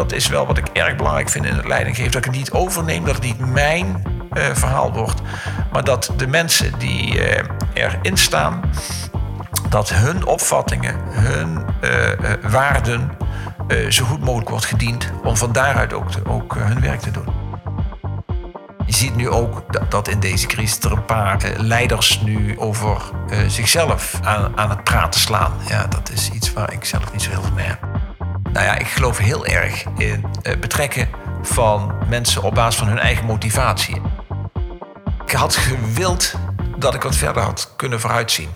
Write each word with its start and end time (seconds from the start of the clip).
dat 0.00 0.12
is 0.12 0.28
wel 0.28 0.46
wat 0.46 0.58
ik 0.58 0.66
erg 0.72 0.96
belangrijk 0.96 1.28
vind 1.28 1.44
in 1.44 1.54
het 1.54 1.66
leidinggeven. 1.66 2.10
Dat 2.10 2.24
ik 2.24 2.30
het 2.30 2.38
niet 2.38 2.50
overneem, 2.50 3.04
dat 3.04 3.14
het 3.14 3.24
niet 3.24 3.38
mijn 3.38 4.02
uh, 4.32 4.44
verhaal 4.52 4.92
wordt. 4.92 5.20
Maar 5.72 5.84
dat 5.84 6.12
de 6.16 6.26
mensen 6.26 6.78
die 6.78 7.14
uh, 7.14 7.42
erin 7.74 8.16
staan, 8.16 8.60
dat 9.68 9.88
hun 9.88 10.26
opvattingen, 10.26 10.96
hun 11.10 11.64
uh, 11.84 12.50
waarden 12.50 13.10
zo 13.88 14.04
goed 14.04 14.20
mogelijk 14.20 14.48
wordt 14.48 14.64
gediend. 14.64 15.10
Om 15.22 15.36
van 15.36 15.52
daaruit 15.52 15.92
ook, 15.92 16.08
ook 16.28 16.54
hun 16.54 16.80
werk 16.80 17.00
te 17.00 17.10
doen. 17.10 17.28
Je 18.86 18.94
ziet 18.94 19.16
nu 19.16 19.28
ook 19.28 19.62
dat 19.90 20.08
in 20.08 20.20
deze 20.20 20.46
crisis 20.46 20.78
er 20.78 20.92
een 20.92 21.04
paar 21.04 21.38
leiders 21.56 22.20
nu 22.20 22.58
over 22.58 23.02
zichzelf 23.46 24.20
aan, 24.54 24.70
het 24.70 24.84
praten 24.84 25.20
slaan. 25.20 25.52
Ja, 25.68 25.86
dat 25.86 26.10
is 26.10 26.30
iets 26.30 26.52
waar 26.52 26.72
ik 26.72 26.84
zelf 26.84 27.12
niet 27.12 27.22
zo 27.22 27.30
heel 27.30 27.42
mee 27.54 27.66
heb. 27.66 27.89
Nou 28.52 28.66
ja, 28.66 28.78
ik 28.78 28.86
geloof 28.86 29.18
heel 29.18 29.46
erg 29.46 29.84
in 29.96 30.24
het 30.42 30.60
betrekken 30.60 31.08
van 31.42 31.92
mensen 32.08 32.42
op 32.42 32.54
basis 32.54 32.78
van 32.78 32.88
hun 32.88 32.98
eigen 32.98 33.26
motivatie. 33.26 34.00
Ik 35.24 35.32
had 35.32 35.56
gewild 35.56 36.34
dat 36.78 36.94
ik 36.94 37.02
wat 37.02 37.16
verder 37.16 37.42
had 37.42 37.72
kunnen 37.76 38.00
vooruitzien. 38.00 38.48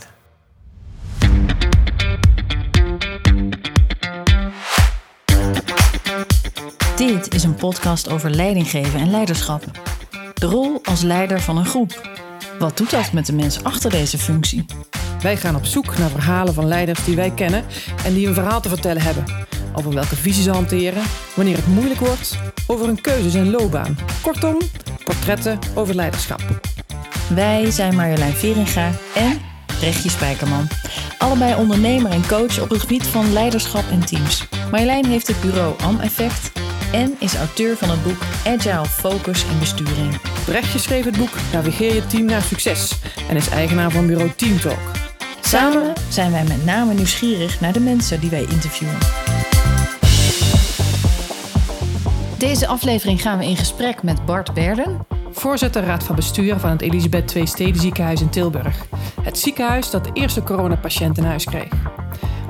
Dit 6.96 7.34
is 7.34 7.44
een 7.44 7.54
podcast 7.54 8.08
over 8.08 8.30
leidinggeven 8.30 9.00
en 9.00 9.10
leiderschap. 9.10 9.64
De 10.34 10.46
rol 10.46 10.80
als 10.84 11.02
leider 11.02 11.40
van 11.40 11.56
een 11.56 11.66
groep. 11.66 12.18
Wat 12.58 12.76
doet 12.76 12.90
dat 12.90 13.12
met 13.12 13.26
de 13.26 13.32
mensen 13.32 13.62
achter 13.62 13.90
deze 13.90 14.18
functie? 14.18 14.64
Wij 15.20 15.36
gaan 15.36 15.56
op 15.56 15.64
zoek 15.64 15.98
naar 15.98 16.10
verhalen 16.10 16.54
van 16.54 16.66
leiders 16.66 17.04
die 17.04 17.16
wij 17.16 17.30
kennen 17.30 17.64
en 18.04 18.14
die 18.14 18.28
een 18.28 18.34
verhaal 18.34 18.60
te 18.60 18.68
vertellen 18.68 19.02
hebben. 19.02 19.24
Over 19.74 19.94
welke 19.94 20.16
visie 20.16 20.42
ze 20.42 20.50
hanteren, 20.50 21.02
wanneer 21.34 21.56
het 21.56 21.66
moeilijk 21.66 22.00
wordt, 22.00 22.38
over 22.66 22.86
hun 22.86 23.00
keuzes 23.00 23.34
en 23.34 23.50
loopbaan. 23.50 23.98
Kortom, 24.22 24.58
portretten 25.04 25.58
over 25.74 25.94
leiderschap. 25.94 26.40
Wij 27.34 27.70
zijn 27.70 27.94
Marjolein 27.94 28.32
Veringa 28.32 28.90
en 29.14 29.40
Rechtje 29.80 30.10
Spijkerman. 30.10 30.68
Allebei 31.18 31.54
ondernemer 31.54 32.10
en 32.10 32.26
coach 32.26 32.60
op 32.60 32.70
het 32.70 32.80
gebied 32.80 33.06
van 33.06 33.32
leiderschap 33.32 33.84
en 33.90 34.06
teams. 34.06 34.46
Marjolein 34.70 35.06
heeft 35.06 35.26
het 35.26 35.40
bureau 35.40 35.74
Am-effect 35.82 36.52
en 36.92 37.16
is 37.18 37.34
auteur 37.34 37.76
van 37.76 37.90
het 37.90 38.02
boek 38.02 38.18
Agile 38.46 38.86
Focus 38.86 39.44
en 39.50 39.58
Besturing. 39.58 40.20
Brechtje 40.44 40.78
schreef 40.78 41.04
het 41.04 41.16
boek 41.16 41.32
Navigeer 41.52 41.94
je 41.94 42.06
team 42.06 42.24
naar 42.24 42.42
succes 42.42 42.92
en 43.28 43.36
is 43.36 43.48
eigenaar 43.48 43.90
van 43.90 44.06
bureau 44.06 44.30
Teamtalk. 44.36 44.90
Samen 45.40 45.92
zijn 46.08 46.32
wij 46.32 46.44
met 46.44 46.64
name 46.64 46.94
nieuwsgierig 46.94 47.60
naar 47.60 47.72
de 47.72 47.80
mensen 47.80 48.20
die 48.20 48.30
wij 48.30 48.46
interviewen. 48.48 49.23
Deze 52.44 52.66
aflevering 52.66 53.22
gaan 53.22 53.38
we 53.38 53.44
in 53.44 53.56
gesprek 53.56 54.02
met 54.02 54.24
Bart 54.24 54.54
Berden, 54.54 55.06
voorzitter 55.30 55.84
Raad 55.84 56.04
van 56.04 56.14
Bestuur 56.14 56.58
van 56.58 56.70
het 56.70 56.80
Elisabeth 56.80 57.34
II 57.34 57.46
Steden 57.46 57.80
Ziekenhuis 57.80 58.20
in 58.20 58.28
Tilburg. 58.28 58.86
Het 59.22 59.38
ziekenhuis 59.38 59.90
dat 59.90 60.04
de 60.04 60.10
eerste 60.12 60.42
coronapatiënt 60.42 61.18
in 61.18 61.24
huis 61.24 61.44
kreeg. 61.44 61.72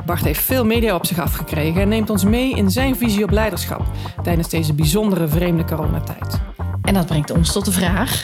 Bart 0.06 0.24
heeft 0.24 0.40
veel 0.40 0.64
media 0.64 0.94
op 0.94 1.06
zich 1.06 1.18
afgekregen 1.18 1.80
en 1.80 1.88
neemt 1.88 2.10
ons 2.10 2.24
mee 2.24 2.54
in 2.54 2.70
zijn 2.70 2.96
visie 2.96 3.24
op 3.24 3.30
leiderschap 3.30 3.82
tijdens 4.22 4.48
deze 4.48 4.74
bijzondere 4.74 5.28
vreemde 5.28 5.64
coronatijd. 5.64 6.40
En 6.82 6.94
dat 6.94 7.06
brengt 7.06 7.30
ons 7.30 7.52
tot 7.52 7.64
de 7.64 7.72
vraag: 7.72 8.22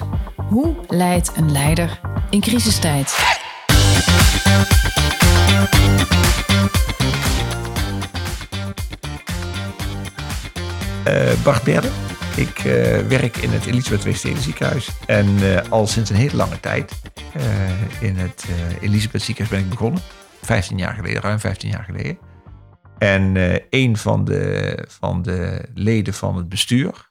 hoe 0.49 0.75
leidt 0.89 1.33
een 1.37 1.53
leider 1.53 2.01
in 2.31 2.41
crisistijd? 2.41 3.39
Bart 11.43 11.63
Berden. 11.63 11.93
Ik 12.37 12.65
uh, 12.65 12.99
werk 12.99 13.37
in 13.37 13.51
het 13.51 13.67
Elisabeth 13.67 14.05
Weststeden 14.05 14.43
ziekenhuis. 14.43 14.89
En 15.07 15.27
uh, 15.27 15.61
al 15.69 15.87
sinds 15.87 16.11
een 16.11 16.17
hele 16.17 16.37
lange 16.37 16.61
tijd 16.61 17.01
in 18.01 18.17
het 18.17 18.45
Elisabeth 18.81 19.23
ziekenhuis 19.23 19.57
ben 19.57 19.65
ik 19.65 19.71
begonnen. 19.71 20.03
15 20.43 20.79
jaar 20.79 20.95
geleden, 20.95 21.23
ruim 21.23 21.39
15 21.39 21.71
jaar 21.71 21.85
geleden. 21.85 22.19
En 22.99 23.37
een 23.71 23.97
van 23.97 24.25
de, 24.25 24.85
van 24.89 25.23
de 25.23 25.69
leden 25.75 26.15
van 26.15 26.37
het 26.37 26.49
bestuur, 26.49 27.11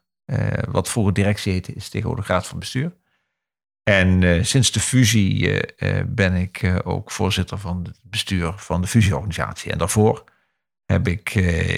wat 0.72 0.90
voor 0.90 1.14
directie 1.14 1.54
heette, 1.54 1.74
is 1.74 1.90
tegenwoordig 1.90 2.28
raad 2.28 2.48
van 2.48 2.60
bestuur. 2.60 2.96
En 3.84 4.46
sinds 4.46 4.72
de 4.72 4.80
fusie 4.80 5.60
ben 6.06 6.36
ik 6.36 6.82
ook 6.84 7.12
voorzitter 7.12 7.58
van 7.58 7.84
het 7.84 8.00
bestuur 8.04 8.54
van 8.56 8.82
de 8.82 8.88
fusieorganisatie. 8.88 9.72
En 9.72 9.78
daarvoor 9.78 10.24
heb 10.86 11.08
ik 11.08 11.36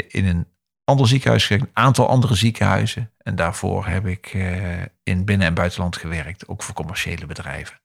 in 0.07 0.25
een 0.25 0.47
ander 0.91 1.07
ziekenhuis 1.07 1.49
een 1.49 1.69
aantal 1.73 2.07
andere 2.07 2.35
ziekenhuizen. 2.35 3.11
En 3.17 3.35
daarvoor 3.35 3.87
heb 3.87 4.05
ik 4.05 4.33
uh, 4.33 4.81
in 5.03 5.25
binnen- 5.25 5.47
en 5.47 5.53
buitenland 5.53 5.97
gewerkt, 5.97 6.47
ook 6.47 6.63
voor 6.63 6.75
commerciële 6.75 7.25
bedrijven. 7.25 7.81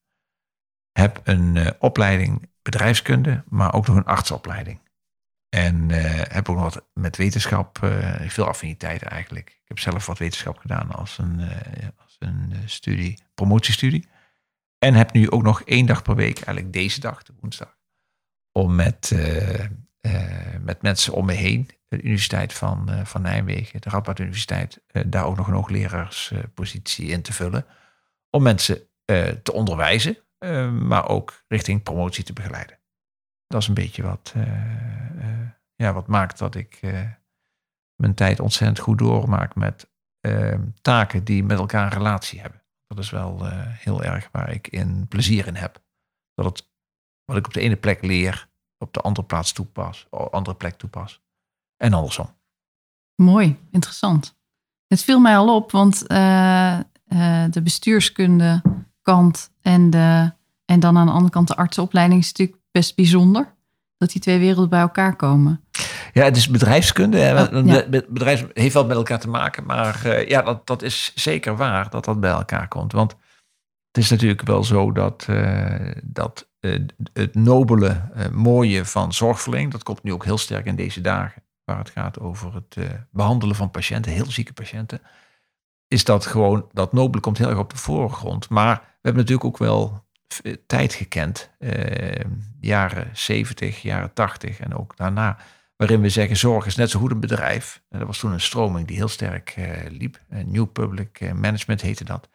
Heb 0.92 1.20
een 1.24 1.54
uh, 1.56 1.66
opleiding 1.78 2.50
bedrijfskunde, 2.62 3.44
maar 3.48 3.74
ook 3.74 3.86
nog 3.86 3.96
een 3.96 4.04
artsopleiding. 4.04 4.80
En 5.48 5.88
uh, 5.88 6.20
heb 6.22 6.48
ook 6.48 6.56
nog 6.56 6.74
wat 6.74 6.86
met 6.92 7.16
wetenschap, 7.16 7.78
veel 8.26 8.46
affiniteiten 8.46 9.10
eigenlijk. 9.10 9.50
Ik 9.50 9.68
heb 9.68 9.78
zelf 9.78 10.06
wat 10.06 10.18
wetenschap 10.18 10.58
gedaan 10.58 10.90
als 10.90 11.18
een, 11.18 11.40
als 12.02 12.16
een 12.18 12.54
studie, 12.64 13.18
promotiestudie. 13.34 14.08
En 14.78 14.94
heb 14.94 15.12
nu 15.12 15.30
ook 15.30 15.42
nog 15.42 15.62
één 15.62 15.86
dag 15.86 16.02
per 16.02 16.14
week, 16.14 16.36
eigenlijk 16.36 16.72
deze 16.72 17.00
dag, 17.00 17.22
de 17.22 17.32
woensdag, 17.40 17.76
om 18.52 18.74
met, 18.74 19.12
met 20.60 20.82
mensen 20.82 21.12
om 21.12 21.26
me 21.26 21.32
heen 21.32 21.70
de 21.88 22.02
Universiteit 22.02 22.52
van, 22.52 22.90
uh, 22.90 23.04
van 23.04 23.22
Nijmegen, 23.22 23.80
de 23.80 23.90
Radboud 23.90 24.18
Universiteit, 24.18 24.80
uh, 24.92 25.02
daar 25.06 25.24
ook 25.24 25.36
nog 25.36 25.46
een 25.46 25.54
hoogleraarspositie 25.54 27.08
in 27.08 27.22
te 27.22 27.32
vullen. 27.32 27.66
Om 28.30 28.42
mensen 28.42 28.88
te 29.42 29.52
onderwijzen, 29.52 30.16
maar 30.88 31.08
ook 31.08 31.44
richting 31.48 31.82
promotie 31.82 32.24
te 32.24 32.32
begeleiden. 32.32 32.78
Dat 33.46 33.60
is 33.60 33.68
een 33.68 33.74
beetje 33.74 34.02
wat, 34.02 34.34
ja, 35.74 35.92
wat 35.92 36.06
maakt 36.06 36.38
dat 36.38 36.54
ik 36.54 36.80
mijn 37.94 38.14
tijd 38.14 38.40
ontzettend 38.40 38.78
goed 38.78 38.98
doormaak 38.98 39.54
met 39.54 39.90
taken 40.80 41.24
die 41.24 41.44
met 41.44 41.58
elkaar 41.58 41.84
een 41.84 41.98
relatie 41.98 42.40
hebben. 42.40 42.62
Dat 42.86 42.98
is 42.98 43.10
wel 43.10 43.46
heel 43.52 44.02
erg 44.02 44.28
waar 44.32 44.50
ik 44.50 44.68
in 44.68 45.08
plezier 45.08 45.46
in 45.46 45.56
heb. 45.56 45.82
Dat 46.34 46.44
het 46.44 46.68
wat 47.24 47.36
ik 47.36 47.46
op 47.46 47.54
de 47.54 47.60
ene 47.60 47.76
plek 47.76 48.02
leer, 48.02 48.48
op 48.78 48.92
de 48.92 49.00
andere 49.00 49.26
plaats 49.26 49.52
toepas, 49.52 50.06
andere 50.10 50.56
plek 50.56 50.74
toepas 50.74 51.24
en 51.76 51.92
andersom. 51.92 52.34
Mooi, 53.14 53.58
interessant. 53.70 54.36
Het 54.86 55.02
viel 55.02 55.20
mij 55.20 55.36
al 55.36 55.54
op, 55.54 55.70
want 55.70 56.04
uh, 56.08 56.78
uh, 57.08 57.44
de 57.50 57.62
bestuurskunde 57.62 58.62
kant 59.02 59.50
en, 59.60 59.90
de, 59.90 60.32
en 60.64 60.80
dan 60.80 60.98
aan 60.98 61.06
de 61.06 61.12
andere 61.12 61.32
kant 61.32 61.48
de 61.48 61.56
artsenopleiding 61.56 62.20
is 62.20 62.26
natuurlijk 62.26 62.58
best 62.70 62.96
bijzonder. 62.96 63.54
Dat 63.96 64.10
die 64.10 64.20
twee 64.20 64.38
werelden 64.38 64.68
bij 64.68 64.80
elkaar 64.80 65.16
komen. 65.16 65.64
Ja, 66.12 66.24
het 66.24 66.36
is 66.36 66.48
bedrijfskunde. 66.48 67.48
Oh, 67.52 67.66
ja. 67.66 67.88
Bedrijf 67.88 68.46
heeft 68.52 68.74
wel 68.74 68.86
met 68.86 68.96
elkaar 68.96 69.20
te 69.20 69.28
maken. 69.28 69.64
Maar 69.64 70.02
uh, 70.06 70.28
ja, 70.28 70.42
dat, 70.42 70.66
dat 70.66 70.82
is 70.82 71.12
zeker 71.14 71.56
waar 71.56 71.90
dat 71.90 72.04
dat 72.04 72.20
bij 72.20 72.30
elkaar 72.30 72.68
komt. 72.68 72.92
Want 72.92 73.16
het 73.90 74.04
is 74.04 74.10
natuurlijk 74.10 74.42
wel 74.42 74.64
zo 74.64 74.92
dat, 74.92 75.26
dat 76.02 76.48
het 77.12 77.34
nobele, 77.34 78.10
mooie 78.32 78.84
van 78.84 79.12
zorgverlening, 79.12 79.72
dat 79.72 79.82
komt 79.82 80.02
nu 80.02 80.12
ook 80.12 80.24
heel 80.24 80.38
sterk 80.38 80.66
in 80.66 80.76
deze 80.76 81.00
dagen 81.00 81.45
waar 81.66 81.78
het 81.78 81.90
gaat 81.90 82.20
over 82.20 82.54
het 82.54 82.76
uh, 82.78 82.84
behandelen 83.10 83.56
van 83.56 83.70
patiënten, 83.70 84.12
heel 84.12 84.30
zieke 84.30 84.52
patiënten, 84.52 85.00
is 85.88 86.04
dat 86.04 86.26
gewoon, 86.26 86.68
dat 86.72 86.92
nobele 86.92 87.22
komt 87.22 87.38
heel 87.38 87.48
erg 87.48 87.58
op 87.58 87.70
de 87.70 87.76
voorgrond. 87.76 88.48
Maar 88.48 88.74
we 88.74 89.02
hebben 89.02 89.22
natuurlijk 89.22 89.44
ook 89.44 89.58
wel 89.58 90.04
tijd 90.66 90.94
gekend, 90.94 91.50
uh, 91.58 91.70
jaren 92.60 93.10
70, 93.12 93.82
jaren 93.82 94.12
80 94.12 94.60
en 94.60 94.74
ook 94.74 94.96
daarna, 94.96 95.36
waarin 95.76 96.00
we 96.00 96.08
zeggen 96.08 96.36
zorg 96.36 96.66
is 96.66 96.76
net 96.76 96.90
zo 96.90 97.00
goed 97.00 97.10
een 97.10 97.20
bedrijf. 97.20 97.82
En 97.88 97.98
dat 97.98 98.06
was 98.06 98.18
toen 98.18 98.32
een 98.32 98.40
stroming 98.40 98.86
die 98.86 98.96
heel 98.96 99.08
sterk 99.08 99.54
liep. 99.88 100.20
New 100.28 100.72
Public 100.72 101.32
Management 101.34 101.80
heette 101.80 102.04
dat. 102.04 102.28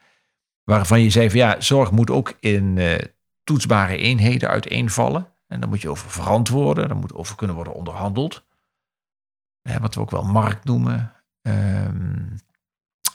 Waarvan 0.63 1.01
je 1.01 1.09
zei 1.09 1.29
van 1.29 1.39
ja, 1.39 1.61
zorg 1.61 1.91
moet 1.91 2.09
ook 2.09 2.37
in 2.39 2.79
toetsbare 3.43 3.97
eenheden 3.97 4.49
uiteenvallen. 4.49 5.27
En 5.47 5.59
daar 5.59 5.69
moet 5.69 5.81
je 5.81 5.89
over 5.89 6.09
verantwoorden, 6.09 6.87
daar 6.87 6.97
moet 6.97 7.13
over 7.13 7.35
kunnen 7.35 7.55
worden 7.55 7.73
onderhandeld 7.73 8.43
wat 9.61 9.95
we 9.95 10.01
ook 10.01 10.11
wel 10.11 10.23
markt 10.23 10.63
noemen. 10.63 11.13
Um, 11.41 12.35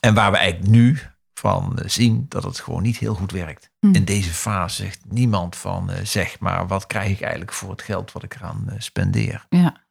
en 0.00 0.14
waar 0.14 0.30
we 0.30 0.36
eigenlijk 0.36 0.70
nu 0.70 0.98
van 1.34 1.78
zien 1.84 2.26
dat 2.28 2.42
het 2.42 2.60
gewoon 2.60 2.82
niet 2.82 2.98
heel 2.98 3.14
goed 3.14 3.32
werkt. 3.32 3.70
Mm. 3.80 3.94
In 3.94 4.04
deze 4.04 4.32
fase 4.32 4.82
zegt 4.82 5.04
niemand 5.04 5.56
van 5.56 5.90
uh, 5.90 5.96
zeg 6.02 6.40
maar 6.40 6.66
wat 6.66 6.86
krijg 6.86 7.10
ik 7.10 7.20
eigenlijk 7.20 7.52
voor 7.52 7.70
het 7.70 7.82
geld 7.82 8.12
wat 8.12 8.22
ik 8.22 8.34
eraan 8.34 8.66
uh, 8.68 8.74
spendeer. 8.78 9.46
Ja. 9.48 9.84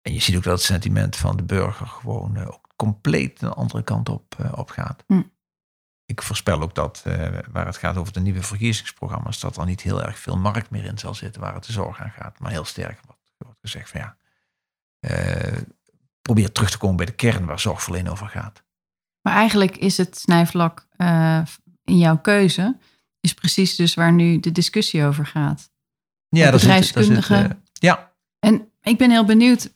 En 0.00 0.12
je 0.12 0.20
ziet 0.20 0.36
ook 0.36 0.42
dat 0.42 0.52
het 0.52 0.62
sentiment 0.62 1.16
van 1.16 1.36
de 1.36 1.42
burger 1.42 1.86
gewoon 1.86 2.38
uh, 2.38 2.46
ook 2.46 2.68
compleet 2.76 3.42
een 3.42 3.52
andere 3.52 3.82
kant 3.82 4.08
op, 4.08 4.36
op 4.54 4.70
gaat. 4.70 5.04
Mm. 5.06 5.32
Ik 6.04 6.22
voorspel 6.22 6.60
ook 6.60 6.74
dat 6.74 7.02
waar 7.52 7.66
het 7.66 7.76
gaat 7.76 7.96
over 7.96 8.12
de 8.12 8.20
nieuwe 8.20 8.42
verkiezingsprogramma's, 8.42 9.40
dat 9.40 9.56
er 9.56 9.64
niet 9.64 9.80
heel 9.80 10.02
erg 10.02 10.18
veel 10.18 10.36
markt 10.36 10.70
meer 10.70 10.84
in 10.84 10.98
zal 10.98 11.14
zitten 11.14 11.40
waar 11.40 11.54
het 11.54 11.64
de 11.64 11.72
zorg 11.72 12.00
aan 12.00 12.10
gaat. 12.10 12.38
Maar 12.38 12.50
heel 12.50 12.64
sterk 12.64 13.00
wordt 13.06 13.56
gezegd 13.60 13.90
van 13.90 14.00
ja, 14.00 14.16
probeer 16.22 16.52
terug 16.52 16.70
te 16.70 16.78
komen 16.78 16.96
bij 16.96 17.06
de 17.06 17.12
kern 17.12 17.44
waar 17.46 17.60
zorgverlening 17.60 18.12
over 18.12 18.26
gaat. 18.28 18.62
Maar 19.22 19.34
eigenlijk 19.34 19.76
is 19.76 19.96
het 19.96 20.18
snijvlak 20.18 20.86
uh, 20.96 21.40
in 21.84 21.98
jouw 21.98 22.18
keuze, 22.18 22.76
is 23.20 23.34
precies 23.34 23.76
dus 23.76 23.94
waar 23.94 24.12
nu 24.12 24.40
de 24.40 24.52
discussie 24.52 25.04
over 25.04 25.26
gaat. 25.26 25.70
Ja, 26.28 26.50
dat 26.50 26.60
bedrijfskundige. 26.60 27.34
is 27.34 27.40
het. 27.40 27.50
Uh, 27.50 27.56
ja. 27.72 28.12
En 28.38 28.68
ik 28.82 28.98
ben 28.98 29.10
heel 29.10 29.24
benieuwd, 29.24 29.72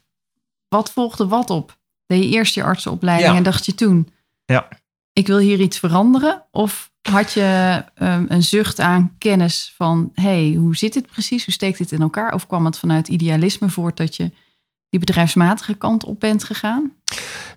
wat 0.68 0.92
volgde 0.92 1.26
wat 1.26 1.50
op? 1.50 1.78
Deed 2.06 2.22
je 2.22 2.28
eerst 2.30 2.54
je 2.54 2.62
artsenopleiding 2.62 3.30
Ja. 3.30 3.36
en 3.36 3.42
dacht 3.42 3.66
je 3.66 3.74
toen, 3.74 4.08
Ja. 4.44 4.68
ik 5.12 5.26
wil 5.26 5.38
hier 5.38 5.60
iets 5.60 5.78
veranderen? 5.78 6.44
Of 6.50 6.92
had 7.02 7.32
je 7.32 7.84
um, 7.98 8.24
een 8.28 8.42
zucht 8.42 8.80
aan 8.80 9.14
kennis 9.18 9.72
van, 9.76 10.10
hey, 10.14 10.54
hoe 10.58 10.76
zit 10.76 10.92
dit 10.92 11.06
precies? 11.06 11.44
Hoe 11.44 11.54
steekt 11.54 11.78
dit 11.78 11.92
in 11.92 12.00
elkaar? 12.00 12.32
Of 12.34 12.46
kwam 12.46 12.64
het 12.64 12.78
vanuit 12.78 13.08
idealisme 13.08 13.68
voort 13.68 13.96
dat 13.96 14.16
je 14.16 14.32
die 14.88 15.00
bedrijfsmatige 15.00 15.74
kant 15.74 16.04
op 16.04 16.20
bent 16.20 16.44
gegaan? 16.44 16.92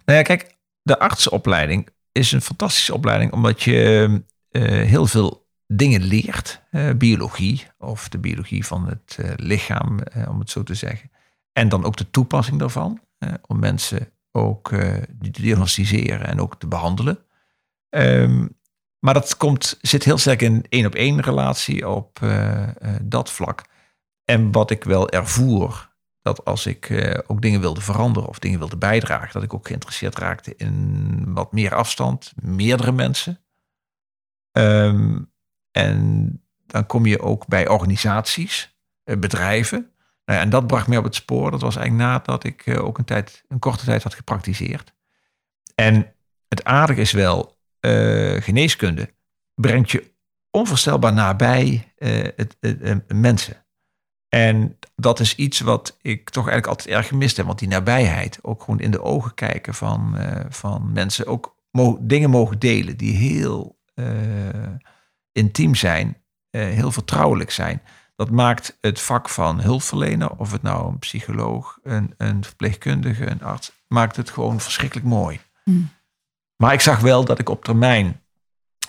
Nou 0.05 0.17
ja, 0.17 0.21
kijk, 0.21 0.57
de 0.81 0.99
artsenopleiding 0.99 1.89
is 2.11 2.31
een 2.31 2.41
fantastische 2.41 2.93
opleiding 2.93 3.31
omdat 3.31 3.63
je 3.63 4.21
uh, 4.51 4.63
heel 4.63 5.05
veel 5.05 5.47
dingen 5.67 6.01
leert. 6.01 6.61
Uh, 6.71 6.91
biologie 6.93 7.67
of 7.77 8.09
de 8.09 8.17
biologie 8.17 8.65
van 8.65 8.87
het 8.87 9.17
uh, 9.19 9.31
lichaam, 9.35 9.99
om 10.27 10.39
het 10.39 10.49
zo 10.49 10.63
te 10.63 10.73
zeggen. 10.73 11.11
En 11.53 11.69
dan 11.69 11.85
ook 11.85 11.97
de 11.97 12.09
toepassing 12.09 12.59
daarvan. 12.59 13.01
om 13.47 13.59
mensen 13.59 14.11
ook 14.31 14.69
te 14.69 15.07
diagnosticeren 15.31 16.27
en 16.27 16.41
ook 16.41 16.59
te 16.59 16.67
behandelen. 16.67 17.19
Um, 17.89 18.57
maar 18.99 19.13
dat 19.13 19.37
komt, 19.37 19.77
zit 19.81 20.03
heel 20.03 20.17
sterk 20.17 20.41
in 20.41 20.65
één 20.69 20.85
op 20.85 20.95
één 20.95 21.21
relatie 21.21 21.89
op 21.89 22.19
dat 23.01 23.31
vlak. 23.31 23.63
En 24.25 24.51
wat 24.51 24.71
ik 24.71 24.83
wel 24.83 25.09
ervoer, 25.09 25.88
dat 26.21 26.45
als 26.45 26.65
ik 26.65 26.89
uh, 26.89 27.19
ook 27.27 27.41
dingen 27.41 27.59
wilde 27.59 27.81
veranderen 27.81 28.29
of 28.29 28.39
dingen 28.39 28.59
wilde 28.59 28.77
bijdragen, 28.77 29.33
dat 29.33 29.43
ik 29.43 29.53
ook 29.53 29.67
geïnteresseerd 29.67 30.17
raakte 30.17 30.53
in 30.55 31.33
wat 31.33 31.51
meer 31.51 31.75
afstand, 31.75 32.33
meerdere 32.35 32.91
mensen. 32.91 33.39
Um, 34.51 35.31
en 35.71 36.43
dan 36.65 36.85
kom 36.85 37.05
je 37.05 37.21
ook 37.21 37.47
bij 37.47 37.67
organisaties, 37.67 38.77
uh, 39.05 39.17
bedrijven. 39.17 39.91
Nou 40.25 40.39
ja, 40.39 40.45
en 40.45 40.49
dat 40.49 40.67
bracht 40.67 40.87
mij 40.87 40.97
op 40.97 41.03
het 41.03 41.15
spoor. 41.15 41.51
Dat 41.51 41.61
was 41.61 41.75
eigenlijk 41.75 42.09
nadat 42.09 42.43
ik 42.43 42.65
uh, 42.65 42.83
ook 42.83 42.97
een, 42.97 43.05
tijd, 43.05 43.43
een 43.47 43.59
korte 43.59 43.85
tijd 43.85 44.03
had 44.03 44.13
gepraktiseerd. 44.13 44.93
En 45.75 46.13
het 46.47 46.63
aardige 46.63 47.01
is 47.01 47.11
wel, 47.11 47.57
geneeskunde 48.39 49.13
brengt 49.53 49.91
je 49.91 50.11
onvoorstelbaar 50.51 51.13
nabij 51.13 51.93
het, 52.35 52.57
mensen. 53.07 53.65
En 54.29 54.77
dat 54.95 55.19
is 55.19 55.35
iets 55.35 55.59
wat 55.59 55.97
ik 56.01 56.29
toch 56.29 56.47
eigenlijk 56.47 56.67
altijd 56.67 56.95
erg 56.97 57.07
gemist 57.07 57.37
heb. 57.37 57.45
Want 57.45 57.59
die 57.59 57.67
nabijheid, 57.67 58.39
ook 58.41 58.63
gewoon 58.63 58.79
in 58.79 58.91
de 58.91 59.01
ogen 59.01 59.33
kijken 59.33 59.73
van, 59.73 60.15
uh, 60.17 60.39
van 60.49 60.91
mensen. 60.93 61.27
Ook 61.27 61.55
mo 61.71 61.97
dingen 62.01 62.29
mogen 62.29 62.59
delen 62.59 62.97
die 62.97 63.15
heel 63.15 63.79
uh, 63.95 64.05
intiem 65.31 65.75
zijn, 65.75 66.17
uh, 66.51 66.61
heel 66.61 66.91
vertrouwelijk 66.91 67.51
zijn. 67.51 67.81
Dat 68.15 68.29
maakt 68.29 68.77
het 68.81 69.01
vak 69.01 69.29
van 69.29 69.61
hulpverlener, 69.61 70.29
of 70.29 70.51
het 70.51 70.61
nou 70.61 70.87
een 70.87 70.99
psycholoog, 70.99 71.79
een, 71.83 72.13
een 72.17 72.43
verpleegkundige, 72.43 73.29
een 73.29 73.43
arts, 73.43 73.71
maakt 73.87 74.15
het 74.15 74.29
gewoon 74.29 74.59
verschrikkelijk 74.59 75.07
mooi. 75.07 75.39
Hmm. 75.63 75.89
Maar 76.55 76.73
ik 76.73 76.81
zag 76.81 76.99
wel 76.99 77.25
dat 77.25 77.39
ik 77.39 77.49
op 77.49 77.63
termijn 77.63 78.21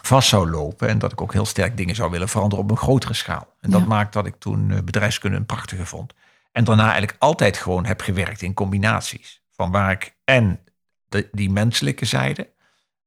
vast 0.02 0.28
zou 0.28 0.50
lopen 0.50 0.88
en 0.88 0.98
dat 0.98 1.12
ik 1.12 1.20
ook 1.20 1.32
heel 1.32 1.46
sterk 1.46 1.76
dingen 1.76 1.94
zou 1.94 2.10
willen 2.10 2.28
veranderen 2.28 2.64
op 2.64 2.70
een 2.70 2.76
grotere 2.76 3.14
schaal. 3.14 3.54
En 3.60 3.70
dat 3.70 3.80
Ja. 3.80 3.86
maakt 3.86 4.12
dat 4.12 4.26
ik 4.26 4.34
toen 4.38 4.70
eh, 4.70 4.78
bedrijfskunde 4.82 5.36
een 5.36 5.46
prachtige 5.46 5.86
vond. 5.86 6.14
En 6.52 6.64
daarna 6.64 6.82
eigenlijk 6.82 7.16
altijd 7.18 7.56
gewoon 7.56 7.84
heb 7.86 8.00
gewerkt 8.00 8.42
in 8.42 8.54
combinaties. 8.54 9.42
Van 9.50 9.70
waar 9.70 9.90
ik 9.90 10.16
en 10.24 10.60
de, 11.08 11.28
die 11.32 11.50
menselijke 11.50 12.04
zijde, 12.04 12.50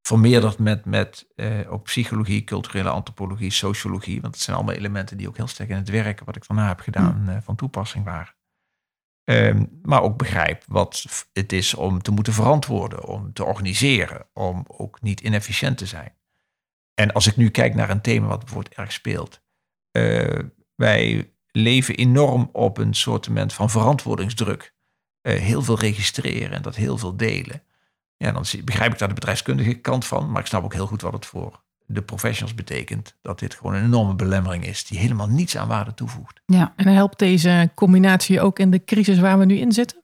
vermeerderd 0.01 0.59
met, 0.59 0.85
met 0.85 1.27
eh, 1.35 1.71
ook 1.73 1.83
psychologie, 1.83 2.43
culturele 2.43 2.89
antropologie, 2.89 3.51
sociologie. 3.51 4.21
Want 4.21 4.33
het 4.33 4.43
zijn 4.43 4.55
allemaal 4.55 4.75
elementen 4.75 5.17
die 5.17 5.27
ook 5.27 5.37
heel 5.37 5.47
sterk 5.47 5.69
in 5.69 5.75
het 5.75 5.89
werk 5.89 6.21
wat 6.25 6.35
ik 6.35 6.47
daarna 6.47 6.67
heb 6.67 6.79
gedaan 6.79 7.23
eh, 7.29 7.37
van 7.41 7.55
toepassing 7.55 8.05
waren. 8.05 8.33
Ehm, 9.23 9.65
maar 9.81 10.01
ook 10.01 10.17
begrijp 10.17 10.63
wat 10.67 11.05
het 11.33 11.53
is 11.53 11.73
om 11.73 12.01
te 12.01 12.11
moeten 12.11 12.33
verantwoorden, 12.33 13.05
om 13.05 13.33
te 13.33 13.43
organiseren, 13.43 14.25
om 14.33 14.63
ook 14.67 15.01
niet 15.01 15.21
inefficiënt 15.21 15.77
te 15.77 15.85
zijn. 15.85 16.13
En 16.93 17.13
als 17.13 17.27
ik 17.27 17.35
nu 17.35 17.49
kijk 17.49 17.75
naar 17.75 17.89
een 17.89 18.01
thema 18.01 18.27
wat 18.27 18.39
bijvoorbeeld 18.39 18.75
erg 18.75 18.91
speelt. 18.91 19.41
eh, 19.91 20.39
wij 20.75 21.31
leven 21.51 21.95
enorm 21.95 22.49
op 22.51 22.77
een 22.77 22.93
soortement 22.93 23.53
van 23.53 23.69
verantwoordingsdruk. 23.69 24.73
Eh, 25.21 25.39
heel 25.39 25.61
veel 25.61 25.79
registreren 25.79 26.51
en 26.51 26.61
dat 26.61 26.75
heel 26.75 26.97
veel 26.97 27.17
delen. 27.17 27.63
Ja, 28.17 28.31
dan 28.31 28.45
begrijp 28.63 28.91
ik 28.93 28.97
daar 28.99 29.07
de 29.07 29.13
bedrijfskundige 29.13 29.73
kant 29.73 30.05
van. 30.05 30.31
Maar 30.31 30.41
ik 30.41 30.47
snap 30.47 30.63
ook 30.63 30.73
heel 30.73 30.87
goed 30.87 31.01
wat 31.01 31.13
het 31.13 31.25
voor 31.25 31.61
de 31.85 32.01
professionals 32.01 32.55
betekent. 32.55 33.15
Dat 33.21 33.39
dit 33.39 33.55
gewoon 33.55 33.73
een 33.73 33.83
enorme 33.83 34.15
belemmering 34.15 34.65
is 34.65 34.85
die 34.85 34.99
helemaal 34.99 35.27
niets 35.27 35.57
aan 35.57 35.67
waarde 35.67 35.93
toevoegt. 35.93 36.41
Ja, 36.45 36.73
En 36.75 36.87
helpt 36.87 37.19
deze 37.19 37.71
combinatie 37.75 38.41
ook 38.41 38.59
in 38.59 38.71
de 38.71 38.83
crisis 38.83 39.19
waar 39.19 39.39
we 39.39 39.45
nu 39.45 39.57
in 39.57 39.71
zitten? 39.71 40.01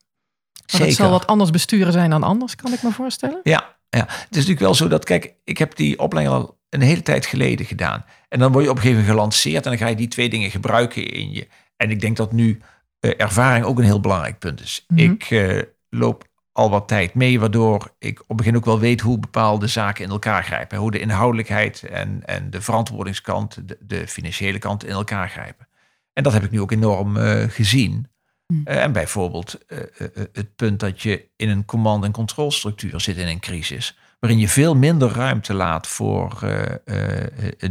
Want 0.66 0.84
het 0.84 0.94
zal 0.94 1.10
wat 1.10 1.28
anders 1.28 1.50
besturen 1.50 1.94
zijn 1.94 2.10
dan 2.10 2.24
anders, 2.24 2.56
kan 2.56 2.74
ik 2.74 2.84
me 2.84 2.92
voorstellen. 2.92 3.40
Ja, 3.44 3.78
ja, 3.90 4.00
het 4.00 4.10
is 4.10 4.28
natuurlijk 4.30 4.60
wel 4.60 4.74
zo 4.76 4.88
dat, 4.88 5.06
kijk, 5.06 5.34
ik 5.44 5.58
heb 5.58 5.76
die 5.76 6.00
opleiding 6.00 6.38
al 6.38 6.59
een 6.70 6.82
hele 6.82 7.02
tijd 7.02 7.26
geleden 7.26 7.66
gedaan. 7.66 8.06
En 8.30 8.40
dan 8.40 8.52
word 8.52 8.64
je 8.64 8.70
op 8.70 8.76
een 8.76 8.82
gegeven 8.82 9.02
moment 9.02 9.20
gelanceerd 9.20 9.64
en 9.64 9.70
dan 9.70 9.80
ga 9.80 9.88
je 9.88 9.96
die 9.96 10.08
twee 10.08 10.30
dingen 10.30 10.52
gebruiken 10.52 11.06
in 11.06 11.32
je. 11.32 11.48
En 11.78 11.92
ik 11.92 12.02
denk 12.02 12.18
dat 12.18 12.32
nu 12.32 12.62
eh, 13.00 13.12
ervaring 13.18 13.66
ook 13.66 13.78
een 13.78 13.84
heel 13.84 14.00
belangrijk 14.00 14.40
punt 14.40 14.62
is. 14.62 14.86
Mhm. 14.88 15.00
Ik 15.00 15.24
eh, 15.24 15.62
loop 15.90 16.28
al 16.52 16.70
wat 16.70 16.88
tijd 16.88 17.14
mee, 17.14 17.40
waardoor 17.40 17.94
ik 18.00 18.22
op 18.22 18.28
het 18.28 18.38
begin 18.38 18.56
ook 18.56 18.66
wel 18.66 18.80
weet 18.80 19.02
hoe 19.02 19.20
bepaalde 19.20 19.68
zaken 19.68 20.04
in 20.04 20.10
elkaar 20.10 20.44
grijpen. 20.44 20.78
Hoe 20.78 20.92
de 20.92 21.00
inhoudelijkheid 21.00 21.84
en, 21.84 22.22
en 22.26 22.50
de 22.50 22.62
verantwoordingskant, 22.62 23.68
de, 23.68 23.78
de 23.80 24.08
financiële 24.08 24.58
kant 24.58 24.86
in 24.86 24.92
elkaar 24.92 25.30
grijpen. 25.30 25.68
En 26.14 26.24
dat 26.24 26.34
heb 26.34 26.44
ik 26.44 26.52
nu 26.52 26.62
ook 26.62 26.72
enorm 26.72 27.18
eh, 27.18 27.44
gezien. 27.50 28.08
Hmm. 28.54 28.62
Eh, 28.66 28.84
en 28.84 28.92
bijvoorbeeld 28.92 29.66
eh, 29.68 29.78
eh, 29.78 30.08
het 30.34 30.56
punt 30.56 30.80
dat 30.80 31.02
je 31.02 31.26
in 31.36 31.50
een 31.50 31.66
command- 31.66 32.04
en 32.04 32.12
controlestructuur 32.12 33.02
zit 33.02 33.18
in 33.18 33.28
een 33.28 33.40
crisis, 33.40 33.98
waarin 34.20 34.40
je 34.40 34.48
veel 34.48 34.76
minder 34.76 35.12
ruimte 35.12 35.54
laat 35.54 35.88
voor 35.88 36.40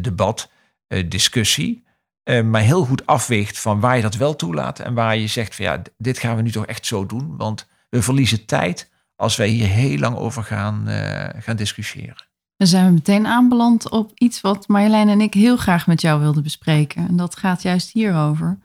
debat, 0.01 0.51
discussie, 1.07 1.85
maar 2.45 2.61
heel 2.61 2.85
goed 2.85 3.07
afweegt 3.07 3.59
van 3.59 3.81
waar 3.81 3.97
je 3.97 4.03
dat 4.03 4.15
wel 4.15 4.37
toelaat 4.37 4.79
en 4.79 4.95
waar 4.95 5.17
je 5.17 5.27
zegt 5.27 5.55
van 5.55 5.65
ja, 5.65 5.83
dit 5.97 6.19
gaan 6.19 6.37
we 6.37 6.43
nu 6.43 6.51
toch 6.51 6.67
echt 6.67 6.87
zo 6.87 7.07
doen, 7.07 7.37
want 7.37 7.67
we 7.89 8.03
verliezen 8.03 8.47
tijd 8.47 8.91
als 9.17 9.37
wij 9.37 9.49
hier 9.49 9.67
heel 9.67 9.99
lang 9.99 10.17
over 10.17 10.45
gaan, 10.45 10.87
gaan 11.39 11.57
discussiëren. 11.57 12.27
dan 12.57 12.67
zijn 12.67 12.87
we 12.87 12.93
meteen 12.93 13.27
aanbeland 13.27 13.91
op 13.91 14.11
iets 14.15 14.41
wat 14.41 14.69
Marjolein 14.69 15.09
en 15.09 15.21
ik 15.21 15.35
heel 15.35 15.57
graag 15.57 15.87
met 15.87 16.01
jou 16.01 16.21
wilden 16.21 16.43
bespreken. 16.43 17.09
En 17.09 17.17
dat 17.17 17.37
gaat 17.37 17.63
juist 17.63 17.93
hierover. 17.93 18.59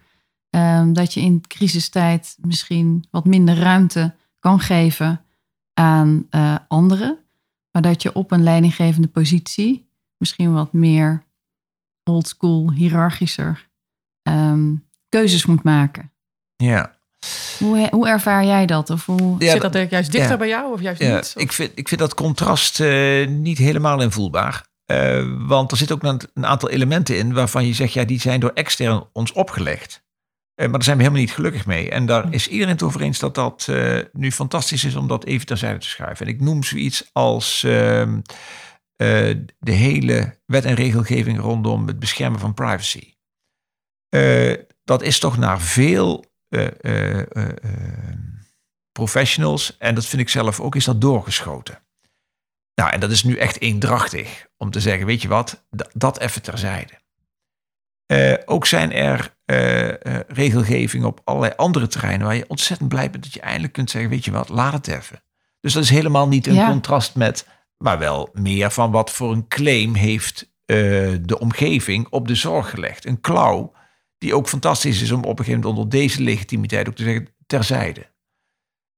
Ehm, 0.53 0.93
dat 0.93 1.13
je 1.13 1.19
in 1.19 1.43
crisistijd 1.48 2.38
misschien 2.41 3.05
wat 3.12 3.25
minder 3.25 3.55
ruimte 3.57 4.15
kan 4.39 4.60
geven 4.60 5.22
aan 5.74 6.27
eh, 6.29 6.55
anderen. 6.67 7.17
Maar 7.72 7.81
dat 7.81 8.01
je 8.01 8.13
op 8.13 8.31
een 8.31 8.43
leidinggevende 8.43 9.07
positie 9.07 9.89
misschien 10.17 10.53
wat 10.53 10.74
meer 10.74 11.24
oldschool, 12.03 12.72
hiërarchischer 12.72 13.69
ehm, 14.24 14.75
keuzes 15.10 15.45
moet 15.45 15.63
maken. 15.63 16.12
Ja, 16.55 16.95
Hoe, 17.60 17.88
hoe 17.91 18.07
ervaar 18.07 18.45
jij 18.45 18.65
dat? 18.65 18.89
Of 18.89 19.05
hoe... 19.05 19.36
Ja, 19.39 19.51
Zit 19.51 19.62
dat 19.62 19.75
er 19.75 19.91
juist 19.91 20.12
dichter 20.12 20.31
ja. 20.31 20.38
bij 20.38 20.48
jou 20.48 20.74
of 20.74 20.81
juist 20.81 21.01
Ja, 21.01 21.15
niet? 21.15 21.33
Of- 21.36 21.41
ik, 21.41 21.51
vind, 21.51 21.72
ik 21.75 21.88
vind 21.88 22.00
dat 22.00 22.13
contrast 22.13 22.79
eh, 22.79 23.27
niet 23.27 23.57
helemaal 23.57 24.01
invoelbaar. 24.01 24.65
Eh, 24.86 25.25
want 25.38 25.72
er 25.72 25.77
zitten 25.77 25.95
ook 25.95 26.03
een 26.33 26.45
aantal 26.45 26.69
elementen 26.69 27.17
in 27.17 27.33
waarvan 27.33 27.65
je 27.65 27.74
zegt, 27.74 27.93
ja, 27.93 28.03
die 28.03 28.19
zijn 28.19 28.39
door 28.39 28.51
extern 28.53 29.03
ons 29.13 29.31
opgelegd. 29.31 30.02
Eh, 30.63 30.70
maar 30.70 30.79
daar 30.79 30.84
zijn 30.84 30.98
we 30.98 31.03
helemaal 31.03 31.25
niet 31.25 31.34
gelukkig 31.34 31.65
mee. 31.65 31.89
En 31.89 32.05
daar 32.05 32.34
is 32.34 32.48
iedereen 32.48 32.74
het 32.74 32.84
over 32.84 33.01
eens 33.01 33.20
dat 33.20 33.36
dat 33.36 33.67
eh, 33.70 34.00
nu 34.12 34.32
fantastisch 34.32 34.84
is 34.84 34.96
om 34.96 35.08
dat 35.08 35.25
even 35.25 35.46
terzijde 35.46 35.79
te 35.79 35.88
schuiven. 35.88 36.25
En 36.25 36.34
ik 36.34 36.41
noem 36.41 36.63
zoiets 36.63 37.10
als 37.12 37.63
ehm, 37.63 38.20
eh, 38.96 39.36
de 39.60 39.72
hele 39.72 40.39
wet 40.46 40.65
en 40.65 40.75
regelgeving 40.75 41.39
rondom 41.39 41.88
het 41.88 42.00
beschermen 42.00 42.39
van 42.39 42.53
privacy. 42.53 43.12
Dat 44.84 45.01
is 45.01 45.20
toch 45.20 45.38
naar 45.38 45.62
veel 45.62 46.34
eh, 46.53 46.67
eh, 46.82 47.20
eh, 47.20 47.50
eh, 47.50 48.17
professionals, 48.91 49.77
en 49.77 49.96
dat 49.96 50.05
vind 50.05 50.22
ik 50.22 50.29
zelf 50.29 50.60
ook, 50.60 50.75
is 50.75 50.86
dat 50.86 51.01
doorgeschoten. 51.01 51.84
Nou, 52.75 52.91
en 52.91 53.00
dat 53.00 53.12
is 53.12 53.24
nu 53.24 53.38
echt 53.38 53.62
eendrachtig 53.62 54.48
om 54.58 54.72
te 54.72 54.79
zeggen, 54.79 55.05
weet 55.05 55.22
je 55.22 55.27
wat, 55.27 55.65
dat, 55.93 56.20
even 56.20 56.41
terzijde. 56.41 57.01
Ook 58.46 58.65
zijn 58.65 58.91
er 58.91 59.33
eh, 59.46 59.90
eh, 59.90 60.20
regelgevingen 60.28 61.08
op 61.08 61.22
allerlei 61.24 61.54
andere 61.56 61.88
terreinen 61.88 62.26
waar 62.26 62.36
je 62.36 62.48
ontzettend 62.50 62.90
blij 62.90 63.10
bent 63.10 63.24
dat 63.24 63.34
je 63.34 63.40
eindelijk 63.42 63.74
kunt 63.74 63.90
zeggen, 63.90 64.10
weet 64.10 64.26
je 64.26 64.32
wat, 64.32 64.50
laat 64.50 64.74
het 64.74 64.88
even. 64.88 65.24
Dus 65.60 65.74
dat 65.74 65.84
is 65.84 65.90
helemaal 65.90 66.28
niet 66.28 66.48
een 66.48 66.54
Ja. 66.54 66.68
contrast 66.70 67.16
met, 67.16 67.48
maar 67.78 68.00
wel 68.00 68.30
meer 68.34 68.72
van 68.72 68.92
wat 68.92 69.12
voor 69.12 69.32
een 69.32 69.48
claim 69.48 69.94
heeft 69.94 70.52
eh, 70.66 70.78
de 71.22 71.40
omgeving 71.40 72.08
op 72.10 72.28
de 72.28 72.36
zorg 72.36 72.70
gelegd. 72.70 73.06
Een 73.06 73.22
klauw 73.22 73.74
die 74.18 74.36
ook 74.36 74.48
fantastisch 74.50 75.02
is 75.02 75.12
om 75.12 75.24
op 75.24 75.40
een 75.40 75.46
gegeven 75.46 75.60
moment 75.62 75.80
onder 75.80 76.00
deze 76.00 76.22
legitimiteit 76.22 76.88
ook 76.88 76.96
te 76.96 77.04
zeggen, 77.04 77.28
terzijde. 77.48 78.12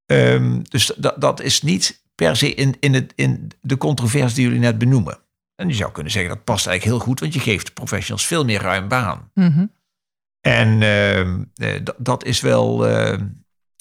Ehm, 0.06 0.62
dus 0.64 0.92
dat, 0.98 1.22
dat 1.22 1.42
is 1.42 1.62
niet 1.62 2.04
per 2.16 2.36
se 2.36 2.54
in, 2.54 2.76
in, 2.80 2.94
het, 2.94 3.14
in 3.16 3.52
de 3.62 3.78
controverse 3.78 4.36
die 4.36 4.44
jullie 4.44 4.60
net 4.60 4.78
benoemen. 4.78 5.18
En 5.56 5.68
je 5.68 5.74
zou 5.74 5.92
kunnen 5.92 6.12
zeggen 6.12 6.32
dat 6.36 6.44
past 6.44 6.68
eigenlijk 6.68 6.98
heel 6.98 7.08
goed, 7.08 7.20
want 7.20 7.34
je 7.34 7.40
geeft 7.40 7.74
professionals 7.74 8.26
veel 8.26 8.46
meer 8.46 8.62
ruim 8.62 8.88
baan. 8.88 9.32
Mhm. 9.34 9.66
En 10.46 10.82
ehm, 10.82 11.44
eh, 11.56 11.82
dat- 11.98 12.26
is 12.26 12.42
wel, 12.42 12.88
eh, 12.88 13.20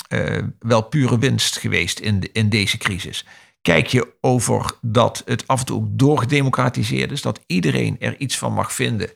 eh, 0.09 0.42
wel 0.59 0.83
pure 0.83 1.18
winst 1.18 1.59
geweest 1.59 1.99
in, 1.99 2.33
in 2.33 2.49
deze 2.49 2.78
crisis. 2.78 3.26
Kijk 3.62 3.87
je 3.87 4.14
over 4.21 4.73
dat 4.80 5.23
het 5.25 5.47
af 5.47 5.61
en 5.61 5.66
toe 5.66 5.87
doorgedemocratiseerd 5.90 7.11
is, 7.11 7.23
dat 7.23 7.40
iedereen 7.47 8.00
er 8.00 8.16
iets 8.16 8.38
van 8.38 8.52
mag 8.52 8.73
vinden. 8.73 9.11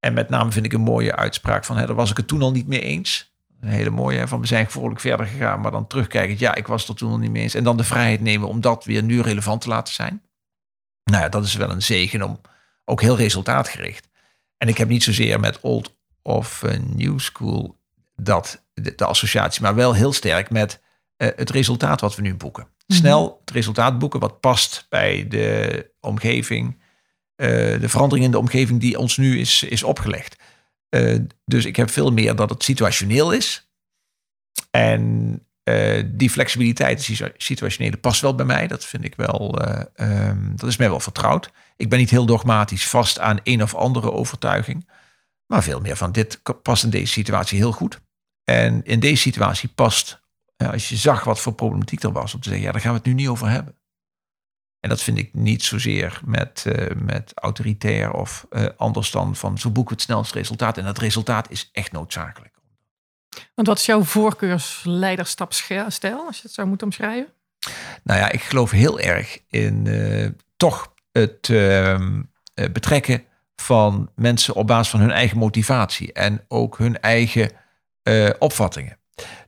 En 0.00 0.12
met 0.12 0.28
name 0.28 0.52
vind 0.52 0.64
ik 0.66 0.72
een 0.72 0.80
mooie 0.80 1.16
uitspraak 1.16 1.64
van, 1.64 1.76
hè, 1.76 1.86
daar 1.86 1.94
was 1.94 2.10
ik 2.10 2.16
het 2.16 2.28
toen 2.28 2.42
al 2.42 2.52
niet 2.52 2.66
mee 2.66 2.80
eens. 2.80 3.34
Een 3.60 3.68
hele 3.68 3.90
mooie, 3.90 4.28
van 4.28 4.40
we 4.40 4.46
zijn 4.46 4.70
vrolijk 4.70 5.00
verder 5.00 5.26
gegaan, 5.26 5.60
maar 5.60 5.70
dan 5.70 5.86
terugkijken, 5.86 6.36
ja, 6.38 6.54
ik 6.54 6.66
was 6.66 6.88
er 6.88 6.94
toen 6.94 7.10
al 7.10 7.18
niet 7.18 7.30
mee 7.30 7.42
eens. 7.42 7.54
En 7.54 7.64
dan 7.64 7.76
de 7.76 7.84
vrijheid 7.84 8.20
nemen 8.20 8.48
om 8.48 8.60
dat 8.60 8.84
weer 8.84 9.02
nu 9.02 9.20
relevant 9.20 9.60
te 9.60 9.68
laten 9.68 9.94
zijn. 9.94 10.22
Nou 11.04 11.22
ja, 11.22 11.28
dat 11.28 11.44
is 11.44 11.54
wel 11.54 11.70
een 11.70 11.82
zegen 11.82 12.22
om 12.22 12.40
ook 12.84 13.00
heel 13.00 13.16
resultaatgericht. 13.16 14.08
En 14.56 14.68
ik 14.68 14.78
heb 14.78 14.88
niet 14.88 15.02
zozeer 15.02 15.40
met 15.40 15.60
old 15.60 15.96
of 16.22 16.64
new 16.94 17.18
school 17.18 17.78
dat 18.16 18.64
de, 18.74 18.94
de 18.94 19.04
associatie, 19.04 19.62
maar 19.62 19.74
wel 19.74 19.94
heel 19.94 20.12
sterk 20.12 20.50
met 20.50 20.82
eh, 21.16 21.28
het 21.36 21.50
resultaat 21.50 22.00
wat 22.00 22.16
we 22.16 22.22
nu 22.22 22.34
boeken. 22.34 22.68
Snel 22.86 23.38
het 23.40 23.50
resultaat 23.50 23.98
boeken 23.98 24.20
wat 24.20 24.40
past 24.40 24.86
bij 24.88 25.28
de 25.28 25.90
omgeving, 26.00 26.82
eh, 27.34 27.48
de 27.80 27.88
verandering 27.88 28.26
in 28.26 28.30
de 28.30 28.38
omgeving 28.38 28.80
die 28.80 28.98
ons 28.98 29.16
nu 29.16 29.38
is, 29.40 29.62
is 29.62 29.82
opgelegd. 29.82 30.36
Eh, 30.88 31.18
dus 31.44 31.64
ik 31.64 31.76
heb 31.76 31.90
veel 31.90 32.12
meer 32.12 32.36
dat 32.36 32.50
het 32.50 32.62
situationeel 32.62 33.32
is. 33.32 33.70
En 34.70 35.32
die 36.06 36.30
flexibiliteit, 36.30 37.06
die 37.06 37.16
situa- 37.16 37.32
situationele, 37.36 37.96
past 37.96 38.20
wel 38.20 38.34
bij 38.34 38.44
mij. 38.44 38.66
Dat 38.66 38.84
vind 38.84 39.04
ik 39.04 39.14
wel, 39.16 39.58
eh, 39.58 39.80
ehm, 39.94 40.56
dat 40.56 40.68
is 40.68 40.76
mij 40.76 40.88
wel 40.88 41.00
vertrouwd. 41.00 41.50
Ik 41.76 41.88
ben 41.88 41.98
niet 41.98 42.10
heel 42.10 42.26
dogmatisch 42.26 42.88
vast 42.88 43.18
aan 43.18 43.40
een 43.42 43.62
of 43.62 43.74
andere 43.74 44.12
overtuiging. 44.12 44.88
Maar 45.48 45.62
veel 45.62 45.80
meer 45.80 45.96
van 45.96 46.12
dit 46.12 46.40
past 46.62 46.84
in 46.84 46.90
deze 46.90 47.12
situatie 47.12 47.58
heel 47.58 47.72
goed. 47.72 48.00
En 48.44 48.84
in 48.84 49.00
deze 49.00 49.22
situatie 49.22 49.68
past, 49.68 50.20
als 50.56 50.88
je 50.88 50.96
zag 50.96 51.24
wat 51.24 51.40
voor 51.40 51.52
problematiek 51.52 52.02
er 52.02 52.12
was, 52.12 52.34
om 52.34 52.40
te 52.40 52.48
zeggen, 52.48 52.66
ja, 52.66 52.72
daar 52.72 52.80
gaan 52.80 52.90
we 52.90 52.96
het 52.96 53.06
nu 53.06 53.14
niet 53.14 53.28
over 53.28 53.48
hebben. 53.48 53.76
En 54.80 54.88
dat 54.88 55.02
vind 55.02 55.18
ik 55.18 55.34
niet 55.34 55.62
zozeer 55.62 56.20
met, 56.24 56.64
eh, 56.66 56.96
met 56.96 57.32
autoritair 57.34 58.12
of 58.12 58.46
eh, 58.50 58.66
anders 58.76 59.10
dan 59.10 59.36
van 59.36 59.58
zo 59.58 59.70
boeken 59.70 59.94
we 59.94 60.00
het 60.00 60.10
snelste 60.10 60.38
resultaat. 60.38 60.78
En 60.78 60.84
dat 60.84 60.98
resultaat 60.98 61.50
is 61.50 61.68
echt 61.72 61.92
noodzakelijk. 61.92 62.58
Want 63.54 63.68
wat 63.68 63.78
is 63.78 63.86
jouw 63.86 64.02
voorkeursleiderschapsstijl, 64.02 66.26
als 66.26 66.36
je 66.36 66.42
het 66.42 66.52
zou 66.52 66.68
moeten 66.68 66.86
omschrijven? 66.86 67.32
Nou 68.02 68.20
ja, 68.20 68.30
ik 68.30 68.42
geloof 68.42 68.70
heel 68.70 69.00
erg 69.00 69.38
in 69.48 69.86
eh, 69.86 70.28
toch 70.56 70.94
het 71.12 71.48
ehm, 71.48 72.22
eh, 72.54 72.70
betrekken 72.72 73.24
van 73.62 74.10
mensen 74.14 74.54
op 74.54 74.66
basis 74.66 74.88
van 74.88 75.00
hun 75.00 75.10
eigen 75.10 75.38
motivatie 75.38 76.12
en 76.12 76.44
ook 76.48 76.78
hun 76.78 77.00
eigen 77.00 77.50
eh, 78.02 78.30
opvattingen. 78.38 78.98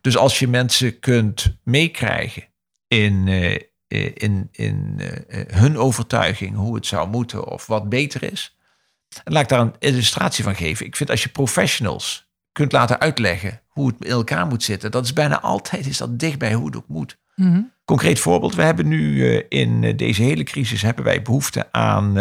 Dus 0.01 0.17
als 0.17 0.39
je 0.39 0.49
mensen 0.49 0.99
kunt 0.99 1.57
meekrijgen 1.65 2.45
in, 2.89 3.29
eh, 3.29 3.55
eh, 3.89 4.11
in, 4.15 4.49
in 4.53 5.01
hun 5.47 5.79
overtuiging 5.79 6.57
hoe 6.57 6.75
het 6.75 6.87
zou 6.87 7.09
moeten 7.09 7.47
of 7.47 7.67
wat 7.67 7.89
beter 7.89 8.23
is. 8.23 8.57
En 9.25 9.33
laat 9.33 9.43
ik 9.43 9.49
daar 9.49 9.61
een 9.61 9.75
illustratie 9.79 10.45
van 10.45 10.55
geven. 10.55 10.87
Ik 10.87 10.97
vind 10.97 11.11
als 11.11 11.23
je 11.23 11.29
professionals 11.29 12.29
kunt 12.53 12.73
laten 12.73 13.01
uitleggen 13.01 13.61
hoe 13.69 13.87
het 13.87 14.05
in 14.05 14.11
elkaar 14.11 14.47
moet 14.47 14.63
zitten, 14.63 14.91
dat 14.91 15.05
is 15.05 15.13
bijna 15.13 15.41
altijd 15.41 15.87
is 15.87 15.97
dat 15.97 16.19
dicht 16.19 16.39
bij 16.39 16.53
hoe 16.53 16.67
het 16.67 16.77
ook 16.77 16.89
moet. 16.89 17.19
Mhm. 17.35 17.61
Concreet 17.85 18.21
voorbeeld, 18.21 18.55
we 18.55 18.63
hebben 18.63 18.89
nu 18.89 19.35
in 19.37 19.97
deze 19.97 20.23
hele 20.23 20.43
crisis 20.43 20.83
hebben 20.83 21.05
wij 21.05 21.23
behoefte 21.23 21.73
aan 21.73 22.17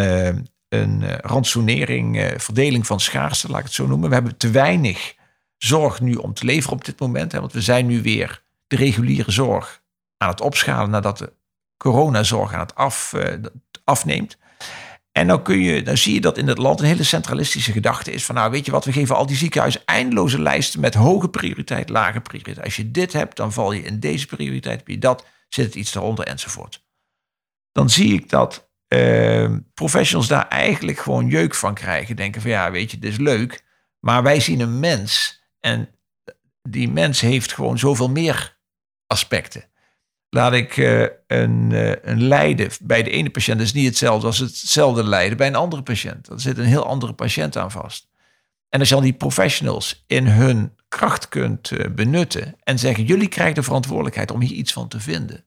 een 0.70 1.04
eh, 1.04 1.18
ransonering, 1.18 2.20
eh, 2.20 2.40
verdeling 2.40 2.88
van 2.88 3.00
schaarste, 3.00 3.48
laat 3.48 3.60
ik 3.60 3.66
het 3.66 3.74
zo 3.74 3.88
noemen. 3.88 4.10
We 4.10 4.16
hebben 4.16 4.38
te 4.38 4.50
weinig 4.50 5.16
zorg 5.58 6.02
nu 6.02 6.16
om 6.16 6.34
te 6.34 6.46
leveren 6.46 6.78
op 6.78 6.86
dit 6.86 7.00
moment, 7.00 7.32
hè, 7.32 7.40
want 7.40 7.54
we 7.54 7.62
zijn 7.62 7.86
nu 7.86 8.02
weer 8.02 8.44
de 8.68 8.76
reguliere 8.76 9.32
zorg 9.32 9.82
aan 10.18 10.30
het 10.30 10.42
opschalen 10.42 10.90
nadat 10.90 11.18
de 11.18 11.34
coronazorg 11.78 12.54
aan 12.54 12.60
het 12.60 12.76
af, 12.76 13.14
eh, 13.14 13.34
afneemt. 13.84 14.38
En 15.12 15.28
dan, 15.28 15.44
kun 15.44 15.60
je, 15.60 15.84
dan 15.84 15.98
zie 15.98 16.14
je 16.14 16.22
dat 16.22 16.38
in 16.38 16.48
het 16.48 16.58
land 16.58 16.80
een 16.80 16.86
hele 16.86 17.04
centralistische 17.04 17.72
gedachte 17.72 18.12
is 18.12 18.26
van 18.26 18.36
nou 18.36 18.52
weet 18.52 18.66
je 18.66 18.72
wat, 18.72 18.86
we 18.86 18.92
geven 18.92 19.16
al 19.16 19.26
die 19.26 19.36
ziekenhuizen 19.36 19.82
eindeloze 19.86 20.42
lijsten 20.42 20.80
met 20.80 20.94
hoge 20.94 21.30
prioriteit, 21.30 21.90
lage 21.90 22.22
prioriteit. 22.22 22.66
Als 22.66 22.76
je 22.76 22.92
dit 22.92 23.14
hebt, 23.14 23.36
dan 23.36 23.54
val 23.54 23.72
je 23.72 23.82
in 23.82 24.00
deze 24.00 24.26
prioriteit, 24.26 24.82
je 24.86 24.98
dat, 24.98 25.26
zit 25.50 25.66
het 25.66 25.76
iets 25.76 25.96
eronder 25.96 26.26
enzovoort. 26.26 26.86
Dan 27.72 27.90
zie 27.90 28.14
ik 28.14 28.30
dat 28.30 28.69
eh, 28.90 29.56
professionals 29.74 30.28
daar 30.28 30.48
eigenlijk 30.48 31.00
gewoon 31.00 31.28
jeuk 31.28 31.56
van 31.56 31.74
krijgen. 31.74 32.16
Denken 32.16 32.42
van 32.42 32.52
ja, 32.52 32.72
weet 32.72 32.92
je, 32.92 33.00
dit 33.00 33.12
is 33.12 33.18
leuk, 33.18 33.64
maar 34.00 34.24
wij 34.24 34.40
zien 34.40 34.60
een 34.60 34.80
mens 34.80 35.42
en 35.60 35.90
die 36.62 36.90
mens 36.90 37.22
heeft 37.22 37.54
gewoon 37.54 37.80
zoveel 37.80 38.10
meer 38.10 38.58
aspecten. 39.08 39.64
Laat 40.30 40.54
ik 40.54 40.78
eh, 40.78 41.02
een, 41.28 41.72
eh, 41.72 41.92
een 42.02 42.24
lijden 42.24 42.70
bij 42.82 43.04
de 43.04 43.10
ene 43.10 43.30
patiënt 43.30 43.62
is 43.62 43.74
niet 43.74 43.86
hetzelfde 43.86 44.28
als 44.28 44.38
hetzelfde 44.38 45.04
lijden 45.04 45.38
bij 45.38 45.48
een 45.48 45.56
andere 45.56 45.84
patiënt. 45.84 46.28
Er 46.28 46.40
zit 46.40 46.58
een 46.58 46.66
heel 46.66 46.86
andere 46.86 47.14
patiënt 47.14 47.58
aan 47.58 47.72
vast. 47.72 48.08
En 48.70 48.80
als 48.80 48.90
je 48.90 48.96
dan 48.96 49.04
die 49.04 49.14
professionals 49.14 50.04
in 50.08 50.28
hun 50.28 50.76
kracht 50.88 51.30
kunt 51.30 51.72
eh, 51.72 51.92
benutten 51.92 52.56
en 52.64 52.80
zeggen: 52.80 53.04
jullie 53.04 53.28
krijgen 53.28 53.56
de 53.56 53.64
verantwoordelijkheid 53.64 54.32
om 54.32 54.42
hier 54.42 54.52
iets 54.52 54.74
van 54.74 54.88
te 54.88 55.00
vinden. 55.00 55.46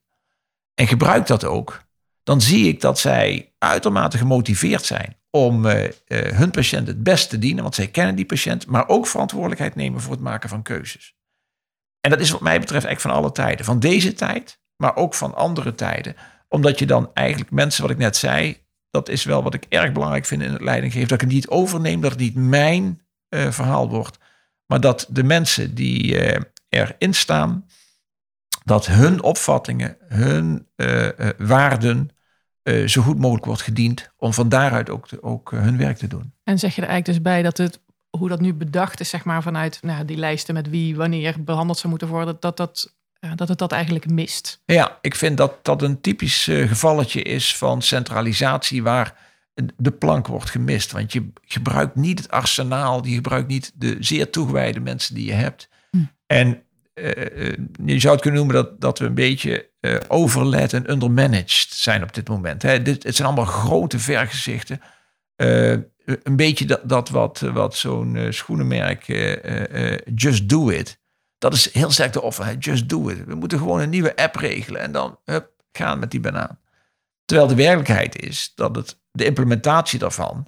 En 0.73 0.87
gebruik 0.87 1.27
dat 1.27 1.45
ook. 1.45 1.83
Dan 2.23 2.41
zie 2.41 2.67
ik 2.67 2.81
dat 2.81 2.99
zij 2.99 3.53
uitermate 3.57 4.17
gemotiveerd 4.17 4.85
zijn 4.85 5.17
om 5.29 5.65
eh, 5.65 5.85
eh, 5.85 6.37
hun 6.37 6.51
patiënt 6.51 6.87
het 6.87 7.03
best 7.03 7.29
te 7.29 7.39
dienen, 7.39 7.63
want 7.63 7.75
zij 7.75 7.87
kennen 7.87 8.15
die 8.15 8.25
patiënt, 8.25 8.67
maar 8.67 8.87
ook 8.87 9.07
verantwoordelijkheid 9.07 9.75
nemen 9.75 10.01
voor 10.01 10.11
het 10.11 10.21
maken 10.21 10.49
van 10.49 10.61
keuzes. 10.61 11.15
En 11.99 12.09
dat 12.09 12.19
is 12.19 12.29
wat 12.29 12.41
mij 12.41 12.59
betreft 12.59 12.85
eigenlijk 12.85 13.15
van 13.15 13.23
alle 13.23 13.33
tijden. 13.33 13.65
Van 13.65 13.79
deze 13.79 14.13
tijd, 14.13 14.59
maar 14.75 14.95
ook 14.95 15.13
van 15.13 15.35
andere 15.35 15.75
tijden. 15.75 16.15
Omdat 16.47 16.79
je 16.79 16.85
dan 16.85 17.11
eigenlijk 17.13 17.51
mensen, 17.51 17.81
wat 17.81 17.91
ik 17.91 17.97
net 17.97 18.17
zei, 18.17 18.57
dat 18.89 19.09
is 19.09 19.23
wel 19.23 19.43
wat 19.43 19.53
ik 19.53 19.65
erg 19.69 19.91
belangrijk 19.91 20.25
vind 20.25 20.41
in 20.41 20.51
het 20.51 20.61
leidinggeven. 20.61 21.07
Dat 21.07 21.21
ik 21.21 21.27
het 21.27 21.35
niet 21.35 21.47
overneem, 21.47 22.01
dat 22.01 22.11
het 22.11 22.19
niet 22.19 22.35
mijn 22.35 23.01
eh, 23.29 23.51
verhaal 23.51 23.89
wordt. 23.89 24.17
Maar 24.65 24.79
dat 24.79 25.07
de 25.09 25.23
mensen 25.23 25.75
die 25.75 26.17
erin 26.69 27.13
staan, 27.13 27.65
dat 28.63 28.85
hun 28.85 29.23
opvattingen, 29.23 29.97
hun 30.07 30.67
eh, 30.75 31.19
eh, 31.19 31.29
waarden 31.37 32.09
eh, 32.61 32.87
zo 32.87 33.01
goed 33.01 33.19
mogelijk 33.19 33.45
wordt 33.45 33.61
gediend. 33.61 34.11
Om 34.17 34.33
van 34.33 34.49
daaruit 34.49 34.89
ook, 34.89 35.07
te- 35.07 35.23
ook 35.23 35.51
hun 35.51 35.77
werk 35.77 35.97
te 35.97 36.07
doen. 36.07 36.33
En 36.43 36.59
zeg 36.59 36.75
je 36.75 36.81
er 36.81 36.87
eigenlijk 36.87 37.17
dus 37.17 37.31
bij 37.31 37.41
dat 37.41 37.57
het, 37.57 37.79
hoe 38.09 38.29
dat 38.29 38.41
nu 38.41 38.53
bedacht 38.53 38.99
is, 38.99 39.09
zeg 39.09 39.25
maar, 39.25 39.41
vanuit 39.41 39.79
nou, 39.81 40.05
die 40.05 40.17
lijsten 40.17 40.53
met 40.53 40.69
wie, 40.69 40.95
wanneer 40.95 41.43
behandeld 41.43 41.77
zou 41.77 41.89
moeten 41.89 42.07
worden, 42.07 42.37
dat, 42.39 42.57
dat, 42.57 42.93
dat 43.35 43.47
het 43.47 43.57
dat 43.57 43.71
eigenlijk 43.71 44.09
mist. 44.09 44.61
Ja, 44.65 44.97
ik 45.01 45.15
vind 45.15 45.37
dat 45.37 45.65
dat 45.65 45.81
een 45.81 46.01
typisch 46.01 46.43
gevalletje 46.43 47.21
is 47.21 47.57
van 47.57 47.81
centralisatie 47.81 48.83
waar 48.83 49.31
de 49.77 49.91
plank 49.91 50.27
wordt 50.27 50.49
gemist. 50.49 50.91
Want 50.91 51.13
je 51.13 51.29
gebruikt 51.41 51.95
niet 51.95 52.19
het 52.19 52.31
arsenaal, 52.31 53.05
je 53.05 53.15
gebruikt 53.15 53.47
niet 53.47 53.71
de 53.75 53.97
zeer 53.99 54.29
toegewijde 54.29 54.79
mensen 54.79 55.15
die 55.15 55.25
je 55.25 55.33
hebt. 55.33 55.69
En 56.27 56.47
eh, 56.47 56.51
eh, 56.51 56.62
je 57.85 57.99
zou 57.99 58.13
het 58.13 58.21
kunnen 58.21 58.39
noemen 58.39 58.55
dat, 58.55 58.81
dat 58.81 58.99
we 58.99 59.05
een 59.05 59.13
beetje 59.13 59.69
eh 59.79 59.95
overlet 60.07 60.73
en 60.73 60.91
undermanaged 60.91 61.67
zijn 61.69 62.03
op 62.03 62.13
dit 62.13 62.27
moment. 62.27 62.61
Hè. 62.61 62.81
Dit, 62.81 63.03
het 63.03 63.15
zijn 63.15 63.27
allemaal 63.27 63.45
grote 63.45 63.99
vergezichten. 63.99 64.81
Eh, 65.35 65.71
een 66.05 66.35
beetje 66.35 66.65
dat, 66.65 66.81
dat 66.83 67.09
wat, 67.09 67.39
wat 67.39 67.75
zo'n 67.75 68.15
eh, 68.15 68.31
schoenenmerk 68.31 69.07
eh, 69.07 69.43
eh, 69.43 69.91
eh, 69.93 69.99
Just 70.15 70.49
Do 70.49 70.69
It. 70.69 71.01
Dat 71.37 71.53
is 71.53 71.73
heel 71.73 71.91
sterk 71.91 72.13
de 72.13 72.21
offer. 72.21 72.57
Just 72.57 72.89
do 72.89 73.09
it. 73.09 73.25
We 73.25 73.35
moeten 73.35 73.57
gewoon 73.57 73.79
een 73.79 73.89
nieuwe 73.89 74.15
app 74.15 74.35
regelen 74.35 74.81
en 74.81 74.91
dan 74.91 75.19
hup, 75.25 75.51
gaan 75.71 75.99
met 75.99 76.11
die 76.11 76.19
banaan. 76.19 76.59
Terwijl 77.25 77.47
de 77.47 77.55
werkelijkheid 77.55 78.21
is 78.21 78.51
dat 78.55 78.75
het, 78.75 78.99
de 79.11 79.25
implementatie 79.25 79.99
daarvan, 79.99 80.47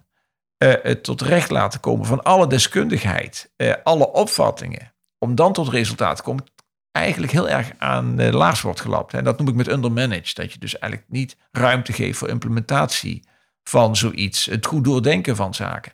eh, 0.57 0.73
het 0.81 1.03
tot 1.03 1.21
recht 1.21 1.49
laten 1.49 1.79
komen 1.79 2.05
van 2.05 2.23
alle 2.23 2.47
deskundigheid, 2.47 3.51
eh, 3.55 3.73
alle 3.83 4.11
opvattingen, 4.11 4.93
om 5.25 5.35
dan 5.35 5.53
tot 5.53 5.69
resultaat 5.69 6.21
komen, 6.21 6.43
eigenlijk 6.91 7.31
heel 7.31 7.49
erg 7.49 7.71
aan 7.77 8.15
de 8.15 8.31
laars 8.31 8.61
wordt 8.61 8.81
gelapt. 8.81 9.13
En 9.13 9.23
dat 9.23 9.37
noem 9.37 9.47
ik 9.47 9.55
met 9.55 9.67
undermanaged. 9.67 10.35
Dat 10.35 10.53
je 10.53 10.59
dus 10.59 10.79
eigenlijk 10.79 11.11
niet 11.11 11.37
ruimte 11.51 11.93
geeft 11.93 12.17
voor 12.17 12.29
implementatie 12.29 13.23
van 13.63 13.95
zoiets. 13.95 14.45
Het 14.45 14.65
goed 14.65 14.83
doordenken 14.83 15.35
van 15.35 15.53
zaken. 15.53 15.91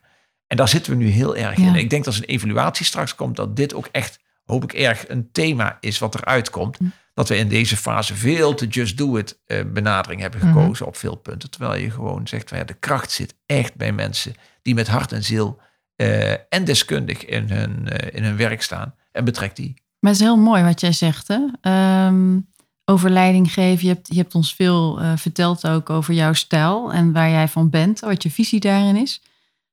En 0.47 0.57
daar 0.57 0.67
zitten 0.67 0.91
we 0.91 0.97
nu 0.97 1.09
heel 1.09 1.35
erg 1.35 1.57
Ja. 1.57 1.67
in. 1.67 1.75
Ik 1.75 1.89
denk 1.89 2.03
dat 2.03 2.13
als 2.13 2.17
een 2.23 2.29
evaluatie 2.29 2.85
straks 2.85 3.15
komt, 3.15 3.35
dat 3.35 3.55
dit 3.55 3.73
ook 3.73 3.89
echt, 3.91 4.19
hoop 4.45 4.63
ik 4.63 4.73
erg, 4.73 5.09
een 5.09 5.29
thema 5.31 5.77
is 5.79 5.99
wat 5.99 6.15
eruit 6.15 6.49
komt. 6.49 6.77
Dat 7.13 7.29
we 7.29 7.37
in 7.37 7.47
deze 7.47 7.77
fase 7.77 8.15
veel 8.15 8.53
te 8.53 8.67
just 8.67 8.97
do 8.97 9.17
it 9.17 9.39
eh, 9.45 9.59
benadering 9.65 10.21
hebben 10.21 10.39
gekozen 10.39 10.85
op 10.85 10.95
veel 10.95 11.15
punten. 11.15 11.49
Terwijl 11.49 11.81
je 11.81 11.91
gewoon 11.91 12.27
zegt, 12.27 12.49
van, 12.49 12.57
ja, 12.57 12.63
de 12.63 12.73
kracht 12.73 13.11
zit 13.11 13.35
echt 13.45 13.75
bij 13.75 13.91
mensen 13.91 14.33
die 14.61 14.73
met 14.75 14.87
hart 14.87 15.11
en 15.11 15.23
ziel 15.23 15.59
eh, 15.95 16.31
en 16.31 16.63
deskundig 16.63 17.25
in 17.25 17.49
hun, 17.49 17.89
eh, 17.89 18.15
in 18.17 18.23
hun 18.23 18.37
werk 18.37 18.61
staan. 18.61 18.95
En 19.11 19.25
betrekt 19.25 19.55
die. 19.55 19.73
Maar 19.99 20.11
het 20.11 20.19
is 20.19 20.27
heel 20.27 20.37
mooi 20.37 20.63
wat 20.63 20.81
jij 20.81 20.91
zegt. 20.91 21.27
Hè? 21.27 21.39
Ehm, 21.61 22.39
over 22.85 23.09
leiding 23.09 23.53
geven. 23.53 23.87
Je 23.87 23.93
hebt, 23.93 24.07
je 24.07 24.17
hebt 24.17 24.35
ons 24.35 24.55
veel 24.55 24.99
eh, 24.99 25.11
verteld 25.15 25.67
ook 25.67 25.89
over 25.89 26.13
jouw 26.13 26.33
stijl 26.33 26.93
en 26.93 27.11
waar 27.11 27.29
jij 27.29 27.47
van 27.47 27.69
bent, 27.69 27.99
wat 27.99 28.23
je 28.23 28.31
visie 28.31 28.59
daarin 28.59 28.95
is. 28.95 29.21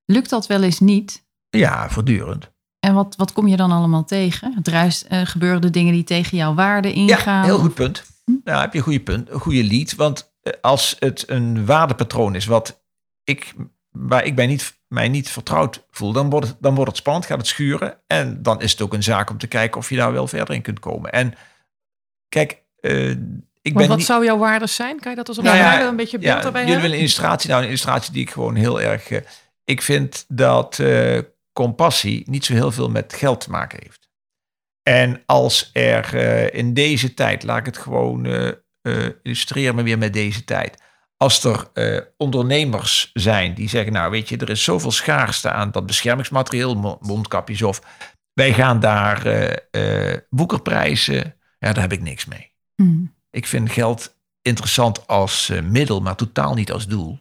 Lukt 0.05 0.31
dat 0.31 0.47
wel 0.47 0.63
eens 0.63 0.81
niet? 0.81 1.27
Ja, 1.51 1.91
voortdurend. 1.91 2.51
En 2.81 2.95
wat, 2.95 3.17
wat 3.17 3.33
kom 3.33 3.49
je 3.49 3.57
dan 3.57 3.71
allemaal 3.71 4.05
tegen? 4.05 4.55
Het 4.55 4.69
ruist, 4.69 5.07
uh, 5.11 5.21
gebeuren 5.25 5.61
de 5.61 5.71
dingen 5.71 5.93
die 5.93 6.05
tegen 6.05 6.37
jouw 6.37 6.55
waarde 6.55 6.93
ingaan? 6.93 7.41
Ja, 7.41 7.45
heel 7.45 7.59
goed 7.59 7.75
punt. 7.75 8.05
Hm? 8.25 8.33
Nou, 8.45 8.61
heb 8.61 8.73
je 8.73 8.79
een 8.79 8.85
goede 8.85 9.01
punt, 9.01 9.31
een 9.31 9.41
goede 9.41 9.65
lead. 9.65 9.95
Want 9.95 10.33
eh, 10.43 10.53
als 10.61 10.97
het 10.99 11.25
een 11.27 11.67
waardepatroon 11.67 12.35
is 12.35 12.47
wat 12.47 12.85
ik, 13.25 13.55
waar 13.91 14.25
ik 14.25 14.35
mij 14.35 14.47
niet, 14.47 14.78
mij 14.89 15.09
niet 15.09 15.31
vertrouwd 15.31 15.87
voel, 15.91 16.13
dan 16.13 16.31
wordt, 16.31 16.47
het, 16.47 16.57
dan 16.61 16.75
wordt 16.75 16.91
het 16.91 17.01
spannend, 17.01 17.27
gaat 17.27 17.39
het 17.39 17.47
schuren. 17.47 18.01
En 18.07 18.43
dan 18.43 18.61
is 18.61 18.71
het 18.71 18.81
ook 18.81 18.93
een 18.93 19.03
zaak 19.03 19.31
om 19.31 19.39
te 19.39 19.47
kijken 19.47 19.81
of 19.81 19.91
je 19.91 19.97
daar 19.97 20.13
wel 20.13 20.27
verder 20.27 20.55
in 20.55 20.63
kunt 20.63 20.79
komen. 20.79 21.13
En 21.13 21.35
kijk, 22.29 22.63
uh, 22.81 23.11
ik 23.63 23.75
ben 23.75 23.89
wat 23.89 23.97
niet... 23.97 24.07
zou 24.07 24.25
jouw 24.25 24.39
waardes 24.39 24.75
zijn? 24.75 25.01
Kan 25.01 25.11
je 25.11 25.17
dat 25.17 25.29
als 25.29 25.39
op 25.39 25.45
Nou 25.45 25.57
ja, 25.57 25.89
een 25.89 25.97
beetje 25.97 26.19
beeld 26.19 26.43
ja, 26.43 26.43
jullie 26.43 26.59
hebben? 26.59 26.75
willen 26.75 26.91
een 26.91 26.99
illustratie. 26.99 27.49
Nou, 27.49 27.61
een 27.61 27.69
illustratie 27.69 28.13
die 28.13 28.23
ik 28.23 28.31
gewoon 28.31 28.55
heel 28.55 28.81
erg... 28.81 29.11
Uh, 29.11 29.21
ik 29.65 29.83
vind 29.83 30.25
dat 30.29 30.79
uh, 30.79 31.19
compassie 31.53 32.23
niet 32.31 32.45
zo 32.45 32.53
heel 32.53 32.71
veel 32.71 32.91
met 32.91 33.15
geld 33.15 33.41
te 33.41 33.51
maken 33.51 33.79
heeft. 33.83 34.09
En 34.83 35.23
als 35.27 35.71
er 35.73 36.15
uh, 36.15 36.55
in 36.55 36.75
deze 36.75 37.15
tijd, 37.15 37.43
laat 37.43 37.59
ik 37.59 37.67
het 37.67 37.79
gewoon 37.79 38.27
illustreren, 39.23 39.75
maar 39.75 39.85
weer 39.85 39.99
met 39.99 40.13
deze 40.13 40.45
tijd. 40.45 40.83
Als 41.19 41.45
er 41.45 41.71
ondernemers 42.17 43.11
zijn 43.13 43.55
die 43.55 43.69
zeggen, 43.69 43.93
nou 43.93 44.11
weet 44.11 44.29
je, 44.29 44.37
er 44.37 44.51
is 44.51 44.65
zoveel 44.65 44.91
schaarste 44.93 45.51
aan 45.51 45.71
dat 45.71 45.87
beschermingsmateriaal, 45.87 46.99
mondkapjes 47.01 47.63
of... 47.63 47.83
Wij 48.33 48.53
gaan 48.55 48.81
daar 48.81 49.23
boekerprijzen, 50.31 51.35
ja, 51.59 51.73
daar 51.73 51.81
heb 51.81 51.93
ik 51.93 52.01
niks 52.01 52.25
mee. 52.25 52.53
Mm. 52.77 53.15
Ik 53.31 53.47
vind 53.47 53.71
geld 53.71 54.17
interessant 54.43 55.07
als 55.07 55.51
uh, 55.51 55.63
middel, 55.63 56.01
maar 56.01 56.17
totaal 56.17 56.55
niet 56.55 56.73
als 56.73 56.87
doel. 56.87 57.19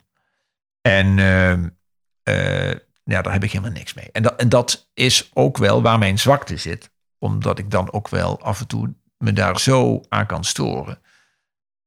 En 0.81 1.17
uh, 1.17 1.51
uh, 1.51 2.73
ja, 3.03 3.21
daar 3.21 3.33
heb 3.33 3.43
ik 3.43 3.51
helemaal 3.51 3.73
niks 3.73 3.93
mee. 3.93 4.09
En 4.11 4.23
dat, 4.23 4.35
en 4.35 4.49
dat 4.49 4.89
is 4.93 5.29
ook 5.33 5.57
wel 5.57 5.81
waar 5.81 5.97
mijn 5.97 6.19
zwakte 6.19 6.57
zit. 6.57 6.91
Omdat 7.19 7.59
ik 7.59 7.71
dan 7.71 7.91
ook 7.91 8.07
wel 8.07 8.41
af 8.41 8.59
en 8.59 8.67
toe 8.67 8.93
me 9.17 9.33
daar 9.33 9.59
zo 9.59 10.01
aan 10.09 10.25
kan 10.25 10.43
storen. 10.43 10.99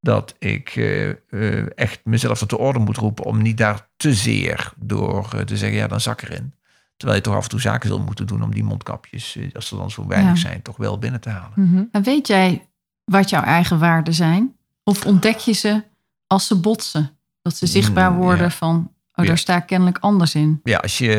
Dat 0.01 0.35
ik 0.39 0.77
uh, 0.77 1.79
echt 1.79 2.01
mezelf 2.05 2.39
tot 2.39 2.51
de 2.51 2.59
orde 2.59 2.79
moet 2.79 2.97
roepen 2.97 3.25
om 3.25 3.43
niet 3.43 3.57
daar 3.57 3.89
te 3.97 4.15
zeer 4.15 4.73
door 4.77 5.45
te 5.45 5.57
zeggen, 5.57 5.79
ja, 5.79 5.87
dan 5.87 6.01
zak 6.01 6.23
erin. 6.23 6.55
Terwijl 6.97 7.21
je 7.21 7.25
toch 7.25 7.37
af 7.37 7.43
en 7.43 7.49
toe 7.49 7.61
zaken 7.61 7.89
zult 7.89 8.07
moeten 8.07 8.27
doen 8.27 8.43
om 8.43 8.55
die 8.55 8.65
mondkapjes, 8.65 9.39
als 9.53 9.71
er 9.71 9.77
dan 9.77 9.91
zo 9.91 10.07
weinig 10.07 10.35
ja. 10.35 10.49
zijn, 10.49 10.63
toch 10.63 10.77
wel 10.77 10.99
binnen 10.99 11.21
te 11.21 11.29
halen. 11.29 11.53
Mm 11.55 11.73
-hmm. 11.73 11.89
En 11.93 12.03
weet 12.03 12.27
jij 12.27 12.69
wat 13.05 13.31
jouw 13.31 13.43
eigen 13.43 13.79
waarden 13.79 14.15
zijn? 14.15 14.57
Of 14.85 15.07
ontdek 15.07 15.37
je 15.37 15.53
ze 15.53 15.83
als 16.27 16.47
ze 16.47 16.61
botsen? 16.61 17.19
Dat 17.43 17.57
ze 17.57 17.67
zichtbaar 17.67 18.15
worden 18.15 18.45
ja. 18.45 18.51
van, 18.51 18.93
oh, 19.15 19.27
daar 19.27 19.39
sta 19.39 19.57
ik 19.57 19.67
kennelijk 19.67 19.99
anders 19.99 20.35
in. 20.35 20.61
Ja, 20.65 20.79
als 20.79 20.99
je 20.99 21.11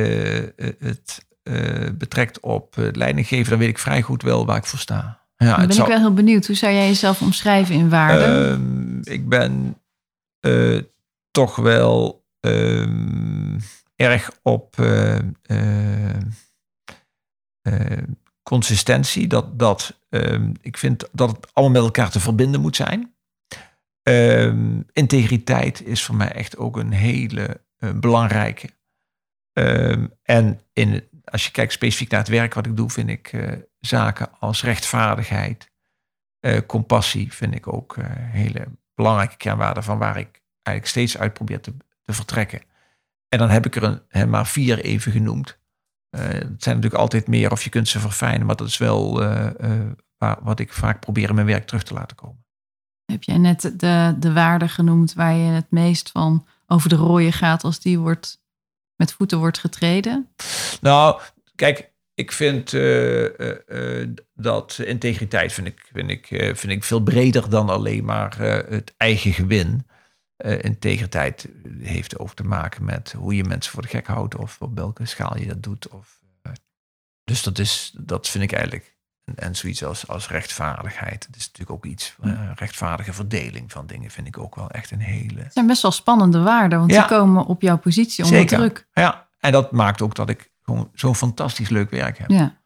het 0.80 1.26
betrekt 1.98 2.40
op 2.40 2.76
leidinggeven, 2.92 3.50
dan 3.50 3.60
weet 3.60 3.70
ik 3.70 3.80
vrij 3.80 4.02
goed 4.02 4.22
wel 4.22 4.46
waar 4.46 4.58
ik 4.58 4.66
voor 4.66 4.80
sta. 4.80 5.21
Ja, 5.42 5.58
dan 5.58 5.68
ben 5.68 5.78
ik 5.78 5.86
wel 5.86 5.98
heel 5.98 6.14
benieuwd. 6.14 6.48
Hoe 6.48 6.56
zou 6.56 6.74
jij 6.74 6.88
jezelf 6.88 7.22
omschrijven 7.22 7.76
in 7.76 7.90
waarden? 7.90 9.02
Uh, 9.06 9.14
ik 9.14 9.30
ben 9.30 9.82
uh, 10.42 10.82
toch 11.32 11.56
wel 11.56 12.26
ehm, 12.40 13.60
erg 13.96 14.32
op 14.42 14.76
uh, 14.80 15.20
consistentie. 18.44 19.28
Dat, 19.28 19.60
dat 19.60 20.00
um, 20.10 20.54
ik 20.62 20.78
vind 20.78 21.10
dat 21.12 21.30
het 21.30 21.54
allemaal 21.54 21.82
met 21.82 21.84
elkaar 21.84 22.12
te 22.12 22.20
verbinden 22.20 22.62
moet 22.62 22.76
zijn. 22.76 23.14
Integriteit 24.92 25.86
is 25.86 26.04
voor 26.04 26.16
mij 26.16 26.32
echt 26.32 26.58
ook 26.58 26.78
een 26.78 26.92
hele 26.92 27.62
belangrijke. 27.96 28.70
En 30.24 30.60
in, 30.74 31.04
als 31.24 31.46
je 31.46 31.52
kijkt 31.52 31.74
specifiek 31.74 32.10
naar 32.10 32.20
het 32.20 32.30
werk 32.30 32.54
wat 32.54 32.66
ik 32.66 32.78
doe, 32.78 32.90
vind 32.90 33.10
ik 33.10 33.34
zaken 33.82 34.30
als 34.40 34.64
rechtvaardigheid, 34.64 35.72
uh, 36.46 36.60
compassie, 36.68 37.34
vind 37.34 37.56
ik 37.56 37.74
ook 37.74 37.98
hele 38.16 38.68
belangrijke 38.96 39.38
kernwaarden 39.38 39.84
van 39.84 39.98
waar 39.98 40.18
ik 40.18 40.42
eigenlijk 40.62 40.88
steeds 40.88 41.18
uit 41.18 41.34
probeer 41.34 41.62
te, 41.62 41.74
te 42.04 42.14
vertrekken. 42.14 42.62
En 43.30 43.40
dan 43.40 43.50
heb 43.50 43.66
ik 43.66 43.76
er 43.76 43.84
een, 43.84 44.02
he, 44.08 44.26
maar 44.26 44.48
vier 44.48 44.80
even 44.80 45.12
genoemd. 45.12 45.60
Uh, 46.16 46.22
het 46.22 46.64
zijn 46.64 46.76
natuurlijk 46.76 46.94
altijd 46.94 47.28
meer 47.28 47.52
of 47.52 47.64
je 47.64 47.70
kunt 47.70 47.88
ze 47.88 48.00
verfijnen, 48.00 48.46
maar 48.46 48.56
dat 48.56 48.68
is 48.68 48.78
wel 48.78 49.24
uh, 49.24 49.50
uh, 49.60 49.92
waar, 50.18 50.38
wat 50.42 50.60
ik 50.60 50.74
vaak 50.74 51.00
probeer 51.00 51.30
in 51.30 51.36
mijn 51.36 51.48
werk 51.48 51.66
terug 51.66 51.84
te 51.84 51.94
laten 51.94 52.16
komen. 52.18 52.46
Heb 53.06 53.24
jij 53.24 53.38
net 53.38 53.62
de, 53.62 54.16
de 54.20 54.34
waarde 54.34 54.68
genoemd 54.68 55.14
waar 55.14 55.34
je 55.34 55.52
het 55.52 55.72
meest 55.72 56.10
van 56.12 56.48
over 56.68 56.90
de 56.90 56.96
rode 56.96 57.32
gaat 57.32 57.64
als 57.64 57.80
die 57.80 58.00
wordt, 58.00 58.42
met 58.96 59.14
voeten 59.14 59.38
wordt 59.38 59.60
getreden? 59.60 60.30
Nou, 60.82 61.22
kijk, 61.56 61.91
ik 62.22 62.32
vind 62.32 62.72
dat 64.34 64.80
integriteit 64.86 65.54
vind 65.54 65.68
ik, 65.68 65.90
vind, 65.94 66.10
ik, 66.10 66.26
vind 66.30 66.70
ik 66.70 66.84
veel 66.84 67.00
breder 67.04 67.50
dan 67.50 67.70
alleen 67.70 68.06
maar 68.06 68.38
het 68.70 68.94
eigen 68.98 69.34
gewin. 69.34 69.86
Uh, 70.46 70.64
integriteit 70.64 71.48
heeft 71.80 72.20
ook 72.20 72.34
te 72.34 72.44
maken 72.44 72.86
met 72.86 73.12
hoe 73.18 73.36
je 73.36 73.44
mensen 73.44 73.72
voor 73.72 73.82
de 73.82 73.88
gek 73.88 74.08
houdt 74.08 74.36
of 74.36 74.58
op 74.60 74.76
welke 74.76 75.06
schaal 75.06 75.38
je 75.38 75.46
dat 75.46 75.64
doet. 75.64 75.88
Of, 75.88 76.20
uh, 76.48 76.54
dus 77.24 77.44
dat, 77.44 77.60
is, 77.60 77.94
dat 78.00 78.30
vind 78.30 78.44
ik 78.44 78.52
eigenlijk. 78.52 78.96
En, 79.24 79.36
en 79.36 79.56
zoiets 79.56 79.84
als, 79.84 80.08
als 80.08 80.30
rechtvaardigheid. 80.30 81.26
Het 81.26 81.36
is 81.36 81.46
natuurlijk 81.46 81.72
ook 81.72 81.86
iets. 81.86 82.16
Uh, 82.24 82.52
rechtvaardige 82.56 83.14
verdeling 83.14 83.72
van 83.72 83.88
dingen 83.88 84.12
vind 84.12 84.28
ik 84.28 84.38
ook 84.38 84.56
wel 84.56 84.70
echt 84.70 84.92
een 84.92 85.00
hele. 85.00 85.42
Het 85.42 85.54
zijn 85.54 85.68
best 85.68 85.82
wel 85.82 85.92
spannende 85.92 86.40
waarden, 86.40 86.80
want 86.80 86.92
Ja. 86.92 87.00
die 87.08 87.18
komen 87.18 87.46
op 87.46 87.62
jouw 87.62 87.78
positie 87.78 88.24
onder 88.24 88.40
Zeker. 88.40 88.58
druk. 88.58 88.88
Ja, 88.94 89.28
en 89.40 89.52
dat 89.52 89.72
maakt 89.72 90.02
ook 90.02 90.16
dat 90.16 90.30
ik 90.30 90.51
gewoon 90.64 90.92
zo'n 90.94 91.16
fantastisch 91.16 91.70
leuk 91.70 91.90
werk 91.90 92.18
heb. 92.18 92.30
Ja. 92.30 92.60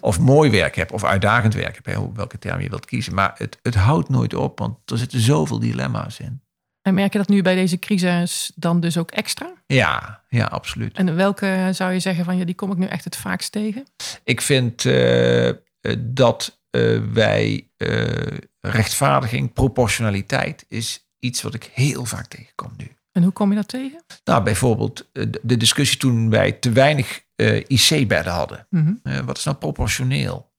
Of 0.00 0.20
mooi 0.20 0.50
werk 0.50 0.76
heb, 0.76 0.92
of 0.92 1.04
uitdagend 1.04 1.54
werk 1.54 1.74
heb, 1.74 1.84
hè, 1.84 2.12
welke 2.12 2.38
term 2.38 2.60
je 2.60 2.68
wilt 2.68 2.84
kiezen. 2.84 3.14
Maar 3.14 3.34
het, 3.36 3.58
het 3.62 3.74
houdt 3.74 4.08
nooit 4.08 4.34
op, 4.34 4.58
want 4.58 4.90
er 4.90 4.98
zitten 4.98 5.20
zoveel 5.20 5.58
dilemma's 5.58 6.18
in. 6.18 6.42
En 6.82 6.94
merk 6.94 7.12
je 7.12 7.18
dat 7.18 7.28
nu 7.28 7.42
bij 7.42 7.54
deze 7.54 7.78
crisis 7.78 8.52
dan 8.54 8.80
dus 8.80 8.96
ook 8.96 9.10
extra? 9.10 9.52
Ja, 9.66 10.22
ja, 10.28 10.44
absoluut. 10.44 10.96
En 10.96 11.16
welke 11.16 11.68
zou 11.72 11.92
je 11.92 12.00
zeggen 12.00 12.24
van 12.24 12.36
ja, 12.36 12.44
die 12.44 12.54
kom 12.54 12.70
ik 12.70 12.78
nu 12.78 12.86
echt 12.86 13.04
het 13.04 13.16
vaakst 13.16 13.52
tegen? 13.52 13.86
Ik 14.24 14.40
vind 14.40 14.84
uh, 14.84 15.50
dat 15.98 16.60
uh, 16.70 17.02
wij 17.12 17.68
uh, 17.76 18.26
rechtvaardiging, 18.60 19.52
proportionaliteit 19.52 20.64
is 20.68 21.06
iets 21.18 21.42
wat 21.42 21.54
ik 21.54 21.70
heel 21.72 22.04
vaak 22.04 22.26
tegenkom 22.26 22.72
nu. 22.76 22.96
En 23.12 23.22
hoe 23.22 23.32
kom 23.32 23.50
je 23.50 23.56
dat 23.56 23.68
tegen? 23.68 24.04
Nou, 24.24 24.42
bijvoorbeeld 24.42 25.10
de 25.42 25.56
discussie 25.56 25.98
toen 25.98 26.30
wij 26.30 26.52
te 26.52 26.72
weinig 26.72 27.24
IC-bedden 27.66 28.32
hadden. 28.32 28.66
Mm 28.70 29.00
-hmm. 29.02 29.24
wat 29.24 29.38
is 29.38 29.44
nou 29.44 29.56
proportioneel? 29.56 30.52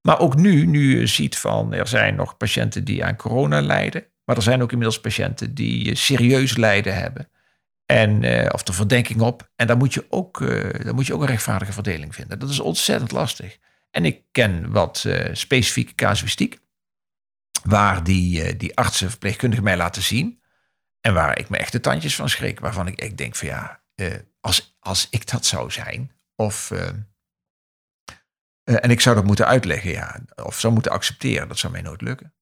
Maar 0.00 0.18
ook 0.18 0.36
nu, 0.36 0.66
nu 0.66 0.98
je 0.98 1.06
ziet 1.06 1.38
van 1.38 1.72
er 1.72 1.88
zijn 1.88 2.14
nog 2.14 2.36
patiënten 2.36 2.84
die 2.84 3.04
aan 3.04 3.16
corona 3.16 3.60
lijden. 3.62 4.04
Maar 4.24 4.36
er 4.36 4.42
zijn 4.42 4.62
ook 4.62 4.72
inmiddels 4.72 5.00
patiënten 5.00 5.54
die 5.54 5.94
serieus 5.94 6.56
lijden 6.56 6.94
hebben. 6.94 7.28
En, 7.86 8.22
uh, 8.22 8.46
of 8.52 8.62
de 8.62 8.72
verdenking 8.72 9.20
op. 9.20 9.50
En 9.56 9.66
daar 9.66 9.76
moet, 9.76 9.94
je 9.94 10.06
ook, 10.08 10.38
daar 10.84 10.94
moet 10.94 11.06
je 11.06 11.14
ook 11.14 11.20
een 11.20 11.26
rechtvaardige 11.26 11.72
verdeling 11.72 12.14
vinden. 12.14 12.38
Dat 12.38 12.50
is 12.50 12.60
ontzettend 12.60 13.12
lastig. 13.12 13.58
En 13.90 14.04
ik 14.04 14.22
ken 14.30 14.70
wat 14.70 15.06
specifieke 15.32 15.94
casuïstiek. 15.94 16.58
Waar 17.62 18.04
die, 18.04 18.56
die 18.56 18.76
artsen, 18.76 19.10
verpleegkundigen 19.10 19.64
mij 19.64 19.76
laten 19.76 20.02
zien. 20.02 20.39
En 21.00 21.14
waar 21.14 21.38
ik 21.38 21.48
me 21.48 21.56
echt 21.56 21.72
de 21.72 21.80
tandjes 21.80 22.14
van 22.14 22.28
schrik. 22.28 22.60
Waarvan 22.60 22.86
ik, 22.86 23.00
ik 23.00 23.18
denk 23.18 23.36
van 23.36 23.48
ja, 23.48 23.80
als, 24.40 24.76
als 24.80 25.06
ik 25.10 25.30
dat 25.30 25.46
zou 25.46 25.70
zijn. 25.70 26.12
Of, 26.36 26.70
en 28.64 28.90
ik 28.90 29.00
zou 29.00 29.16
dat 29.16 29.24
moeten 29.24 29.46
uitleggen. 29.46 29.90
Ja, 29.90 30.20
of 30.44 30.60
zou 30.60 30.72
moeten 30.72 30.92
accepteren. 30.92 31.48
Dat 31.48 31.58
zou 31.58 31.72
mij 31.72 31.82
nooit 31.82 32.00
lukken. 32.00 32.34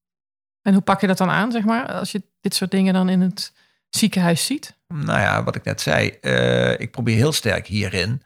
En 0.61 0.73
hoe 0.73 0.81
pak 0.81 1.01
je 1.01 1.07
dat 1.07 1.17
dan 1.17 1.29
aan, 1.29 1.51
zeg 1.51 1.63
maar, 1.63 1.87
als 1.87 2.11
je 2.11 2.23
dit 2.41 2.55
soort 2.55 2.71
dingen 2.71 2.93
dan 2.93 3.09
in 3.09 3.21
het 3.21 3.53
ziekenhuis 3.89 4.45
ziet? 4.45 4.77
Nou 4.87 5.19
ja, 5.19 5.43
wat 5.43 5.55
ik 5.55 5.63
net 5.63 5.81
zei, 5.81 6.07
ik 6.77 6.91
probeer 6.91 7.15
heel 7.15 7.31
sterk 7.31 7.67
hierin 7.67 8.23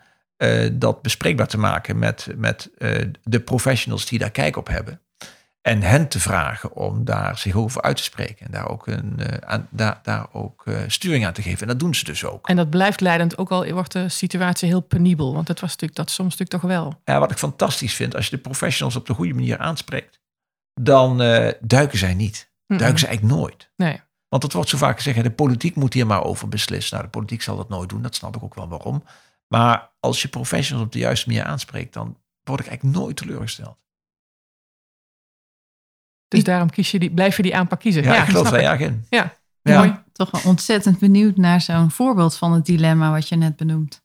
dat 0.73 1.01
bespreekbaar 1.01 1.47
te 1.47 1.57
maken 1.57 1.99
met, 1.99 2.27
met 2.35 2.69
de 3.23 3.39
professionals 3.39 4.05
die 4.05 4.19
daar 4.19 4.31
kijk 4.31 4.57
op 4.57 4.67
hebben. 4.67 5.01
En 5.63 5.81
hen 5.81 6.07
te 6.07 6.19
vragen 6.19 6.75
om 6.75 7.05
daar 7.05 7.37
zich 7.37 7.55
over 7.55 7.81
uit 7.81 7.97
te 7.97 8.03
spreken. 8.03 8.45
En 8.45 8.51
daar 8.51 8.69
ook, 8.69 8.87
een, 8.87 9.19
aan, 9.45 9.67
daar, 9.69 9.99
daar 10.03 10.27
ook 10.31 10.63
sturing 10.87 11.25
aan 11.25 11.33
te 11.33 11.41
geven. 11.41 11.61
En 11.61 11.67
dat 11.67 11.79
doen 11.79 11.95
ze 11.95 12.03
dus 12.03 12.25
ook. 12.25 12.47
En 12.47 12.55
dat 12.55 12.69
blijft 12.69 13.01
leidend, 13.01 13.37
ook 13.37 13.51
al 13.51 13.71
wordt 13.71 13.91
de 13.91 14.09
situatie 14.09 14.67
heel 14.67 14.81
penibel. 14.81 15.33
Want 15.33 15.47
dat 15.47 15.59
was 15.59 15.69
natuurlijk 15.69 15.99
dat 15.99 16.09
soms 16.09 16.37
natuurlijk 16.37 16.61
toch 16.61 16.71
wel. 16.71 17.01
Ja, 17.05 17.19
wat 17.19 17.31
ik 17.31 17.37
fantastisch 17.37 17.93
vind, 17.93 18.15
als 18.15 18.25
je 18.25 18.35
de 18.35 18.41
professionals 18.41 18.95
op 18.95 19.05
de 19.05 19.13
goede 19.13 19.33
manier 19.33 19.57
aanspreekt 19.57 20.21
dan 20.81 21.21
uh, 21.21 21.49
duiken 21.59 21.97
zij 21.97 22.13
niet. 22.13 22.51
Mm 22.51 22.63
-mm. 22.67 22.77
Duiken 22.77 22.99
ze 22.99 23.07
eigenlijk 23.07 23.37
nooit. 23.37 23.71
Nee. 23.75 24.01
Want 24.27 24.43
het 24.43 24.53
wordt 24.53 24.69
zo 24.69 24.77
vaak 24.77 24.95
gezegd, 24.97 25.23
de 25.23 25.31
politiek 25.31 25.75
moet 25.75 25.93
hier 25.93 26.07
maar 26.07 26.23
over 26.23 26.49
beslissen. 26.49 26.93
Nou, 26.93 27.09
de 27.09 27.17
politiek 27.17 27.41
zal 27.41 27.57
dat 27.57 27.69
nooit 27.69 27.89
doen, 27.89 28.01
dat 28.01 28.15
snap 28.15 28.35
ik 28.35 28.43
ook 28.43 28.55
wel 28.55 28.67
waarom. 28.67 29.03
Maar 29.47 29.89
als 29.99 30.21
je 30.21 30.27
professionals 30.27 30.85
op 30.85 30.91
de 30.91 30.99
juiste 30.99 31.29
manier 31.29 31.43
aanspreekt, 31.43 31.93
dan 31.93 32.17
word 32.43 32.59
ik 32.59 32.67
eigenlijk 32.67 32.97
nooit 32.97 33.15
teleurgesteld. 33.15 33.77
Dus 36.35 36.43
daarom 36.43 36.69
kies 36.69 36.91
je 36.91 36.99
die, 36.99 37.11
blijf 37.11 37.37
je 37.37 37.43
die 37.43 37.55
aanpak 37.55 37.79
kiezen. 37.79 38.03
Ja, 38.03 38.21
ik 38.21 38.29
geloof 38.29 38.49
daar 38.49 38.59
erg 38.59 38.79
in. 38.79 39.05
Ja, 39.09 39.33
Ja. 39.61 39.77
mooi. 39.77 40.01
toch 40.13 40.31
wel 40.31 40.41
ontzettend 40.45 40.99
benieuwd 40.99 41.37
naar 41.37 41.61
zo'n 41.61 41.91
voorbeeld 41.91 42.37
van 42.37 42.51
het 42.53 42.65
dilemma 42.65 43.11
wat 43.11 43.27
je 43.29 43.35
net 43.35 43.55
benoemt. 43.55 44.01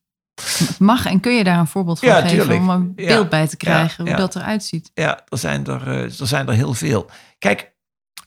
Mag 0.78 1.06
en 1.06 1.20
kun 1.20 1.34
je 1.34 1.44
daar 1.44 1.58
een 1.58 1.66
voorbeeld 1.66 1.98
van 1.98 2.08
Ja, 2.08 2.20
geven 2.20 2.36
tuurlijk. 2.38 2.60
om 2.60 2.70
een 2.70 2.92
Ja. 2.96 3.06
beeld 3.06 3.28
bij 3.28 3.46
te 3.48 3.56
krijgen 3.56 4.04
Ja, 4.04 4.10
hoe 4.10 4.20
ja. 4.20 4.26
dat 4.26 4.36
eruit 4.36 4.64
ziet? 4.64 4.90
Ja, 4.94 5.20
er 5.28 5.38
zijn 5.38 5.66
er, 5.66 5.82
eh, 5.88 6.02
er 6.20 6.26
zijn 6.26 6.48
er 6.48 6.54
heel 6.54 6.74
veel. 6.74 7.10
Kijk, 7.38 7.72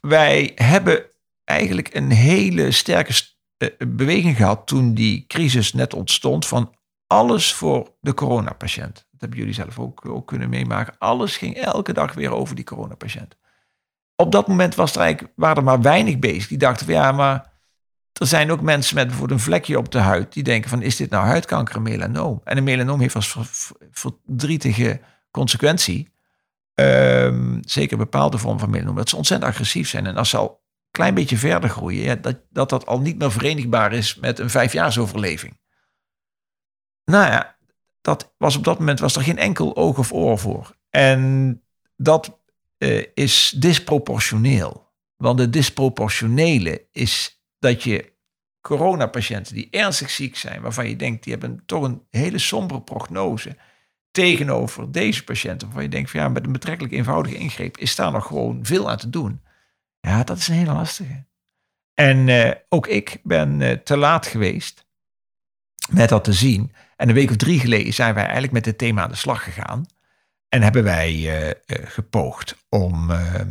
wij 0.01 0.51
hebben 0.55 1.03
eigenlijk 1.43 1.95
een 1.95 2.11
hele 2.11 2.71
sterke 2.71 3.13
st- 3.13 3.37
eh, 3.57 3.69
beweging 3.87 4.35
gehad 4.37 4.67
toen 4.67 4.93
die 4.93 5.25
crisis 5.27 5.73
net 5.73 5.93
ontstond 5.93 6.47
van 6.47 6.73
alles 7.07 7.53
voor 7.53 7.89
de 7.99 8.13
coronapatiënt. 8.13 8.93
Dat 8.93 9.19
hebben 9.19 9.39
jullie 9.39 9.53
zelf 9.53 9.79
ook, 9.79 10.05
ook 10.05 10.27
kunnen 10.27 10.49
meemaken. 10.49 10.93
Alles 10.97 11.37
ging 11.37 11.55
elke 11.55 11.93
dag 11.93 12.13
weer 12.13 12.31
over 12.31 12.55
die 12.55 12.65
coronapatiënt. 12.65 13.35
Op 14.21 14.31
dat 14.31 14.47
moment 14.47 14.75
was 14.75 14.95
er 14.95 15.01
eigenlijk, 15.01 15.33
waren 15.35 15.57
er 15.57 15.63
maar 15.63 15.81
weinig 15.81 16.19
bezig. 16.19 16.47
Die 16.47 16.57
dachten 16.57 16.85
van 16.85 16.95
ja, 16.95 17.11
maar 17.11 17.51
er 18.13 18.27
zijn 18.27 18.51
ook 18.51 18.61
mensen 18.61 18.95
met 18.95 19.07
bijvoorbeeld 19.07 19.39
een 19.39 19.45
vlekje 19.45 19.77
op 19.77 19.91
de 19.91 19.99
huid. 19.99 20.33
Die 20.33 20.43
denken 20.43 20.69
van 20.69 20.81
is 20.81 20.95
dit 20.95 21.09
nou 21.09 21.25
huidkanker, 21.25 21.81
melanoom? 21.81 22.41
En 22.43 22.57
een 22.57 22.63
melanoom 22.63 22.99
heeft 22.99 23.15
als 23.15 23.31
ver- 23.31 23.45
ver- 23.45 23.77
verdrietige 23.91 25.01
consequentie 25.31 26.11
Ehm, 26.81 27.57
zeker 27.61 27.97
bepaalde 27.97 28.37
vormen 28.37 28.59
van 28.59 28.69
melanoom, 28.69 28.95
dat 28.95 29.09
ze 29.09 29.15
ontzettend 29.15 29.51
agressief 29.51 29.89
zijn. 29.89 30.05
En 30.05 30.17
als 30.17 30.29
ze 30.29 30.37
al 30.37 30.49
een 30.49 30.91
klein 30.91 31.13
beetje 31.13 31.37
verder 31.37 31.69
groeien, 31.69 32.03
ja, 32.03 32.15
dat, 32.15 32.37
dat 32.49 32.69
dat 32.69 32.85
al 32.85 32.99
niet 32.99 33.17
meer 33.17 33.31
verenigbaar 33.31 33.93
is 33.93 34.15
met 34.15 34.39
een 34.39 34.49
vijfjaarsoverleving. 34.49 35.59
Nou 37.05 37.31
ja, 37.31 37.57
dat 38.01 38.33
was 38.37 38.55
op 38.55 38.63
dat 38.63 38.79
moment 38.79 38.99
was 38.99 39.15
er 39.15 39.21
geen 39.21 39.37
enkel 39.37 39.75
oog 39.75 39.97
of 39.97 40.13
oor 40.13 40.37
voor. 40.37 40.75
En 40.89 41.61
dat 41.95 42.40
eh, 42.81 43.03
is 43.13 43.53
disproportioneel. 43.57 44.89
Want 45.15 45.39
het 45.39 45.53
disproportionele 45.53 46.87
is 46.91 47.43
dat 47.59 47.83
je 47.83 48.13
coronapatiënten 48.61 49.55
die 49.55 49.67
ernstig 49.69 50.09
ziek 50.09 50.35
zijn, 50.35 50.61
waarvan 50.61 50.89
je 50.89 50.95
denkt 50.95 51.23
die 51.23 51.31
hebben 51.31 51.63
toch 51.65 51.83
een 51.83 52.01
hele 52.09 52.37
sombere 52.37 52.81
prognose, 52.81 53.57
tegenover 54.11 54.91
deze 54.91 55.23
patiënten, 55.23 55.67
waarvan 55.67 55.83
je 55.83 55.89
denkt 55.89 56.11
van 56.11 56.19
ja, 56.19 56.27
met 56.27 56.45
een 56.45 56.51
betrekkelijk 56.51 56.93
eenvoudige 56.93 57.35
ingreep 57.35 57.77
is 57.77 57.95
daar 57.95 58.11
nog 58.11 58.25
gewoon 58.25 58.59
veel 58.65 58.89
aan 58.89 58.97
te 58.97 59.09
doen. 59.09 59.41
Ja, 59.99 60.23
dat 60.23 60.37
is 60.37 60.47
een 60.47 60.55
hele 60.55 60.73
lastige. 60.73 61.25
En 61.93 62.29
eh, 62.29 62.51
ook 62.69 62.87
ik 62.87 63.19
ben 63.23 63.61
eh, 63.61 63.77
te 63.77 63.97
laat 63.97 64.25
geweest 64.25 64.85
met 65.89 66.09
dat 66.09 66.23
te 66.23 66.33
zien. 66.33 66.73
En 66.95 67.09
een 67.09 67.15
week 67.15 67.29
of 67.29 67.35
drie 67.35 67.59
geleden 67.59 67.93
zijn 67.93 68.13
wij 68.13 68.23
eigenlijk 68.23 68.53
met 68.53 68.63
dit 68.63 68.77
thema 68.77 69.01
aan 69.01 69.09
de 69.09 69.15
slag 69.15 69.43
gegaan. 69.43 69.85
En 70.53 70.61
hebben 70.61 70.83
wij 70.83 71.09
eh, 71.09 71.49
eh, 71.49 71.55
gepoogd 71.65 72.55
om 72.69 73.11
eh, 73.11 73.45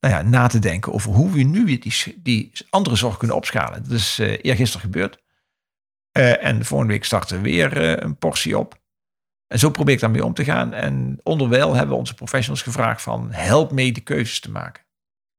nou 0.00 0.14
ja, 0.14 0.22
na 0.22 0.46
te 0.46 0.58
denken 0.58 0.92
over 0.92 1.12
hoe 1.12 1.30
we 1.30 1.42
nu 1.42 1.78
die, 2.16 2.52
andere 2.70 2.96
zorg 2.96 3.16
kunnen 3.16 3.36
opschalen. 3.36 3.82
Dat 3.82 3.92
is 3.92 4.18
eergisteren 4.18 4.80
gebeurd. 4.80 5.22
En 6.12 6.64
volgende 6.64 6.92
week 6.92 7.04
starten 7.04 7.36
we 7.36 7.42
weer 7.42 8.02
een 8.02 8.16
portie 8.16 8.58
op. 8.58 8.80
En 9.46 9.58
zo 9.58 9.70
probeer 9.70 9.94
ik 9.94 10.00
daarmee 10.00 10.24
om 10.24 10.34
te 10.34 10.44
gaan. 10.44 10.72
En 10.72 11.20
onderwijl 11.22 11.74
hebben 11.74 11.94
we 11.94 12.00
onze 12.00 12.14
professionals 12.14 12.62
gevraagd 12.62 13.02
van 13.02 13.32
help 13.32 13.72
mee 13.72 13.92
de 13.92 14.00
keuzes 14.00 14.40
te 14.40 14.50
maken. 14.50 14.82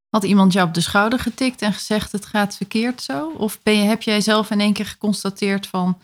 Had 0.10 0.24
iemand 0.24 0.54
jou 0.54 0.68
op 0.68 0.74
de 0.74 0.82
schouder 0.82 1.20
getikt 1.20 1.62
en 1.62 1.74
gezegd 1.74 2.12
het 2.12 2.26
gaat 2.26 2.56
verkeerd 2.56 3.02
zo? 3.02 3.32
Of 3.32 3.64
ben 3.64 3.78
je, 3.78 3.84
heb 3.84 4.02
jij 4.02 4.22
zelf 4.22 4.52
in 4.52 4.60
één 4.60 4.74
keer 4.74 4.86
geconstateerd 4.86 5.68
van 5.68 6.02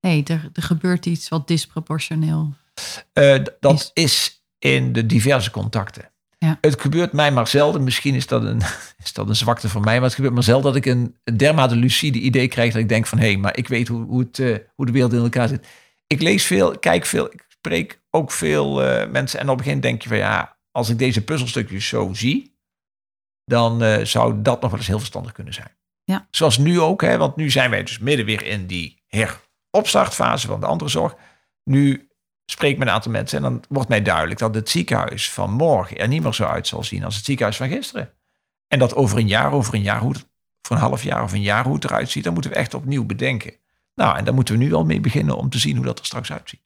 hé, 0.00 0.22
er, 0.24 0.50
er 0.52 0.62
gebeurt 0.62 1.06
iets 1.06 1.28
wat 1.28 1.48
disproportioneel? 1.48 2.54
Eh, 3.12 3.44
dat 3.60 3.90
Is- 3.94 4.42
in 4.58 4.92
de 4.92 5.06
diverse 5.06 5.50
contacten. 5.50 6.12
Ja. 6.38 6.58
Het 6.60 6.80
gebeurt 6.80 7.12
mij 7.12 7.32
maar 7.32 7.48
zelden, 7.48 7.84
misschien 7.84 8.14
is 8.14 8.26
dat, 8.26 8.42
een, 8.44 8.60
is 9.04 9.12
dat 9.12 9.28
een 9.28 9.36
zwakte 9.36 9.68
van 9.68 9.82
mij, 9.82 9.94
maar 9.94 10.04
het 10.04 10.14
gebeurt 10.14 10.34
maar 10.34 10.42
zelden 10.42 10.72
dat 10.72 10.76
ik 10.76 10.86
een, 10.86 11.16
een 11.24 11.36
dermate 11.36 11.76
lucide 11.76 12.18
idee 12.18 12.48
krijg 12.48 12.72
dat 12.72 12.82
ik 12.82 12.88
denk 12.88 13.06
van 13.06 13.18
hé, 13.18 13.36
maar 13.36 13.56
ik 13.56 13.68
weet 13.68 13.88
hoe, 13.88 14.04
hoe, 14.04 14.20
het, 14.20 14.38
eh, 14.38 14.56
hoe 14.74 14.86
de 14.86 14.92
wereld 14.92 15.12
in 15.12 15.22
elkaar 15.22 15.48
zit. 15.48 15.66
Ik 16.06 16.22
lees 16.22 16.44
veel, 16.44 16.78
kijk 16.78 17.06
veel, 17.06 17.24
ik 17.24 17.44
spreek 17.48 18.00
ook 18.10 18.32
veel 18.32 18.82
eh, 18.82 19.10
mensen 19.10 19.40
en 19.40 19.48
op 19.48 19.58
een 19.58 19.64
gegeven 19.64 19.64
moment 19.64 19.82
denk 19.82 20.02
je 20.02 20.08
van 20.08 20.18
ja, 20.18 20.58
als 20.70 20.88
ik 20.88 20.98
deze 20.98 21.24
puzzelstukjes 21.24 21.88
zo 21.88 22.10
zie, 22.12 22.56
dan 23.44 24.06
zou 24.06 24.42
dat 24.42 24.60
nog 24.60 24.70
wel 24.70 24.78
eens 24.78 24.88
heel 24.88 24.98
verstandig 24.98 25.32
kunnen 25.32 25.54
zijn. 25.54 25.76
Ja. 26.04 26.26
Zoals 26.30 26.58
nu 26.58 26.80
ook, 26.80 27.02
hè, 27.02 27.16
want 27.16 27.36
nu 27.36 27.50
zijn 27.50 27.70
wij 27.70 27.82
dus 27.82 27.98
midden 27.98 28.26
weer 28.26 28.46
in 28.46 28.66
die 28.66 29.02
heropstartfase 29.06 30.46
van 30.46 30.60
de 30.60 30.66
andere 30.66 30.90
zorg. 30.90 31.14
Nu 31.64 32.07
spreek 32.50 32.78
met 32.78 32.88
een 32.88 32.94
aantal 32.94 33.12
mensen 33.12 33.36
en 33.36 33.42
dan 33.42 33.64
wordt 33.68 33.88
mij 33.88 34.02
duidelijk 34.02 34.40
dat 34.40 34.54
het 34.54 34.68
ziekenhuis 34.68 35.32
van 35.32 35.52
morgen 35.52 35.98
er 35.98 36.08
niet 36.08 36.22
meer 36.22 36.34
zo 36.34 36.44
uit 36.44 36.66
zal 36.66 36.84
zien 36.84 37.04
als 37.04 37.16
het 37.16 37.24
ziekenhuis 37.24 37.56
van 37.56 37.68
gisteren. 37.68 38.12
En 38.66 38.78
dat 38.78 38.94
over 38.94 39.18
een 39.18 39.28
jaar, 39.28 39.52
over 39.52 39.74
een 39.74 39.82
jaar, 39.82 40.00
hoe 40.00 40.14
voor 40.62 40.76
een 40.76 40.82
half 40.82 41.02
jaar 41.02 41.22
of 41.22 41.32
een 41.32 41.42
jaar 41.42 41.64
hoe 41.64 41.74
het 41.74 41.84
eruit 41.84 42.10
ziet, 42.10 42.24
dan 42.24 42.32
moeten 42.32 42.50
we 42.50 42.56
echt 42.56 42.74
opnieuw 42.74 43.04
bedenken. 43.04 43.54
Nou, 43.94 44.16
en 44.16 44.24
daar 44.24 44.34
moeten 44.34 44.58
we 44.58 44.64
nu 44.64 44.72
al 44.72 44.84
mee 44.84 45.00
beginnen 45.00 45.36
om 45.36 45.48
te 45.48 45.58
zien 45.58 45.76
hoe 45.76 45.84
dat 45.84 45.98
er 45.98 46.04
straks 46.04 46.32
uitziet. 46.32 46.62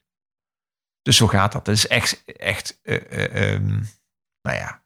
Dus 1.03 1.17
zo 1.17 1.27
gaat 1.27 1.53
dat. 1.53 1.65
Dat 1.65 1.75
is 1.75 1.87
echt, 1.87 2.25
echt 2.25 2.79
eh, 2.83 2.97
eh, 2.97 3.55
ehm, 3.55 3.81
nou 4.43 4.57
ja, 4.57 4.83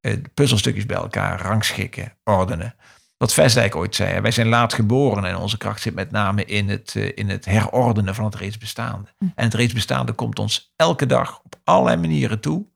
eh, 0.00 0.16
puzzelstukjes 0.34 0.86
bij 0.86 0.96
elkaar 0.96 1.40
rangschikken, 1.40 2.16
ordenen. 2.24 2.74
Wat 3.20 3.32
Vestdijk 3.32 3.76
ooit 3.76 3.94
zei, 3.94 4.20
wij 4.20 4.30
zijn 4.30 4.48
laat 4.48 4.72
geboren 4.72 5.24
en 5.24 5.36
onze 5.36 5.58
kracht 5.58 5.80
zit 5.80 5.94
met 5.94 6.10
name 6.10 6.44
in 6.44 6.68
het, 6.68 6.96
eh, 6.96 7.12
in 7.14 7.28
het 7.28 7.44
herordenen 7.44 8.14
van 8.14 8.24
het 8.24 8.34
reeds 8.34 8.58
bestaande. 8.58 9.08
En 9.18 9.44
het 9.44 9.54
reeds 9.54 9.72
bestaande 9.72 10.12
komt 10.12 10.38
ons 10.38 10.72
elke 10.76 11.06
dag 11.06 11.40
op 11.42 11.54
allerlei 11.64 11.96
manieren 11.96 12.40
toe. 12.40 12.66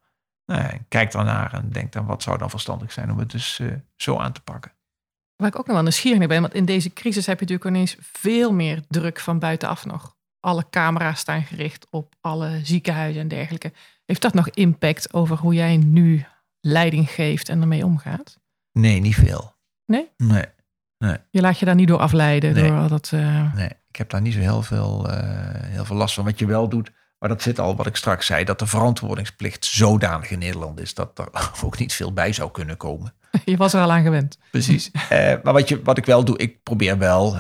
Nou, 0.46 0.78
kijk 0.88 1.12
daarnaar 1.12 1.52
en 1.52 1.70
denk 1.70 1.92
dan 1.92 2.07
wat 2.07 2.22
zou 2.22 2.38
dan 2.38 2.50
verstandig 2.50 2.92
zijn 2.92 3.11
om 3.11 3.18
het 3.18 3.30
dus 3.30 3.59
eh, 3.59 3.66
zo 3.96 4.18
aan 4.18 4.33
te 4.33 4.40
pakken. 4.40 4.72
Waar 5.37 5.48
ik 5.48 5.59
ook 5.59 5.66
nog 5.66 5.74
wel 5.74 5.83
nieuwsgierig 5.83 6.18
naar 6.18 6.28
ben, 6.28 6.40
want 6.40 6.54
in 6.54 6.64
deze 6.64 6.92
crisis 6.92 7.26
heb 7.26 7.40
je 7.40 7.44
natuurlijk 7.44 7.76
ineens 7.76 7.96
veel 8.00 8.52
meer 8.52 8.83
druk 8.88 9.20
van 9.20 9.38
buitenaf 9.38 9.85
nog. 9.85 10.16
Alle 10.40 10.66
camera's 10.70 11.20
staan 11.20 11.42
gericht 11.42 11.87
op 11.90 12.14
alle 12.20 12.61
ziekenhuizen 12.62 13.20
en 13.20 13.28
dergelijke. 13.28 13.72
Heeft 14.04 14.22
dat 14.22 14.35
nog 14.35 14.48
impact 14.48 15.12
over 15.12 15.37
hoe 15.37 15.54
jij 15.54 15.76
nu 15.76 16.24
leiding 16.61 17.11
geeft 17.11 17.48
en 17.48 17.61
ermee 17.61 17.85
omgaat? 17.85 18.38
Nee, 18.72 19.00
niet 19.00 19.14
veel. 19.14 19.54
Nee? 19.87 20.09
Nee, 20.16 21.16
Je 21.31 21.40
laat 21.40 21.59
je 21.59 21.64
daar 21.64 21.75
niet 21.75 21.88
door 21.88 21.99
afleiden 21.99 22.53
Nee. 22.55 22.68
door 22.68 22.79
al 22.79 22.88
dat. 22.88 23.11
eh, 23.12 23.55
nee. 23.55 23.68
Ik 23.88 23.97
heb 23.97 24.11
daar 24.11 24.20
niet 24.20 24.33
zo 24.35 24.38
heel 24.40 24.62
veel, 24.62 25.11
eh, 25.11 25.18
heel 25.62 25.85
veel 25.85 25.97
last 25.97 26.14
van. 26.14 26.25
Wat 26.25 26.38
je 26.38 26.47
wel 26.47 26.68
doet, 26.68 26.90
maar 27.18 27.29
dat 27.29 27.42
zit 27.42 27.59
al 27.59 27.77
wat 27.77 27.87
ik 27.87 27.97
straks 27.97 28.27
zei, 28.27 28.44
dat 28.44 28.59
de 28.59 28.66
verantwoordingsplicht 28.66 29.64
zodanig 29.64 30.31
in 30.31 30.38
Nederland 30.38 30.81
is 30.81 30.94
dat 30.94 31.18
er 31.18 31.29
ook 31.64 31.79
niet 31.79 31.92
veel 31.92 32.12
bij 32.12 32.33
zou 32.33 32.51
kunnen 32.51 32.77
komen. 32.77 33.14
je 33.44 33.57
was 33.57 33.75
er 33.75 33.81
al 33.83 33.92
aan 33.92 34.03
gewend. 34.03 34.38
Precies. 34.51 34.90
Eh, 35.09 35.35
maar 35.42 35.53
wat, 35.53 35.68
je, 35.68 35.83
wat 35.83 35.99
ik 35.99 36.05
wel 36.07 36.25
doe, 36.25 36.38
ik 36.38 36.62
probeer 36.62 36.99
wel 36.99 37.38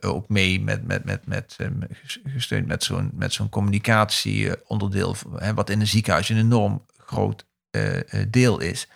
ook 0.00 0.28
mee 0.28 0.60
met, 0.60 0.86
met, 0.86 1.04
met, 1.04 1.26
met 1.26 1.56
gesteund 2.24 2.66
met 2.66 2.84
zo'n, 2.84 3.10
met 3.14 3.32
zo'n 3.32 3.48
communicatieonderdeel, 3.48 5.16
wat 5.54 5.70
in 5.70 5.80
een 5.80 5.86
ziekenhuis 5.86 6.28
een 6.28 6.36
enorm 6.38 6.86
groot 6.96 7.46
deel 8.28 8.60
is, 8.60 8.88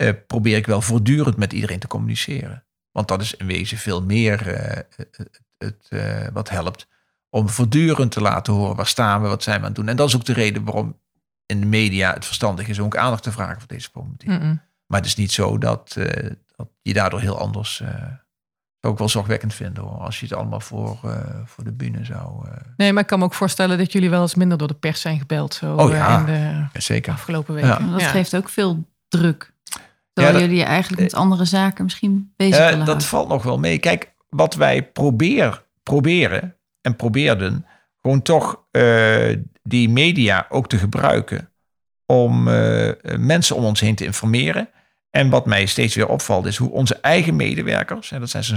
eh, 0.00 0.12
probeer 0.26 0.56
ik 0.56 0.66
wel 0.66 0.80
voortdurend 0.80 1.36
met 1.36 1.52
iedereen 1.52 1.78
te 1.78 1.86
communiceren. 1.86 2.64
Want 2.92 3.08
dat 3.08 3.20
is 3.20 3.34
in 3.34 3.46
wezen 3.46 3.78
veel 3.78 4.02
meer 4.02 4.48
eh, 4.54 4.82
het, 4.96 5.30
het, 5.58 5.86
eh, 5.88 6.26
wat 6.32 6.48
helpt 6.50 6.88
om 7.30 7.48
voortdurend 7.48 8.12
te 8.12 8.20
laten 8.20 8.52
horen 8.52 8.76
waar 8.76 8.86
staan 8.86 9.22
we, 9.22 9.28
wat 9.28 9.42
zijn 9.42 9.56
we 9.56 9.62
aan 9.62 9.68
het 9.68 9.76
doen. 9.76 9.88
En 9.88 9.96
dat 9.96 10.08
is 10.08 10.16
ook 10.16 10.24
de 10.24 10.32
reden 10.32 10.64
waarom 10.64 10.98
in 11.46 11.60
de 11.60 11.66
media 11.66 12.12
het 12.14 12.24
verstandig 12.24 12.68
is 12.68 12.78
om 12.78 12.84
ook 12.84 12.96
aandacht 12.96 13.22
te 13.22 13.32
vragen 13.32 13.58
voor 13.58 13.68
deze 13.68 13.90
problematiek. 13.90 14.28
Maar 14.86 14.98
het 15.00 15.06
is 15.06 15.16
niet 15.16 15.32
zo 15.32 15.58
dat, 15.58 15.94
eh, 15.96 16.30
dat 16.56 16.68
je 16.82 16.92
daardoor 16.92 17.20
heel 17.20 17.38
anders. 17.38 17.80
eh 17.80 17.88
zou 18.80 18.92
ik 18.92 18.98
wel 18.98 19.08
zorgwekkend 19.08 19.54
vinden 19.54 19.82
hoor. 19.82 19.98
Als 19.98 20.20
je 20.20 20.26
het 20.26 20.34
allemaal 20.34 20.60
voor, 20.60 20.98
eh, 21.04 21.40
voor 21.44 21.64
de 21.64 21.72
bühne 21.72 22.04
zou. 22.04 22.48
eh, 22.48 22.56
Nee, 22.76 22.92
maar 22.92 23.02
ik 23.02 23.08
kan 23.08 23.18
me 23.18 23.24
ook 23.24 23.34
voorstellen 23.34 23.78
dat 23.78 23.92
jullie 23.92 24.10
wel 24.10 24.22
eens 24.22 24.34
minder 24.34 24.58
door 24.58 24.68
de 24.68 24.74
pers 24.74 25.00
zijn 25.00 25.18
gebeld. 25.18 25.54
Zo 25.54 25.74
Oh 25.74 25.90
ja. 25.90 26.18
in 26.18 26.24
de 26.24 26.32
ja, 26.32 26.70
zeker. 26.80 27.12
afgelopen 27.12 27.54
weken. 27.54 27.90
Dat 27.90 28.00
Ja. 28.00 28.08
geeft 28.08 28.36
ook 28.36 28.48
veel 28.48 28.88
druk. 29.08 29.49
Terwijl 30.20 30.32
dat- 30.32 30.40
jullie 30.42 30.58
je 30.58 30.64
eigenlijk 30.64 31.02
met 31.02 31.14
andere 31.14 31.44
zaken 31.44 31.84
misschien 31.84 32.32
bezig 32.36 32.56
willen 32.58 32.78
dat 32.78 32.86
houden. 32.86 33.06
valt 33.06 33.28
nog 33.28 33.42
wel 33.42 33.58
mee. 33.58 33.78
Kijk, 33.78 34.14
wat 34.28 34.54
wij 34.54 34.82
probeer, 34.82 35.64
proberen 35.82 36.56
en 36.80 36.96
probeerden. 36.96 37.66
Gewoon 38.02 38.22
toch 38.22 38.64
eh, 38.70 39.36
die 39.62 39.88
media 39.88 40.46
ook 40.48 40.68
te 40.68 40.78
gebruiken. 40.78 41.50
Om 42.06 42.48
eh, 42.48 42.88
mensen 43.18 43.56
om 43.56 43.64
ons 43.64 43.80
heen 43.80 43.94
te 43.94 44.04
informeren. 44.04 44.68
En 45.10 45.30
wat 45.30 45.46
mij 45.46 45.66
steeds 45.66 45.94
weer 45.94 46.08
opvalt 46.08 46.46
is 46.46 46.56
hoe 46.56 46.70
onze 46.70 46.94
eigen 47.00 47.36
medewerkers, 47.36 48.10
en 48.12 48.20
dat 48.20 48.30
zijn 48.30 48.44
zo'n 48.44 48.56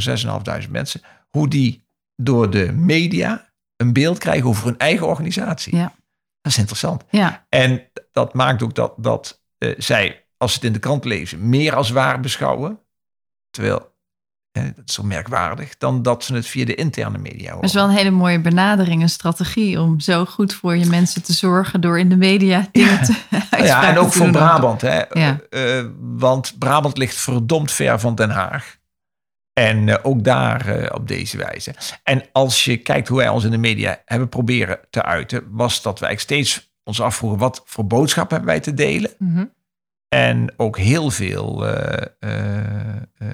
6.500 0.63 0.69
mensen, 0.71 1.01
hoe 1.29 1.47
die 1.47 1.83
door 2.15 2.49
de 2.49 2.71
media 2.71 3.51
een 3.77 3.93
beeld 3.93 4.17
krijgen 4.17 4.47
over 4.49 4.65
hun 4.65 4.77
eigen 4.77 5.07
organisatie. 5.07 5.75
Ja. 5.75 5.93
Dat 6.41 6.51
is 6.51 6.57
interessant. 6.57 7.03
Ja, 7.09 7.45
En 7.49 7.83
dat 8.11 8.33
maakt 8.33 8.63
ook 8.63 8.75
dat, 8.75 8.93
dat 8.97 9.41
zij, 9.77 10.22
als 10.43 10.51
ze 10.51 10.57
het 10.57 10.67
in 10.67 10.73
de 10.73 10.79
krant 10.79 11.05
lezen, 11.05 11.49
meer 11.49 11.75
als 11.75 11.89
waar 11.89 12.19
beschouwen. 12.19 12.79
Terwijl 13.51 13.91
hè, 14.51 14.63
dat 14.75 14.83
is 14.85 14.93
zo 14.93 15.03
merkwaardig, 15.03 15.77
dan 15.77 16.01
dat 16.01 16.23
ze 16.23 16.33
het 16.33 16.47
via 16.47 16.65
de 16.65 16.75
interne 16.75 17.17
media 17.17 17.45
horen. 17.45 17.61
Dat 17.61 17.69
is 17.69 17.73
wel 17.73 17.83
een 17.83 17.95
hele 17.95 18.11
mooie 18.11 18.39
benadering, 18.39 19.01
een 19.01 19.09
strategie 19.09 19.81
om 19.81 19.99
zo 19.99 20.25
goed 20.25 20.53
voor 20.53 20.77
je 20.77 20.85
mensen 20.85 21.23
te 21.23 21.33
zorgen 21.33 21.81
door 21.81 21.99
in 21.99 22.09
de 22.09 22.15
media 22.15 22.67
dingen 22.71 23.03
te 23.03 23.15
Ja, 23.63 23.89
en 23.89 23.97
ook 23.97 24.13
voor. 24.13 24.31
Brabant. 24.31 24.81
Hè? 24.81 25.01
Ja. 25.09 25.39
Eh, 25.49 25.85
want 25.99 26.55
Brabant 26.59 26.97
ligt 26.97 27.15
verdomd 27.15 27.71
ver 27.71 27.99
van 27.99 28.15
Den 28.15 28.29
Haag. 28.29 28.77
En 29.53 29.89
eh, 29.89 29.99
ook 30.01 30.23
daar 30.23 30.67
eh, 30.67 30.95
op 30.95 31.07
deze 31.07 31.37
wijze. 31.37 31.75
En 32.03 32.23
als 32.31 32.65
je 32.65 32.77
kijkt 32.77 33.07
hoe 33.07 33.17
wij 33.17 33.29
ons 33.29 33.43
in 33.43 33.51
de 33.51 33.57
media 33.57 34.01
hebben 34.05 34.29
proberen 34.29 34.79
te 34.89 35.03
uiten, 35.03 35.43
was 35.49 35.81
dat 35.81 35.99
wij 35.99 36.15
steeds 36.15 36.71
ons 36.83 37.01
afvroegen: 37.01 37.39
wat 37.39 37.61
voor 37.65 37.87
boodschap 37.87 38.29
hebben 38.29 38.47
wij 38.47 38.59
te 38.59 38.73
delen? 38.73 39.11
Mhm. 39.17 39.45
En 40.13 40.53
ook 40.57 40.77
heel 40.77 41.09
veel, 41.09 41.67
eh, 41.67 42.07
eh, 42.19 42.95
eh, 42.95 43.27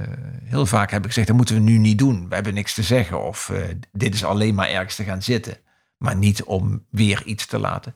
heel 0.43 0.65
vaak 0.65 0.91
heb 0.91 1.01
ik 1.01 1.07
gezegd, 1.07 1.27
dat 1.27 1.35
moeten 1.35 1.55
we 1.55 1.61
nu 1.61 1.77
niet 1.77 1.97
doen. 1.97 2.29
We 2.29 2.35
hebben 2.35 2.53
niks 2.53 2.73
te 2.73 2.83
zeggen 2.83 3.23
of 3.23 3.51
dit 3.91 4.13
is 4.13 4.23
alleen 4.23 4.55
maar 4.55 4.69
ergens 4.69 4.95
te 4.95 5.03
gaan 5.03 5.21
zitten. 5.21 5.57
Maar 5.97 6.15
niet 6.15 6.43
om 6.43 6.85
weer 6.89 7.21
iets 7.25 7.45
te 7.45 7.59
laten. 7.59 7.95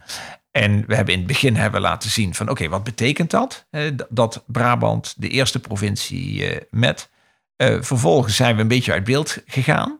En 0.52 0.86
we 0.88 0.96
hebben 0.96 1.14
in 1.14 1.20
het 1.20 1.28
begin 1.28 1.56
hebben 1.56 1.82
laten 1.82 2.10
zien 2.10 2.34
van 2.34 2.50
oké, 2.50 2.70
wat 2.70 2.84
betekent 2.84 3.32
dat? 3.32 3.68
Dat 4.10 4.44
Brabant 4.48 5.14
de 5.18 5.30
eerste 5.30 5.60
provincie 5.60 6.58
met. 6.70 7.10
Vervolgens 7.58 8.36
zijn 8.36 8.56
we 8.56 8.62
een 8.62 8.68
beetje 8.68 8.92
uit 8.92 9.04
beeld 9.04 9.38
gegaan. 9.46 10.00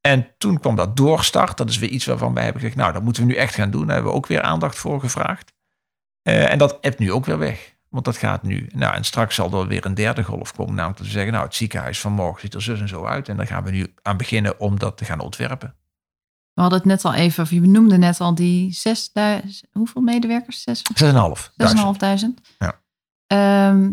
En 0.00 0.28
toen 0.38 0.60
kwam 0.60 0.76
dat 0.76 0.96
doorstart. 0.96 1.56
Dat 1.56 1.70
is 1.70 1.78
weer 1.78 1.90
iets 1.90 2.06
waarvan 2.06 2.34
wij 2.34 2.44
hebben 2.44 2.62
gezegd, 2.62 2.80
nou 2.80 2.92
dat 2.92 3.02
moeten 3.02 3.22
we 3.22 3.28
nu 3.28 3.36
echt 3.36 3.54
gaan 3.54 3.70
doen. 3.70 3.86
Daar 3.86 3.94
hebben 3.94 4.12
we 4.12 4.18
ook 4.18 4.26
weer 4.26 4.42
aandacht 4.42 4.78
voor 4.78 5.00
gevraagd. 5.00 5.52
En 6.22 6.58
dat 6.58 6.78
hebt 6.80 6.98
nu 6.98 7.12
ook 7.12 7.26
weer 7.26 7.38
weg. 7.38 7.71
Want 7.92 8.04
dat 8.04 8.16
gaat 8.16 8.42
nu. 8.42 8.68
Nou, 8.74 8.94
en 8.94 9.04
straks 9.04 9.34
zal 9.34 9.60
er 9.60 9.66
weer 9.66 9.86
een 9.86 9.94
derde 9.94 10.24
golf 10.24 10.52
komen. 10.54 10.74
Namelijk 10.74 10.98
dat 10.98 11.06
we 11.06 11.12
zeggen, 11.12 11.32
nou, 11.32 11.44
het 11.44 11.54
ziekenhuis 11.54 12.00
van 12.00 12.12
morgen 12.12 12.40
ziet 12.40 12.54
er 12.54 12.62
zus 12.62 12.80
en 12.80 12.88
zo 12.88 13.04
uit. 13.04 13.28
En 13.28 13.36
daar 13.36 13.46
gaan 13.46 13.64
we 13.64 13.70
nu 13.70 13.94
aan 14.02 14.16
beginnen 14.16 14.60
om 14.60 14.78
dat 14.78 14.96
te 14.96 15.04
gaan 15.04 15.20
ontwerpen. 15.20 15.74
We 16.54 16.60
hadden 16.60 16.78
het 16.78 16.88
net 16.88 17.04
al 17.04 17.14
even, 17.14 17.42
of 17.42 17.50
je 17.50 17.60
benoemde 17.60 17.98
net 17.98 18.20
al 18.20 18.34
die 18.34 18.72
6000, 18.72 19.66
hoeveel 19.72 20.02
medewerkers? 20.02 20.62
6 20.62 20.82
6,5. 20.94 21.10
6.500. 21.10 22.56
Ja. 22.58 22.80
Ehm, 23.26 23.90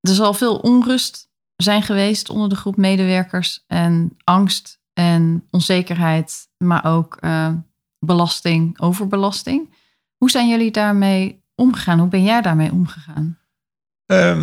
er 0.00 0.14
zal 0.14 0.34
veel 0.34 0.56
onrust 0.56 1.30
zijn 1.56 1.82
geweest 1.82 2.28
onder 2.28 2.48
de 2.48 2.56
groep 2.56 2.76
medewerkers 2.76 3.64
en 3.66 4.16
angst 4.24 4.80
en 4.92 5.46
onzekerheid, 5.50 6.48
maar 6.56 6.84
ook 6.84 7.16
eh, 7.16 7.52
belasting, 7.98 8.80
overbelasting. 8.80 9.74
Hoe 10.16 10.30
zijn 10.30 10.48
jullie 10.48 10.70
daarmee 10.70 11.41
omgegaan? 11.54 11.98
Hoe 11.98 12.08
ben 12.08 12.22
jij 12.24 12.40
daarmee 12.40 12.72
omgegaan? 12.72 13.38
Ehm, 14.06 14.42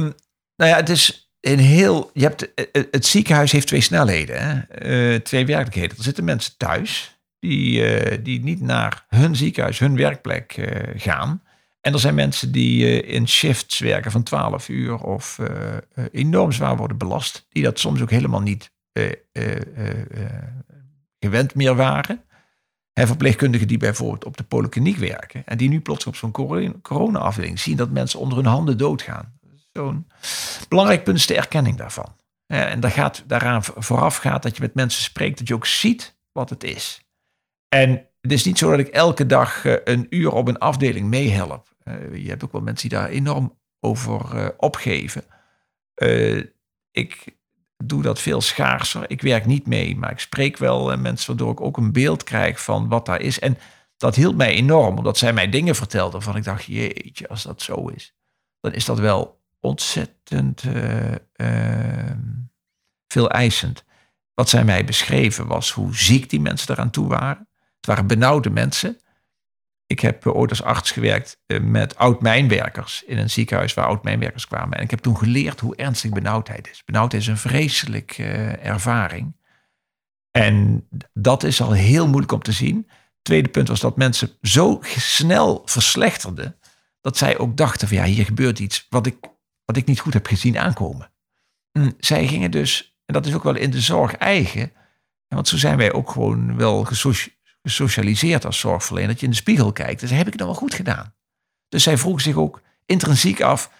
nou 0.55 0.69
ja, 0.71 0.75
het 0.75 0.89
is 0.89 1.31
een 1.41 1.59
heel. 1.59 2.09
Je 2.13 2.23
hebt, 2.23 2.53
eh, 2.53 2.83
het 2.91 3.05
ziekenhuis 3.05 3.51
heeft 3.51 3.67
twee 3.67 3.81
snelheden, 3.81 4.41
hè? 4.41 4.59
Eh, 4.59 5.19
twee 5.19 5.45
werkelijkheden. 5.45 5.97
Er 5.97 6.03
zitten 6.03 6.23
mensen 6.23 6.57
thuis 6.57 7.19
die, 7.39 7.83
eh, 7.85 8.17
die 8.23 8.43
niet 8.43 8.61
naar 8.61 9.05
hun 9.07 9.35
ziekenhuis, 9.35 9.79
hun 9.79 9.95
werkplek 9.95 10.51
eh, 10.51 10.99
gaan. 11.01 11.41
En 11.81 11.93
er 11.93 11.99
zijn 11.99 12.15
mensen 12.15 12.51
die 12.51 13.01
eh, 13.01 13.13
in 13.15 13.27
shifts 13.27 13.79
werken 13.79 14.11
van 14.11 14.23
12 14.23 14.69
uur 14.69 15.03
of 15.03 15.39
eh, 15.39 15.77
eh, 15.77 16.05
enorm 16.11 16.51
zwaar 16.51 16.77
worden 16.77 16.97
belast, 16.97 17.45
die 17.49 17.63
dat 17.63 17.79
soms 17.79 18.01
ook 18.01 18.09
helemaal 18.09 18.41
niet 18.41 18.71
eh, 18.91 19.05
eh, 19.05 19.15
eh, 19.31 19.89
eh, 20.11 20.43
gewend 21.19 21.55
meer 21.55 21.75
waren. 21.75 22.23
En 22.99 23.07
verpleegkundigen 23.07 23.67
die 23.67 23.77
bijvoorbeeld 23.77 24.25
op 24.25 24.37
de 24.37 24.43
polykliniek 24.43 24.97
werken 24.97 25.45
en 25.45 25.57
die 25.57 25.69
nu 25.69 25.81
plots 25.81 26.05
op 26.05 26.15
zo'n 26.15 26.31
corona- 26.31 26.73
corona-afdeling 26.81 27.59
zien 27.59 27.77
dat 27.77 27.89
mensen 27.89 28.19
onder 28.19 28.37
hun 28.37 28.45
handen 28.45 28.77
doodgaan. 28.77 29.39
Zo'n 29.73 30.07
belangrijk 30.69 31.03
punt 31.03 31.17
is 31.17 31.27
de 31.27 31.35
erkenning 31.35 31.77
daarvan. 31.77 32.15
En 32.45 32.79
daar 32.79 32.91
gaat, 32.91 33.23
daaraan 33.27 33.63
vooraf 33.63 34.17
gaat 34.17 34.43
dat 34.43 34.55
je 34.55 34.61
met 34.61 34.73
mensen 34.73 35.03
spreekt, 35.03 35.37
dat 35.37 35.47
je 35.47 35.53
ook 35.53 35.65
ziet 35.65 36.17
wat 36.31 36.49
het 36.49 36.63
is. 36.63 37.01
En 37.67 37.89
het 38.21 38.31
is 38.31 38.45
niet 38.45 38.57
zo 38.57 38.69
dat 38.69 38.79
ik 38.79 38.87
elke 38.87 39.25
dag 39.25 39.65
eh, 39.65 39.75
een 39.83 40.07
uur 40.09 40.31
op 40.31 40.47
een 40.47 40.59
afdeling 40.59 41.07
meehelp. 41.07 41.75
Eh, 41.83 42.15
Je 42.23 42.29
hebt 42.29 42.43
ook 42.43 42.51
wel 42.51 42.61
mensen 42.61 42.89
die 42.89 42.97
daar 42.97 43.09
enorm 43.09 43.59
over 43.79 44.37
eh, 44.37 44.47
opgeven. 44.57 45.23
Ik 46.91 47.37
doe 47.83 48.01
dat 48.01 48.19
veel 48.19 48.41
schaarser. 48.41 49.09
Ik 49.09 49.21
werk 49.21 49.45
niet 49.45 49.67
mee, 49.67 49.97
maar 49.97 50.11
ik 50.11 50.19
spreek 50.19 50.57
wel 50.57 50.91
eh, 50.91 50.97
mensen 50.97 51.27
waardoor 51.27 51.51
ik 51.51 51.61
ook 51.61 51.77
een 51.77 51.91
beeld 51.91 52.23
krijg 52.23 52.63
van 52.63 52.87
wat 52.87 53.05
daar 53.05 53.21
is. 53.21 53.39
En 53.39 53.57
dat 53.97 54.15
hielp 54.15 54.35
mij 54.35 54.53
enorm, 54.53 54.97
omdat 54.97 55.17
zij 55.17 55.33
mij 55.33 55.49
dingen 55.49 55.75
vertelde 55.75 56.11
waarvan 56.11 56.35
ik 56.35 56.43
dacht, 56.43 56.63
jeetje, 56.63 57.27
als 57.27 57.43
dat 57.43 57.61
zo 57.61 57.87
is, 57.87 58.13
dan 58.59 58.73
is 58.73 58.85
dat 58.85 58.99
wel 58.99 59.41
ontzettend 59.59 60.63
eh, 60.63 61.15
eh, 61.33 62.15
veel 63.07 63.29
eisend. 63.29 63.83
Wat 64.33 64.49
zij 64.49 64.63
mij 64.63 64.85
beschreven 64.85 65.47
was 65.47 65.71
hoe 65.71 65.95
ziek 65.95 66.29
die 66.29 66.39
mensen 66.39 66.71
eraan 66.73 66.89
toe 66.89 67.07
waren. 67.07 67.47
Het 67.75 67.85
waren 67.85 68.07
benauwde 68.07 68.49
mensen. 68.49 68.97
Ik 69.89 69.99
heb 69.99 70.25
eh, 70.25 70.35
ooit 70.35 70.49
als 70.49 70.63
arts 70.63 70.91
gewerkt 70.91 71.41
eh, 71.45 71.59
met 71.59 71.97
oud-mijnwerkers 71.97 73.03
in 73.03 73.17
een 73.17 73.29
ziekenhuis 73.29 73.73
waar 73.73 73.85
oud-mijnwerkers 73.85 74.47
kwamen. 74.47 74.77
En 74.77 74.83
ik 74.83 74.89
heb 74.89 74.99
toen 74.99 75.17
geleerd 75.17 75.59
hoe 75.59 75.75
ernstig 75.75 76.11
benauwdheid 76.11 76.69
is. 76.69 76.83
Benauwdheid 76.85 77.23
is 77.23 77.27
een 77.27 77.37
vreselijke 77.37 78.23
eh, 78.23 78.65
ervaring. 78.65 79.35
En 80.31 80.87
dat 81.13 81.43
is 81.43 81.61
al 81.61 81.71
heel 81.71 82.07
moeilijk 82.07 82.31
om 82.31 82.41
te 82.41 82.51
zien. 82.51 82.89
Tweede 83.21 83.49
punt 83.49 83.67
was 83.67 83.79
dat 83.79 83.97
mensen 83.97 84.31
zo 84.41 84.79
snel 84.81 85.61
verslechterden 85.65 86.55
dat 87.01 87.17
zij 87.17 87.37
ook 87.37 87.57
dachten 87.57 87.87
van 87.87 87.97
ja, 87.97 88.03
hier 88.03 88.25
gebeurt 88.25 88.59
iets 88.59 88.85
wat 88.89 89.05
ik, 89.05 89.17
wat 89.65 89.77
ik 89.77 89.85
niet 89.85 89.99
goed 89.99 90.13
heb 90.13 90.25
gezien 90.25 90.57
aankomen. 90.57 91.11
Zij 91.99 92.27
gingen 92.27 92.51
dus, 92.51 92.97
en 93.05 93.13
dat 93.13 93.25
is 93.25 93.33
ook 93.33 93.43
wel 93.43 93.55
in 93.55 93.71
de 93.71 93.81
zorg 93.81 94.13
eigen, 94.13 94.71
want 95.27 95.47
zo 95.47 95.57
zijn 95.57 95.77
wij 95.77 95.93
ook 95.93 96.09
gewoon 96.09 96.57
wel 96.57 96.83
gesocialiseerd 97.61 98.45
als 98.45 98.59
zorgverlener, 98.59 99.09
dat 99.09 99.19
je 99.19 99.25
in 99.25 99.31
de 99.31 99.37
spiegel 99.37 99.71
kijkt. 99.71 99.99
Dus 99.99 100.09
heb 100.09 100.19
ik 100.19 100.25
het 100.25 100.35
nou 100.35 100.49
wel 100.49 100.59
goed 100.59 100.73
gedaan? 100.73 101.13
Dus 101.69 101.83
zij 101.83 101.97
vroegen 101.97 102.21
zich 102.21 102.35
ook 102.35 102.61
intrinsiek 102.85 103.41
af, 103.41 103.71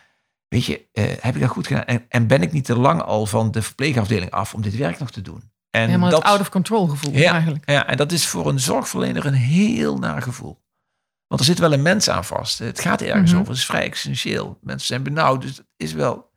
weet 0.48 0.66
je, 0.66 0.86
eh, 0.94 1.04
heb 1.20 1.36
ik 1.36 1.42
dat 1.42 1.50
goed 1.50 1.68
gedaan? 1.68 1.86
En, 1.86 2.06
en 2.10 2.28
ben 2.28 2.42
ik 2.42 2.52
niet 2.52 2.66
te 2.66 2.76
lang 2.80 3.02
al 3.02 3.26
van 3.26 3.52
de 3.52 3.62
verpleegafdeling 3.62 4.32
af 4.32 4.54
om 4.54 4.62
dit 4.62 4.76
werk 4.76 5.00
nog 5.00 5.12
te 5.12 5.22
doen? 5.22 5.52
En 5.70 5.86
Helemaal 5.86 6.10
dat, 6.10 6.20
het 6.24 6.32
out 6.32 6.40
of 6.40 6.50
control 6.50 6.88
gevoel 6.88 7.14
Ja. 7.14 7.32
eigenlijk. 7.34 7.70
ja, 7.70 7.88
en 7.88 7.98
dat 7.98 8.12
is 8.12 8.28
voor 8.28 8.48
een 8.50 8.60
zorgverlener 8.60 9.26
een 9.26 9.34
heel 9.34 9.98
naar 9.98 10.22
gevoel. 10.22 10.62
Want 11.28 11.40
er 11.42 11.48
zit 11.48 11.60
wel 11.60 11.74
een 11.74 11.82
mens 11.82 12.10
aan 12.10 12.26
vast. 12.26 12.60
Het 12.60 12.80
gaat 12.80 13.02
ergens 13.02 13.32
Mhm. 13.32 13.40
over. 13.40 13.52
Het 13.52 13.62
is 13.62 13.66
vrij 13.68 13.90
essentieel. 13.92 14.58
Mensen 14.62 14.88
zijn 14.88 15.04
benauwd. 15.04 15.42
Dus 15.42 15.58
het 15.58 15.66
is 15.78 15.94
wel. 15.94 16.32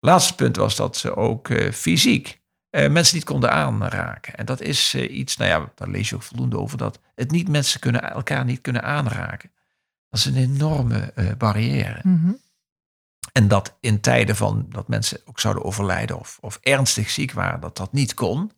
Laatste 0.00 0.34
punt 0.34 0.56
was 0.56 0.76
dat 0.76 0.96
ze 0.96 1.16
ook 1.16 1.48
eh, 1.48 1.72
fysiek 1.72 2.39
eh, 2.70 2.90
mensen 2.90 3.14
niet 3.14 3.24
konden 3.24 3.52
aanraken. 3.52 4.34
En 4.34 4.46
dat 4.46 4.60
is 4.60 4.94
eh, 4.94 5.16
iets, 5.16 5.36
nou 5.36 5.50
ja, 5.50 5.72
daar 5.74 5.88
lees 5.88 6.08
je 6.08 6.14
ook 6.14 6.22
voldoende 6.22 6.58
over, 6.58 6.78
dat 6.78 7.00
het 7.14 7.30
niet 7.30 7.48
mensen 7.48 7.80
kunnen, 7.80 8.02
elkaar 8.02 8.44
niet 8.44 8.60
kunnen 8.60 8.82
aanraken. 8.82 9.50
Dat 10.08 10.20
is 10.20 10.24
een 10.24 10.36
enorme 10.36 11.12
eh, 11.14 11.26
barrière. 11.38 12.00
Mhm. 12.02 12.32
En 13.32 13.48
dat 13.48 13.76
in 13.80 14.00
tijden 14.00 14.36
van 14.36 14.66
dat 14.68 14.88
mensen 14.88 15.20
ook 15.24 15.40
zouden 15.40 15.64
overlijden 15.64 16.18
of, 16.18 16.38
of 16.40 16.58
ernstig 16.62 17.10
ziek 17.10 17.32
waren, 17.32 17.60
dat 17.60 17.76
dat 17.76 17.92
niet 17.92 18.14
kon. 18.14 18.52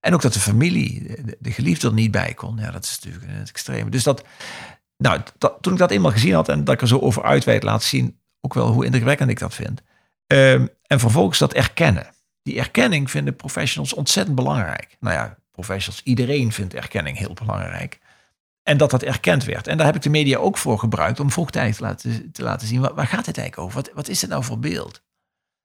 En 0.00 0.14
ook 0.14 0.22
dat 0.22 0.32
de 0.32 0.40
familie, 0.40 1.22
de, 1.24 1.36
de 1.40 1.52
geliefde 1.52 1.86
er 1.86 1.92
niet 1.92 2.10
bij 2.10 2.34
kon. 2.34 2.56
Ja, 2.56 2.70
dat 2.70 2.84
is 2.84 2.98
natuurlijk 3.00 3.32
het 3.32 3.48
extreme. 3.48 3.90
Dus 3.90 4.02
dat, 4.02 4.24
nou, 4.96 5.20
dat, 5.38 5.58
toen 5.60 5.72
ik 5.72 5.78
dat 5.78 5.90
eenmaal 5.90 6.10
gezien 6.10 6.34
had 6.34 6.48
en 6.48 6.64
dat 6.64 6.74
ik 6.74 6.80
er 6.80 6.88
zo 6.88 6.98
over 6.98 7.22
uitweid 7.22 7.62
laat 7.62 7.82
zien, 7.82 8.20
ook 8.40 8.54
wel 8.54 8.72
hoe 8.72 8.84
indrukwekkend 8.84 9.30
ik 9.30 9.38
dat 9.38 9.54
vind. 9.54 9.82
Ehm, 10.26 10.66
en 10.82 11.00
vervolgens 11.00 11.38
dat 11.38 11.52
erkennen. 11.54 12.14
Die 12.46 12.58
erkenning 12.58 13.10
vinden 13.10 13.36
professionals 13.36 13.92
ontzettend 13.92 14.36
belangrijk. 14.36 14.96
Nou 15.00 15.14
ja, 15.14 15.38
professionals, 15.50 16.02
iedereen 16.04 16.52
vindt 16.52 16.74
erkenning 16.74 17.18
heel 17.18 17.32
belangrijk. 17.32 17.98
En 18.62 18.76
dat 18.76 18.90
dat 18.90 19.02
erkend 19.02 19.44
werd. 19.44 19.66
En 19.66 19.76
daar 19.76 19.86
heb 19.86 19.94
ik 19.94 20.02
de 20.02 20.10
media 20.10 20.38
ook 20.38 20.58
voor 20.58 20.78
gebruikt 20.78 21.20
om 21.20 21.30
vroegtijdig 21.30 21.76
te 21.76 21.82
laten, 21.82 22.32
te 22.32 22.42
laten 22.42 22.66
zien. 22.66 22.80
Waar, 22.80 23.06
gaat 23.06 23.26
het 23.26 23.38
eigenlijk 23.38 23.58
over? 23.58 23.74
Wat, 23.82 23.94
wat 23.94 24.08
is 24.08 24.20
dit 24.20 24.30
nou 24.30 24.44
voor 24.44 24.58
beeld? 24.58 25.02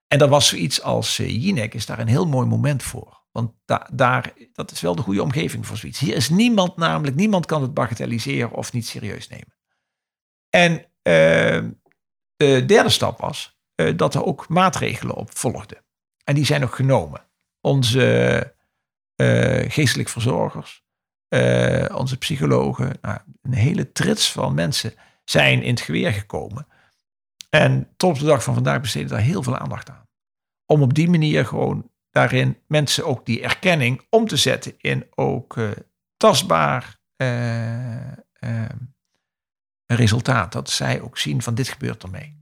En 0.08 0.18
dat 0.18 0.30
was 0.30 0.48
zoiets 0.48 0.82
als 0.82 1.20
uh, 1.20 1.30
Jinek 1.30 1.74
is 1.74 1.86
daar 1.86 2.00
een 2.00 2.08
heel 2.08 2.28
mooi 2.28 2.48
moment 2.48 2.84
voor. 2.84 3.24
Want 3.32 3.52
da, 3.66 3.90
daar, 3.94 4.34
dat 4.54 4.72
is 4.72 4.82
wel 4.82 4.96
de 4.96 5.02
goede 5.02 5.24
omgeving 5.24 5.68
voor 5.68 5.78
zoiets. 5.78 6.00
Hier 6.00 6.16
is 6.16 6.30
niemand 6.30 6.78
namelijk, 6.78 7.16
niemand 7.16 7.46
kan 7.46 7.62
het 7.62 7.74
bagatelliseren 7.74 8.52
of 8.52 8.74
niet 8.74 8.88
serieus 8.88 9.28
nemen. 9.28 9.56
En 10.50 10.72
uh, 10.74 11.70
de 12.36 12.66
derde 12.66 12.90
stap 12.90 13.20
was 13.20 13.60
uh, 13.76 13.98
dat 13.98 14.16
er 14.16 14.26
ook 14.26 14.50
maatregelen 14.50 15.16
op 15.16 15.38
volgden. 15.38 15.84
En 16.24 16.36
die 16.36 16.46
zijn 16.46 16.64
ook 16.64 16.76
genomen. 16.76 17.28
Onze 17.62 18.56
uh, 19.16 19.72
geestelijk 19.72 20.10
verzorgers, 20.10 20.84
uh, 21.30 21.86
onze 21.94 22.18
psychologen, 22.18 22.98
nou, 23.02 23.20
een 23.42 23.54
hele 23.54 23.92
trits 23.92 24.32
van 24.32 24.54
mensen 24.54 24.94
zijn 25.26 25.64
in 25.64 25.74
het 25.74 25.82
geweer 25.82 26.14
gekomen. 26.14 26.68
En 27.50 27.94
tot 27.98 28.12
op 28.12 28.20
de 28.20 28.26
dag 28.26 28.44
van 28.44 28.54
vandaag 28.54 28.82
besteden 28.82 29.10
daar 29.10 29.20
heel 29.20 29.44
veel 29.44 29.58
aandacht 29.58 29.90
aan. 29.90 30.08
Om 30.66 30.82
op 30.82 30.94
die 30.94 31.10
manier 31.10 31.46
gewoon 31.46 31.90
daarin 32.10 32.58
mensen 32.68 33.06
ook 33.06 33.26
die 33.26 33.42
erkenning 33.42 34.06
om 34.10 34.28
te 34.28 34.38
zetten 34.38 34.74
in 34.78 35.08
ook 35.10 35.56
uh, 35.56 35.72
tastbaar 36.18 37.00
resultaat. 39.86 40.52
Dat 40.52 40.70
zij 40.70 41.02
ook 41.02 41.18
zien 41.18 41.42
van 41.42 41.56
dit 41.56 41.68
gebeurt 41.68 42.04
ermee. 42.04 42.41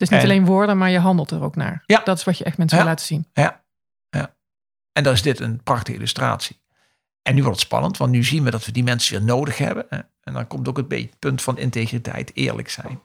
Dus 0.00 0.08
niet 0.08 0.18
en, 0.18 0.24
alleen 0.24 0.44
woorden, 0.44 0.78
maar 0.78 0.90
je 0.90 0.98
handelt 0.98 1.30
er 1.30 1.42
ook 1.42 1.56
naar. 1.56 1.82
Ja. 1.86 2.00
Dat 2.04 2.18
is 2.18 2.24
wat 2.24 2.38
je 2.38 2.44
echt 2.44 2.58
mensen 2.58 2.76
ja. 2.78 2.82
wil 2.82 2.92
laten 2.92 3.06
zien. 3.06 3.26
Ja. 3.32 3.62
ja. 4.10 4.34
En 4.92 5.02
daar 5.02 5.12
is 5.12 5.22
dit 5.22 5.40
een 5.40 5.62
prachtige 5.62 5.96
illustratie. 5.96 6.60
En 7.22 7.34
nu 7.34 7.42
wordt 7.42 7.56
het 7.56 7.66
spannend, 7.66 7.96
want 7.96 8.10
nu 8.10 8.24
zien 8.24 8.44
we 8.44 8.50
dat 8.50 8.64
we 8.64 8.72
die 8.72 8.82
mensen 8.82 9.16
weer 9.16 9.26
nodig 9.26 9.58
hebben. 9.58 9.90
En 10.20 10.32
dan 10.32 10.46
komt 10.46 10.68
ook 10.68 10.76
het 10.76 10.88
beetje- 10.88 11.10
punt 11.18 11.42
van 11.42 11.58
integriteit, 11.58 12.30
eerlijk 12.34 12.68
zijn. 12.68 13.00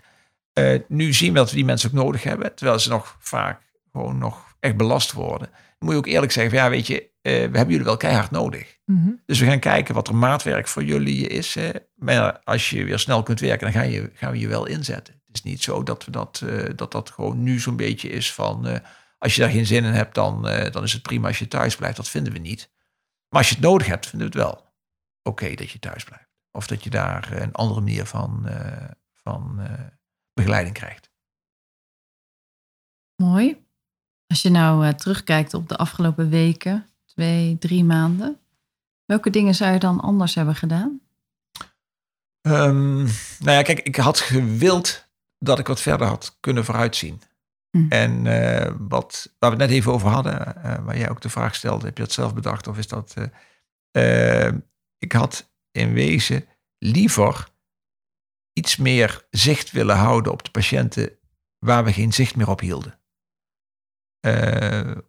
Eh, 0.53 0.79
nu 0.87 1.13
zien 1.13 1.33
we 1.33 1.37
dat 1.37 1.49
we 1.49 1.55
die 1.55 1.65
mensen 1.65 1.89
ook 1.89 1.95
nodig 1.95 2.23
hebben, 2.23 2.55
terwijl 2.55 2.79
ze 2.79 2.89
nog 2.89 3.17
vaak 3.19 3.61
gewoon 3.91 4.17
nog 4.17 4.55
echt 4.59 4.77
belast 4.77 5.11
worden. 5.11 5.49
Dan 5.51 5.59
moet 5.79 5.91
je 5.91 5.97
ook 5.97 6.07
eerlijk 6.07 6.31
zeggen, 6.31 6.53
van, 6.53 6.63
ja 6.63 6.69
weet 6.69 6.87
je, 6.87 7.01
eh, 7.21 7.33
we 7.33 7.39
hebben 7.39 7.69
jullie 7.69 7.83
wel 7.83 7.97
keihard 7.97 8.31
nodig. 8.31 8.77
Mhm. 8.85 9.09
Dus 9.25 9.39
we 9.39 9.45
gaan 9.45 9.59
kijken 9.59 9.93
wat 9.93 10.07
er 10.07 10.15
maatwerk 10.15 10.67
voor 10.67 10.83
jullie 10.83 11.27
is. 11.27 11.53
Hè. 11.53 11.69
Maar 11.95 12.39
als 12.43 12.69
je 12.69 12.83
weer 12.83 12.99
snel 12.99 13.23
kunt 13.23 13.39
werken, 13.39 13.71
dan 13.71 13.81
gaan, 13.81 13.91
je, 13.91 14.11
gaan 14.13 14.31
we 14.31 14.39
je 14.39 14.47
wel 14.47 14.65
inzetten. 14.65 15.14
Is 15.35 15.43
niet 15.43 15.63
zo 15.63 15.83
dat 15.83 16.05
we 16.05 16.11
dat, 16.11 16.41
eh, 16.45 16.69
dat, 16.75 16.91
dat 16.91 17.09
gewoon 17.09 17.43
nu 17.43 17.59
zo'n 17.59 17.75
beetje 17.75 18.09
is 18.09 18.33
van... 18.33 18.67
eh, 18.67 18.79
als 19.17 19.35
je 19.35 19.41
daar 19.41 19.49
geen 19.49 19.65
zin 19.65 19.83
in 19.83 19.93
hebt, 19.93 20.15
dan, 20.15 20.47
eh, 20.47 20.71
dan 20.71 20.83
is 20.83 20.93
het 20.93 21.01
prima 21.01 21.27
als 21.27 21.39
je 21.39 21.47
thuis 21.47 21.75
blijft. 21.75 21.97
Dat 21.97 22.09
vinden 22.09 22.33
we 22.33 22.39
niet. 22.39 22.71
Maar 23.29 23.39
als 23.39 23.49
je 23.49 23.55
het 23.55 23.63
nodig 23.63 23.87
hebt, 23.87 24.07
vinden 24.07 24.31
we 24.31 24.39
het 24.39 24.47
wel 24.47 24.73
oké 25.23 25.53
dat 25.53 25.69
je 25.69 25.79
thuis 25.79 26.03
blijft. 26.03 26.29
Of 26.51 26.67
dat 26.67 26.83
je 26.83 26.89
daar 26.89 27.41
een 27.41 27.53
andere 27.53 27.79
manier 27.79 28.05
van, 28.05 28.49
van 29.13 29.67
begeleiding 30.33 30.75
krijgt. 30.75 31.09
Mooi. 33.15 33.65
Als 34.27 34.41
je 34.41 34.49
nou 34.49 34.93
terugkijkt 34.93 35.53
op 35.53 35.69
de 35.69 35.77
afgelopen 35.77 36.29
weken, 36.29 36.89
twee, 37.05 37.57
drie 37.57 37.83
maanden. 37.83 38.39
Welke 39.05 39.29
dingen 39.29 39.55
zou 39.55 39.73
je 39.73 39.79
dan 39.79 39.99
anders 39.99 40.35
hebben 40.35 40.55
gedaan? 40.55 41.01
Ehm, 42.41 43.03
nou 43.39 43.51
ja, 43.51 43.61
kijk, 43.61 43.79
ik 43.79 43.95
had 43.95 44.19
gewild 44.19 45.04
dat 45.45 45.59
ik 45.59 45.67
wat 45.67 45.81
verder 45.81 46.07
had 46.07 46.37
kunnen 46.39 46.65
vooruitzien. 46.65 47.21
Hm. 47.69 47.85
En 47.89 48.27
eh, 48.27 48.73
wat, 48.79 49.35
waar 49.39 49.51
we 49.51 49.55
het 49.55 49.65
net 49.65 49.77
even 49.77 49.91
over 49.91 50.09
hadden, 50.09 50.63
eh, 50.63 50.85
waar 50.85 50.97
jij 50.97 51.09
ook 51.09 51.21
de 51.21 51.29
vraag 51.29 51.55
stelde, 51.55 51.85
heb 51.85 51.97
je 51.97 52.03
dat 52.03 52.11
zelf 52.11 52.33
bedacht 52.33 52.67
of 52.67 52.77
is 52.77 52.87
dat... 52.87 53.15
eh, 53.91 54.51
ik 54.97 55.11
had 55.11 55.53
in 55.71 55.93
wezen 55.93 56.45
liever 56.77 57.47
iets 58.53 58.75
meer 58.77 59.27
zicht 59.29 59.71
willen 59.71 59.95
houden 59.95 60.31
op 60.31 60.43
de 60.43 60.51
patiënten 60.51 61.19
waar 61.59 61.83
we 61.83 61.93
geen 61.93 62.13
zicht 62.13 62.35
meer 62.35 62.49
op 62.49 62.59
hielden. 62.59 62.99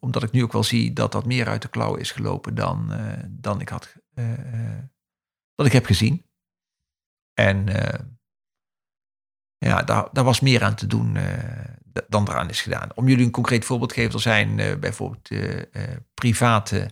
Omdat 0.01 0.23
ik 0.23 0.31
nu 0.33 0.43
ook 0.43 0.53
wel 0.53 0.65
zie 0.65 0.93
dat 0.93 1.13
dat 1.13 1.27
meer 1.27 1.49
uit 1.49 1.63
de 1.63 1.69
klauwen 1.69 2.01
is 2.01 2.11
gelopen 2.11 2.55
dan, 2.55 2.93
dan 3.31 3.61
ik 3.61 3.69
had 3.69 3.95
dat 5.55 5.67
ik 5.67 5.73
heb 5.73 5.85
gezien. 5.85 6.27
En 7.35 7.69
ja, 9.59 9.83
daar, 9.83 10.09
daar 10.13 10.25
was 10.25 10.41
meer 10.41 10.63
aan 10.63 10.75
te 10.75 10.87
doen 10.87 11.17
d- 11.93 12.05
dan 12.09 12.29
eraan 12.29 12.49
is 12.49 12.63
gedaan. 12.63 12.89
Om 12.95 13.09
jullie 13.09 13.25
een 13.25 13.31
concreet 13.31 13.65
voorbeeld 13.65 13.89
te 13.89 13.95
geven, 13.95 14.15
er 14.15 14.21
zijn 14.21 14.59
eh, 14.59 14.77
bijvoorbeeld 14.77 15.31
eh, 15.31 15.83
private 16.15 16.91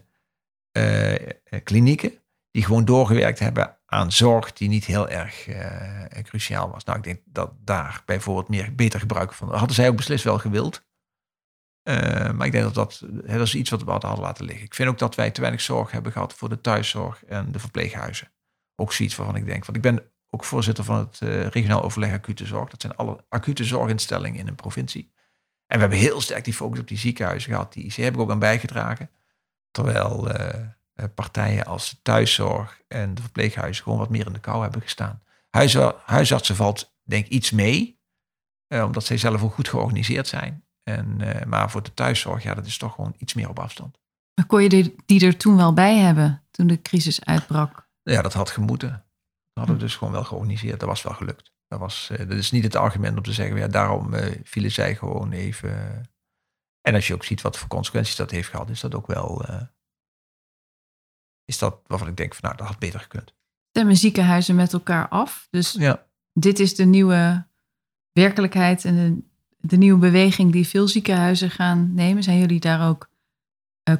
klinieken 1.62 2.12
die 2.50 2.64
gewoon 2.64 2.84
doorgewerkt 2.84 3.38
hebben 3.38 3.78
aan 3.86 4.12
zorg 4.12 4.52
die 4.52 4.68
niet 4.68 4.84
heel 4.84 5.08
erg 5.08 5.48
cruciaal 6.22 6.70
was. 6.70 6.84
Nou, 6.84 6.98
ik 6.98 7.04
denk 7.04 7.20
dat 7.24 7.52
daar 7.60 8.02
bijvoorbeeld 8.04 8.48
meer 8.48 8.74
beter 8.74 9.00
gebruik 9.00 9.32
van. 9.32 9.48
Hadden 9.54 9.74
zij 9.74 9.88
ook 9.88 9.96
beslist 9.96 10.24
wel 10.24 10.38
gewild. 10.38 10.84
Maar 11.82 12.46
ik 12.46 12.52
denk 12.52 12.64
dat 12.64 12.74
dat, 12.74 13.02
dat 13.10 13.40
is 13.40 13.54
iets 13.54 13.70
wat 13.70 13.82
we 13.84 13.90
hadden 13.90 14.18
laten 14.18 14.44
liggen. 14.44 14.64
Ik 14.64 14.74
vind 14.74 14.88
ook 14.88 14.98
dat 14.98 15.14
wij 15.14 15.30
te 15.30 15.40
weinig 15.40 15.60
zorg 15.60 15.90
hebben 15.90 16.12
gehad 16.12 16.34
voor 16.34 16.48
de 16.48 16.60
thuiszorg 16.60 17.24
en 17.24 17.52
de 17.52 17.58
verpleeghuizen. 17.58 18.32
Ook 18.76 18.92
zoiets 18.92 19.16
waarvan 19.16 19.36
ik 19.36 19.46
denk, 19.46 19.64
want 19.64 19.76
ik 19.76 19.82
ben 19.82 20.12
ook 20.34 20.44
voorzitter 20.44 20.84
van 20.84 20.98
het 20.98 21.18
eh, 21.20 21.46
regionaal 21.46 21.82
overleg 21.82 22.12
acute 22.12 22.46
zorg. 22.46 22.70
Dat 22.70 22.80
zijn 22.80 22.96
alle 22.96 23.24
acute 23.28 23.64
zorginstellingen 23.64 24.40
in 24.40 24.48
een 24.48 24.54
provincie. 24.54 25.12
En 25.66 25.76
we 25.76 25.80
hebben 25.80 25.98
heel 25.98 26.20
sterk 26.20 26.44
die 26.44 26.54
focus 26.54 26.80
op 26.80 26.88
die 26.88 26.98
ziekenhuizen 26.98 27.50
gehad. 27.50 27.72
Die 27.72 27.84
IC 27.84 27.94
heb 27.94 28.14
ik 28.14 28.20
ook 28.20 28.30
aan 28.30 28.38
bijgedragen. 28.38 29.10
Terwijl 29.70 30.30
eh, 30.30 30.60
eh, 30.94 31.04
partijen 31.14 31.64
als 31.64 31.90
de 31.90 31.96
thuiszorg 32.02 32.80
en 32.88 33.14
de 33.14 33.22
verpleeghuizen 33.22 33.84
gewoon 33.84 33.98
wat 33.98 34.10
meer 34.10 34.26
in 34.26 34.32
de 34.32 34.40
kou 34.40 34.62
hebben 34.62 34.80
gestaan. 34.80 35.22
Huisartsen 36.04 36.56
valt 36.56 36.94
denk 37.02 37.24
ik 37.24 37.32
iets 37.32 37.50
mee, 37.50 37.98
omdat 38.68 39.04
zij 39.04 39.16
zelf 39.16 39.42
ook 39.42 39.54
goed 39.54 39.68
georganiseerd 39.68 40.26
zijn. 40.26 40.64
En, 40.82 41.20
maar 41.46 41.70
voor 41.70 41.82
de 41.82 41.94
thuiszorg, 41.94 42.42
ja, 42.42 42.54
dat 42.54 42.66
is 42.66 42.78
toch 42.78 42.94
gewoon 42.94 43.14
iets 43.18 43.34
meer 43.34 43.48
op 43.48 43.58
afstand. 43.58 43.98
Maar 44.34 44.46
kon 44.46 44.62
je 44.62 44.68
die, 44.68 44.94
die 45.06 45.26
er 45.26 45.36
toen 45.36 45.56
wel 45.56 45.72
bij 45.72 45.96
hebben, 45.96 46.42
toen 46.50 46.66
de 46.66 46.82
crisis 46.82 47.24
uitbrak? 47.24 47.88
Ja, 48.02 48.22
dat 48.22 48.32
had 48.32 48.50
gemoeten. 48.50 49.03
Dat 49.54 49.64
hadden 49.66 49.74
we 49.76 49.80
dus 49.82 49.96
gewoon 49.96 50.12
wel 50.12 50.24
georganiseerd. 50.24 50.80
Dat 50.80 50.88
was 50.88 51.02
wel 51.02 51.14
gelukt. 51.14 51.52
Dat, 51.68 51.78
was, 51.78 52.10
eh, 52.10 52.18
dat 52.18 52.30
is 52.38 52.50
niet 52.50 52.64
het 52.64 52.76
argument 52.76 53.16
om 53.16 53.22
te 53.22 53.32
zeggen, 53.32 53.56
ja, 53.56 53.68
daarom 53.68 54.14
eh, 54.14 54.40
vielen 54.44 54.70
zij 54.70 54.96
gewoon 54.96 55.32
even. 55.32 56.02
En 56.80 56.94
als 56.94 57.06
je 57.06 57.14
ook 57.14 57.24
ziet 57.24 57.40
wat 57.42 57.58
voor 57.58 57.68
consequenties 57.68 58.16
dat 58.16 58.30
heeft 58.30 58.48
gehad, 58.48 58.70
is 58.70 58.80
dat 58.80 58.94
ook 58.94 59.06
wel. 59.06 59.44
eh, 59.44 59.62
is 61.44 61.58
dat 61.58 61.80
waarvan 61.86 62.08
ik 62.08 62.16
denk, 62.16 62.34
van, 62.34 62.40
nou, 62.44 62.56
dat 62.56 62.66
had 62.66 62.78
beter 62.78 63.00
gekund. 63.00 63.34
Stemmen 63.70 63.96
ziekenhuizen 63.96 64.54
met 64.54 64.72
elkaar 64.72 65.08
af. 65.08 65.46
Dus 65.50 65.72
Ja, 65.72 66.06
dit 66.32 66.58
is 66.58 66.74
de 66.74 66.84
nieuwe 66.84 67.46
werkelijkheid 68.12 68.84
en 68.84 68.94
de, 68.96 69.22
de 69.68 69.76
nieuwe 69.76 69.98
beweging 70.00 70.52
die 70.52 70.66
veel 70.68 70.88
ziekenhuizen 70.88 71.50
gaan 71.50 71.94
nemen. 71.94 72.22
Zijn 72.22 72.38
jullie 72.38 72.60
daar 72.60 72.88
ook 72.88 73.08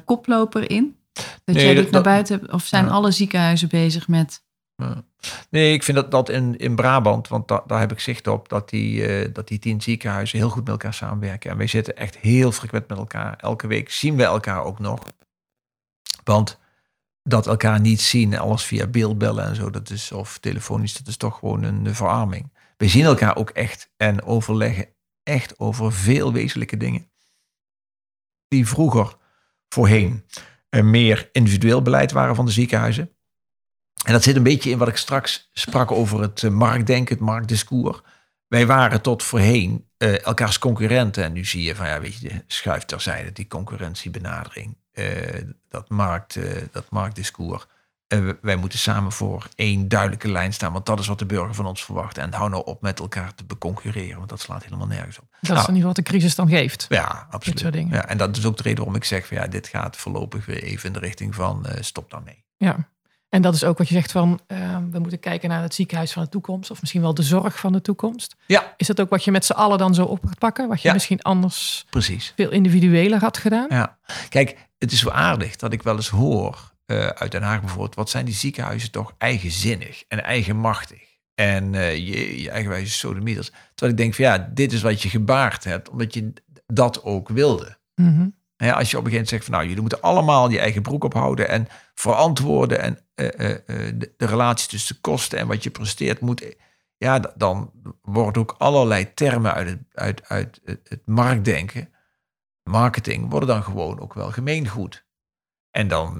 koploper 0.05 0.69
in? 0.69 0.99
Dat 1.13 1.55
Nee, 1.55 1.65
jij 1.65 1.73
dit 1.73 1.91
naar 1.91 2.01
buiten 2.03 2.39
hebt? 2.39 2.51
Of 2.51 2.65
zijn 2.65 2.85
Ja. 2.85 2.91
alle 2.91 3.11
ziekenhuizen 3.11 3.69
bezig 3.69 4.07
met... 4.07 4.43
Ja. 4.75 5.03
Nee, 5.49 5.73
ik 5.73 5.83
vind 5.83 5.97
dat, 5.97 6.11
dat 6.11 6.29
in, 6.29 6.57
in 6.57 6.75
Brabant, 6.75 7.27
want 7.27 7.47
da- 7.47 7.63
daar 7.67 7.79
heb 7.79 7.91
ik 7.91 7.99
zicht 7.99 8.27
op, 8.27 8.49
dat 8.49 8.69
die, 8.69 9.05
eh, 9.07 9.33
dat 9.33 9.47
die 9.47 9.59
tien 9.59 9.81
ziekenhuizen 9.81 10.37
heel 10.37 10.49
goed 10.49 10.63
met 10.63 10.71
elkaar 10.71 10.93
samenwerken. 10.93 11.51
En 11.51 11.57
wij 11.57 11.67
zitten 11.67 11.97
echt 11.97 12.17
heel 12.17 12.51
frequent 12.51 12.87
met 12.87 12.97
elkaar. 12.97 13.35
Elke 13.37 13.67
week 13.67 13.89
zien 13.91 14.15
we 14.15 14.23
elkaar 14.23 14.63
ook 14.63 14.79
nog. 14.79 14.99
Want 16.23 16.59
dat 17.23 17.47
elkaar 17.47 17.79
niet 17.79 18.01
zien, 18.01 18.37
alles 18.37 18.63
via 18.63 18.87
beeldbellen 18.87 19.45
en 19.45 19.55
zo, 19.55 19.69
dat 19.69 19.89
is, 19.89 20.11
of 20.11 20.37
telefonisch, 20.37 20.93
dat 20.93 21.07
is 21.07 21.17
toch 21.17 21.39
gewoon 21.39 21.63
een 21.63 21.95
verarming. 21.95 22.53
We 22.77 22.87
zien 22.87 23.05
elkaar 23.05 23.35
ook 23.35 23.49
echt 23.49 23.91
en 23.97 24.23
overleggen 24.23 24.87
echt 25.23 25.59
over 25.59 25.93
veel 25.93 26.33
wezenlijke 26.33 26.77
dingen. 26.77 27.09
Die 28.47 28.67
vroeger 28.67 29.15
voorheen 29.69 30.25
eh, 30.69 30.83
meer 30.83 31.29
individueel 31.31 31.81
beleid 31.81 32.11
waren 32.11 32.35
van 32.35 32.45
de 32.45 32.51
ziekenhuizen. 32.51 33.14
En 34.05 34.13
dat 34.13 34.23
zit 34.23 34.35
een 34.35 34.43
beetje 34.43 34.69
in 34.69 34.77
wat 34.77 34.87
ik 34.87 34.97
straks 34.97 35.49
sprak 35.53 35.91
over 35.91 36.21
het 36.21 36.43
eh, 36.43 36.49
marktdenken, 36.49 37.15
het 37.15 37.25
marktdiscours. 37.25 38.01
Wij 38.47 38.65
waren 38.65 39.01
tot 39.01 39.23
voorheen 39.23 39.87
eh, 39.97 40.25
elkaars 40.25 40.59
concurrenten. 40.59 41.23
En 41.23 41.33
nu 41.33 41.45
zie 41.45 41.63
je 41.63 41.75
van, 41.75 41.87
ja, 41.87 41.99
weet 42.01 42.19
je, 42.19 42.43
schuift 42.47 42.87
terzijde 42.87 43.31
die 43.31 43.47
concurrentiebenadering. 43.47 44.77
eh, 44.91 45.41
dat, 45.69 45.89
markt, 45.89 46.39
dat 46.71 46.85
marktdiscours. 46.89 47.65
Wij 48.41 48.55
moeten 48.55 48.79
samen 48.79 49.11
voor 49.11 49.47
één 49.55 49.87
duidelijke 49.87 50.31
lijn 50.31 50.53
staan. 50.53 50.73
Want 50.73 50.85
dat 50.85 50.99
is 50.99 51.07
wat 51.07 51.19
de 51.19 51.25
burger 51.25 51.53
van 51.53 51.65
ons 51.65 51.85
verwacht. 51.85 52.17
En 52.17 52.33
hou 52.33 52.49
nou 52.49 52.65
op 52.65 52.81
met 52.81 52.99
elkaar 52.99 53.35
te 53.35 53.45
beconcurreren. 53.45 54.17
Want 54.17 54.29
dat 54.29 54.39
slaat 54.39 54.63
helemaal 54.63 54.87
nergens 54.87 55.19
op. 55.19 55.27
Dat 55.31 55.41
is 55.41 55.47
Nou, 55.49 55.59
in 55.59 55.65
ieder 55.65 55.75
geval 55.75 55.87
wat 55.87 55.95
de 55.95 56.11
crisis 56.11 56.35
dan 56.35 56.49
geeft. 56.49 56.85
Ja, 56.89 57.27
absoluut. 57.29 57.59
soort. 57.59 57.75
Ja, 57.75 58.07
en 58.07 58.17
dat 58.17 58.37
is 58.37 58.45
ook 58.45 58.57
de 58.57 58.63
reden 58.63 58.77
waarom 58.77 58.95
ik 58.95 59.03
zeg 59.03 59.27
van 59.27 59.37
ja, 59.37 59.47
dit 59.47 59.67
gaat 59.67 59.97
voorlopig 59.97 60.45
weer 60.45 60.63
even 60.63 60.87
in 60.87 60.93
de 60.93 60.99
richting 60.99 61.35
van 61.35 61.65
stop 61.79 62.11
daarmee. 62.11 62.43
Ja. 62.57 62.89
En 63.35 63.41
dat 63.41 63.53
is 63.55 63.63
ook 63.63 63.77
wat 63.77 63.87
je 63.87 63.93
zegt 63.93 64.11
van 64.11 64.39
eh, 64.47 64.77
we 64.91 64.99
moeten 64.99 65.19
kijken 65.19 65.49
naar 65.49 65.61
het 65.61 65.73
ziekenhuis 65.73 66.11
van 66.11 66.23
de 66.23 66.29
toekomst. 66.29 66.71
Of 66.71 66.79
misschien 66.81 67.01
wel 67.01 67.13
de 67.13 67.23
zorg 67.23 67.59
van 67.59 67.71
de 67.73 67.81
toekomst. 67.81 68.35
Ja, 68.45 68.73
Is 68.77 68.87
dat 68.87 68.99
ook 69.01 69.09
wat 69.09 69.23
je 69.23 69.31
met 69.31 69.45
z'n 69.45 69.51
allen 69.53 69.77
dan 69.77 69.93
zo 69.95 70.03
op 70.05 70.25
gaat 70.25 70.37
pakken? 70.39 70.67
Wat 70.67 70.81
je 70.81 70.87
Ja. 70.87 70.93
misschien 70.93 71.21
anders 71.21 71.85
precies. 71.89 72.33
veel 72.35 72.51
individueler 72.51 73.19
had 73.19 73.37
gedaan? 73.37 73.65
Ja, 73.69 73.97
kijk, 74.29 74.57
het 74.77 74.91
is 74.91 74.99
zo 74.99 75.09
aardig 75.09 75.55
dat 75.55 75.73
ik 75.73 75.83
wel 75.83 75.95
eens 75.95 76.09
hoor 76.09 76.73
eh, 76.85 77.05
uit 77.07 77.31
Den 77.31 77.41
Haag 77.43 77.59
bijvoorbeeld, 77.59 77.95
wat 77.95 78.09
zijn 78.09 78.25
die 78.25 78.33
ziekenhuizen 78.33 78.91
toch 78.91 79.13
eigenzinnig 79.17 80.03
en 80.07 80.23
eigenmachtig. 80.23 81.01
En 81.35 81.75
eh, 81.75 81.95
je, 81.95 82.41
je 82.41 82.49
eigenwijze 82.49 82.91
sodemieters. 82.93 83.49
Terwijl 83.75 83.91
ik 83.91 83.97
denk 83.97 84.13
van 84.15 84.25
ja, 84.25 84.49
dit 84.53 84.73
is 84.73 84.81
wat 84.81 85.01
je 85.01 85.09
gebaard 85.09 85.63
hebt, 85.63 85.89
omdat 85.89 86.13
je 86.13 86.33
dat 86.67 87.03
ook 87.03 87.29
wilde. 87.29 87.77
Mhm. 87.95 88.27
Als 88.73 88.91
je 88.91 88.97
op 88.97 89.03
een 89.05 89.11
gegeven 89.11 89.11
moment 89.11 89.29
zegt 89.29 89.43
van 89.43 89.53
nou, 89.53 89.65
jullie 89.65 89.81
moeten 89.81 90.01
allemaal 90.01 90.49
je 90.49 90.59
eigen 90.59 90.81
broek 90.81 91.03
ophouden 91.03 91.49
en 91.49 91.67
verantwoorden 91.93 92.79
en 92.79 92.99
eh, 93.15 93.39
eh, 93.39 93.51
eh, 93.51 93.93
de, 93.95 94.13
relatie 94.17 94.69
tussen 94.69 95.01
kosten 95.01 95.39
en 95.39 95.47
wat 95.47 95.63
je 95.63 95.69
presteert 95.69 96.19
moet. 96.19 96.55
Ja, 96.97 97.19
dan 97.35 97.71
worden 98.01 98.41
ook 98.41 98.55
allerlei 98.57 99.13
termen 99.13 99.53
uit 99.53 99.67
het, 99.67 99.79
uit, 99.93 100.29
uit 100.29 100.61
het, 100.63 101.01
marktdenken, 101.05 101.93
marketing, 102.63 103.29
worden 103.29 103.49
dan 103.49 103.63
gewoon 103.63 103.99
ook 103.99 104.13
wel 104.13 104.31
gemeengoed. 104.31 105.05
En 105.71 105.87
dan 105.87 106.19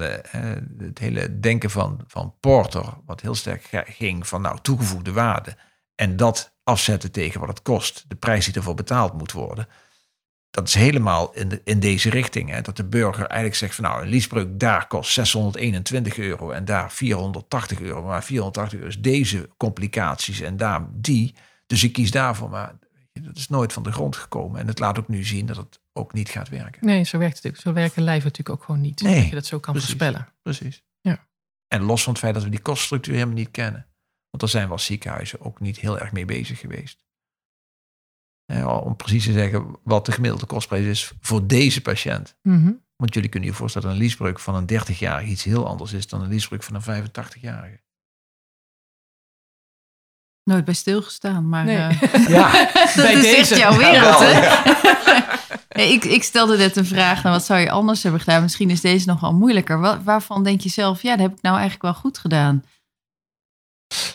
het 0.78 1.00
hele 1.00 1.40
denken 1.40 1.70
van, 1.70 2.04
van 2.08 2.36
Porter, 2.40 2.94
wat 3.06 3.22
heel 3.22 3.36
sterk 3.36 3.84
ging 3.88 4.28
van 4.28 4.42
nou 4.42 4.60
toegevoegde 4.62 5.12
waarde. 5.12 5.58
En 5.96 6.16
dat 6.18 6.58
afzetten 6.64 7.12
tegen 7.12 7.40
wat 7.40 7.50
het 7.50 7.62
kost, 7.62 8.06
de 8.08 8.16
prijs 8.16 8.46
die 8.46 8.54
ervoor 8.54 8.76
betaald 8.76 9.14
moet 9.14 9.32
worden 9.32 9.68
dat 10.56 10.68
is 10.68 10.74
helemaal 10.74 11.34
in, 11.34 11.50
de, 11.50 11.62
in 11.64 11.80
deze 11.80 12.10
richting. 12.10 12.50
Hè? 12.50 12.62
Dat 12.62 12.78
de 12.78 12.84
burger 12.84 13.26
eigenlijk 13.26 13.56
zegt 13.56 13.76
van 13.76 13.84
nou, 13.84 14.02
een 14.02 14.08
liesbreuk 14.08 14.60
daar 14.60 14.88
kost 14.88 15.12
621 15.12 16.18
euro 16.18 16.52
en 16.52 16.66
daar 16.66 16.92
480 16.92 17.80
euro. 17.80 18.04
Maar 18.04 18.24
480 18.24 18.78
euro 18.80 18.90
is 18.90 19.02
deze 19.02 19.50
complicaties 19.58 20.42
en 20.42 20.58
daar 20.58 20.88
die. 20.92 21.36
Dus 21.68 21.84
ik 21.84 21.94
kies 21.94 22.12
daarvoor. 22.12 22.50
Maar 22.50 22.74
Dat 23.14 23.38
is 23.38 23.48
nooit 23.48 23.74
van 23.74 23.84
de 23.84 23.92
grond 23.92 24.16
gekomen. 24.16 24.60
En 24.60 24.68
het 24.68 24.80
laat 24.80 25.00
ook 25.00 25.08
nu 25.08 25.24
zien 25.24 25.46
dat 25.46 25.58
het 25.58 25.80
ook 25.94 26.14
niet 26.14 26.30
gaat 26.30 26.50
werken. 26.50 26.86
Nee, 26.86 27.04
zo 27.04 27.18
werkt 27.18 27.44
het. 27.44 27.58
Zo 27.58 27.74
werken 27.74 28.04
lijven 28.04 28.24
natuurlijk 28.30 28.60
ook 28.60 28.66
gewoon 28.66 28.82
niet. 28.82 29.02
Nee, 29.02 29.20
dat 29.20 29.30
je 29.30 29.36
dat 29.36 29.46
zo 29.46 29.60
kan 29.60 29.74
precies. 29.74 29.92
voorspellen. 29.92 30.28
Precies. 30.42 30.84
Ja. 31.02 31.28
En 31.68 31.82
los 31.82 32.04
van 32.04 32.12
het 32.12 32.22
feit 32.22 32.34
dat 32.34 32.44
we 32.44 32.50
die 32.50 32.62
koststructuur 32.62 33.14
helemaal 33.14 33.36
niet 33.36 33.52
kennen. 33.52 33.88
Want 34.30 34.40
daar 34.40 34.50
zijn 34.50 34.66
we 34.66 34.72
als 34.72 34.86
ziekenhuizen 34.86 35.42
ook 35.42 35.60
niet 35.60 35.80
heel 35.80 36.00
erg 36.00 36.12
mee 36.12 36.26
bezig 36.26 36.60
geweest. 36.60 37.05
Eh, 38.46 38.82
om 38.84 38.96
precies 38.96 39.24
te 39.26 39.32
zeggen 39.32 39.76
wat 39.84 40.06
de 40.06 40.12
gemiddelde 40.12 40.46
kostprijs 40.46 40.86
is 40.86 41.12
voor 41.22 41.48
deze 41.48 41.82
patiënt. 41.82 42.36
Mhm. 42.42 42.72
Want 42.96 43.14
jullie 43.14 43.30
kunnen 43.30 43.50
je 43.50 43.56
voorstellen 43.56 43.88
dat 43.88 43.98
een 43.98 44.04
liesbreuk 44.04 44.40
van 44.40 44.56
een 44.56 44.66
30-jarige 44.66 45.30
iets 45.30 45.44
heel 45.44 45.68
anders 45.68 45.94
is 45.94 46.08
dan 46.08 46.22
een 46.22 46.30
liesbreuk 46.30 46.64
van 46.64 46.76
een 46.76 46.82
85-jarige. 46.82 47.84
Nooit 50.44 50.66
bij 50.66 50.74
stilgestaan, 50.74 51.50
maar 51.50 51.66
Nee. 51.66 51.78
eh, 51.78 52.28
Ja, 52.38 52.52
dat 52.74 52.96
Bij 52.96 53.14
is 53.14 53.22
deze. 53.22 53.38
echt 53.54 53.58
jouw 53.58 53.78
wereld? 53.78 54.20
Nee, 55.70 55.92
ik, 55.94 56.04
ik 56.04 56.24
stelde 56.24 56.58
net 56.58 56.76
een 56.76 56.86
vraag, 56.86 57.24
nou, 57.24 57.36
wat 57.36 57.46
zou 57.46 57.60
je 57.60 57.70
anders 57.72 58.04
hebben 58.04 58.22
gedaan? 58.22 58.42
Misschien 58.42 58.70
is 58.70 58.82
deze 58.82 59.08
nog 59.08 59.20
wel 59.20 59.34
moeilijker. 59.34 59.80
Wa- 59.80 60.02
waarvan 60.04 60.44
denk 60.44 60.62
je 60.62 60.70
zelf, 60.70 61.02
ja, 61.02 61.12
dat 61.12 61.20
heb 61.20 61.32
ik 61.38 61.42
nou 61.42 61.54
eigenlijk 61.56 61.84
wel 61.84 61.94
goed 61.94 62.18
gedaan? 62.18 62.64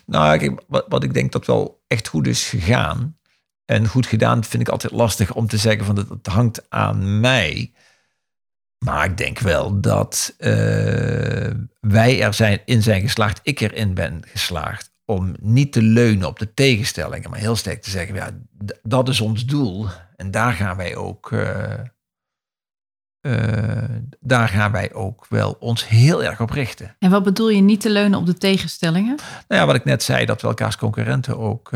Nou, 0.06 0.38
kijk, 0.38 0.62
wat, 0.68 0.84
wat 0.88 1.04
ik 1.04 1.14
denk 1.14 1.32
dat 1.32 1.46
wel 1.46 1.82
echt 1.86 2.08
goed 2.08 2.26
is 2.26 2.48
gegaan. 2.48 3.18
En 3.70 3.88
goed 3.88 4.06
gedaan 4.06 4.44
vind 4.44 4.62
ik 4.62 4.68
altijd 4.68 4.92
lastig 4.92 5.34
om 5.34 5.46
te 5.46 5.56
zeggen 5.56 5.84
van 5.84 5.94
dat 5.94 6.08
het 6.08 6.26
hangt 6.26 6.70
aan 6.70 7.20
mij. 7.20 7.72
Maar 8.78 9.04
ik 9.04 9.16
denk 9.16 9.38
wel 9.38 9.80
dat 9.80 10.34
eh, 10.38 11.50
wij 11.80 12.22
er 12.22 12.34
zijn, 12.34 12.60
in 12.64 12.82
zijn 12.82 13.00
geslaagd, 13.00 13.40
ik 13.42 13.60
erin 13.60 13.94
ben 13.94 14.22
geslaagd, 14.26 14.92
om 15.04 15.34
niet 15.40 15.72
te 15.72 15.82
leunen 15.82 16.28
op 16.28 16.38
de 16.38 16.54
tegenstellingen, 16.54 17.30
maar 17.30 17.38
heel 17.38 17.56
sterk 17.56 17.82
te 17.82 17.90
zeggen, 17.90 18.14
ja, 18.14 18.30
dat 18.82 19.08
is 19.08 19.20
ons 19.20 19.46
doel. 19.46 19.86
En 20.16 20.30
daar 20.30 20.52
gaan 20.52 20.76
wij 20.76 20.96
ook, 20.96 21.32
eh, 21.32 21.72
eh, 23.20 23.90
daar 24.20 24.48
gaan 24.48 24.72
wij 24.72 24.92
ook 24.92 25.26
wel 25.28 25.56
ons 25.60 25.88
heel 25.88 26.24
erg 26.24 26.40
op 26.40 26.50
richten. 26.50 26.96
En 26.98 27.10
wat 27.10 27.22
bedoel 27.22 27.48
je 27.48 27.60
niet 27.60 27.80
te 27.80 27.90
leunen 27.90 28.18
op 28.18 28.26
de 28.26 28.38
tegenstellingen? 28.38 29.16
Nou 29.48 29.60
ja, 29.60 29.66
wat 29.66 29.74
ik 29.74 29.84
net 29.84 30.02
zei, 30.02 30.26
dat 30.26 30.42
we 30.42 30.48
elkaars 30.48 30.76
concurrenten 30.76 31.38
ook 31.38 31.70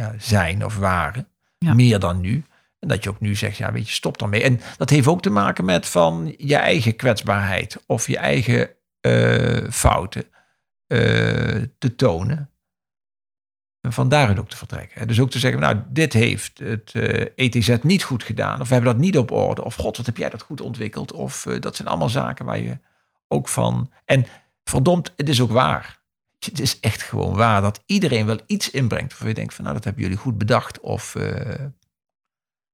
ja, 0.00 0.14
zijn 0.18 0.64
of 0.64 0.76
waren. 0.76 1.28
Ja. 1.58 1.74
Meer 1.74 1.98
dan 1.98 2.20
nu. 2.20 2.44
En 2.78 2.88
dat 2.88 3.04
je 3.04 3.10
ook 3.10 3.20
nu 3.20 3.34
zegt, 3.34 3.56
ja, 3.56 3.72
weet 3.72 3.88
je, 3.88 3.94
stop 3.94 4.18
daarmee. 4.18 4.42
En 4.42 4.60
dat 4.76 4.90
heeft 4.90 5.06
ook 5.06 5.22
te 5.22 5.30
maken 5.30 5.64
met 5.64 5.86
van 5.86 6.34
je 6.38 6.56
eigen 6.56 6.96
kwetsbaarheid 6.96 7.82
of 7.86 8.06
je 8.06 8.16
eigen 8.18 8.70
eh, 9.00 9.70
fouten 9.70 10.24
eh, 10.86 10.98
te 11.78 11.94
tonen. 11.96 12.50
En 13.80 13.92
van 13.92 14.08
daaruit 14.08 14.38
ook 14.38 14.48
te 14.48 14.56
vertrekken. 14.56 15.08
Dus 15.08 15.20
ook 15.20 15.30
te 15.30 15.38
zeggen, 15.38 15.60
nou, 15.60 15.82
dit 15.88 16.12
heeft 16.12 16.58
het 16.58 16.92
eh, 16.94 17.26
ETZ 17.34 17.76
niet 17.82 18.02
goed 18.02 18.22
gedaan. 18.22 18.60
Of 18.60 18.68
we 18.68 18.74
hebben 18.74 18.92
dat 18.92 19.02
niet 19.02 19.18
op 19.18 19.30
orde. 19.30 19.64
Of 19.64 19.74
god, 19.74 19.96
wat 19.96 20.06
heb 20.06 20.16
jij 20.16 20.30
dat 20.30 20.42
goed 20.42 20.60
ontwikkeld. 20.60 21.12
Of 21.12 21.42
dat 21.60 21.76
zijn 21.76 21.88
allemaal 21.88 22.08
zaken 22.08 22.44
waar 22.44 22.58
je 22.58 22.78
ook 23.28 23.48
van... 23.48 23.92
En 24.04 24.26
verdomd, 24.64 25.12
het 25.16 25.28
is 25.28 25.40
ook 25.40 25.50
waar. 25.50 26.04
Het 26.46 26.60
is 26.60 26.80
echt 26.80 27.02
gewoon 27.02 27.34
waar 27.34 27.60
dat 27.60 27.82
iedereen 27.86 28.26
wel 28.26 28.38
iets 28.46 28.70
inbrengt. 28.70 29.10
Waarvan 29.10 29.28
je 29.28 29.34
denkt 29.34 29.54
van, 29.54 29.64
nou, 29.64 29.76
dat 29.76 29.84
hebben 29.84 30.02
jullie 30.02 30.18
goed 30.18 30.38
bedacht. 30.38 30.80
Of 30.80 31.14
eh, 31.14 31.64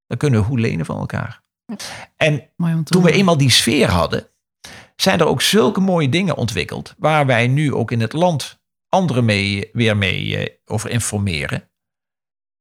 dan 0.07 0.19
kunnen 0.19 0.41
we 0.41 0.47
goed 0.47 0.61
lenen 0.61 0.87
van 0.87 0.99
elkaar. 0.99 1.43
En 2.17 2.49
toen 2.85 3.03
we 3.03 3.13
eenmaal 3.13 3.37
die 3.37 3.51
sfeer 3.51 3.91
hadden, 3.91 4.29
zijn 4.97 5.21
er 5.21 5.27
ook 5.27 5.43
zulke 5.43 5.81
mooie 5.81 6.09
dingen 6.09 6.37
ontwikkeld. 6.37 6.95
Waar 6.99 7.27
wij 7.27 7.49
nu 7.49 7.75
ook 7.75 7.91
in 7.91 8.01
het 8.01 8.13
land 8.13 8.61
anderen 8.89 9.25
mee, 9.25 9.71
weer 9.73 9.97
mee 9.97 10.37
eh, 10.37 10.57
over 10.65 10.91
informeren. 10.91 11.71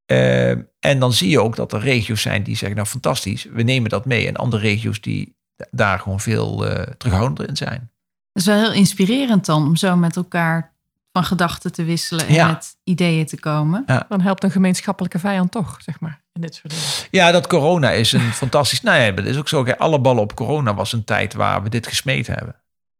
Eh, 0.05 0.49
en 0.79 0.99
dan 0.99 1.13
zie 1.13 1.29
je 1.29 1.41
ook 1.41 1.55
dat 1.55 1.73
er 1.73 1.79
regio's 1.79 2.21
zijn 2.21 2.43
die 2.43 2.55
zeggen, 2.55 2.77
nou 2.77 2.89
fantastisch, 2.89 3.43
we 3.43 3.63
nemen 3.63 3.89
dat 3.89 4.05
mee. 4.05 4.27
En 4.27 4.35
andere 4.35 4.61
regio's 4.61 5.01
die 5.01 5.35
daar 5.71 5.99
gewoon 5.99 6.19
veel 6.19 6.57
terughoudender 6.97 7.49
in 7.49 7.57
zijn. 7.57 7.91
Dat 8.33 8.43
is 8.43 8.45
wel 8.45 8.59
heel 8.59 8.73
inspirerend 8.73 9.45
dan, 9.45 9.65
om 9.65 9.75
zo 9.75 9.95
met 9.95 10.15
elkaar 10.15 10.70
van 11.11 11.23
gedachten 11.23 11.71
te 11.71 11.83
wisselen 11.83 12.27
en 12.27 12.33
Ja. 12.33 12.47
met 12.47 12.75
ideeën 12.83 13.25
te 13.25 13.39
komen. 13.39 13.83
Dan 14.09 14.21
helpt 14.21 14.43
een 14.43 14.51
gemeenschappelijke 14.51 15.19
vijand 15.19 15.51
toch, 15.51 15.77
zeg 15.81 15.99
maar. 15.99 16.21
In 16.33 16.41
dit 16.41 16.55
soort 16.55 16.69
dingen. 16.69 16.85
Ja, 17.11 17.31
dat 17.31 17.47
corona 17.47 17.91
is 17.91 18.11
een 18.11 18.33
fantastisch. 18.43 18.81
Nou 18.81 19.01
ja, 19.01 19.11
dat 19.11 19.25
is 19.25 19.37
ook 19.37 19.47
zo. 19.47 19.63
Alle 19.63 19.99
ballen 20.01 20.21
op 20.23 20.35
corona 20.35 20.73
was 20.73 20.93
een 20.93 21.03
tijd 21.03 21.33
waar 21.33 21.63
we 21.63 21.69
dit 21.69 21.87
gesmeed 21.87 22.27
hebben. 22.27 22.55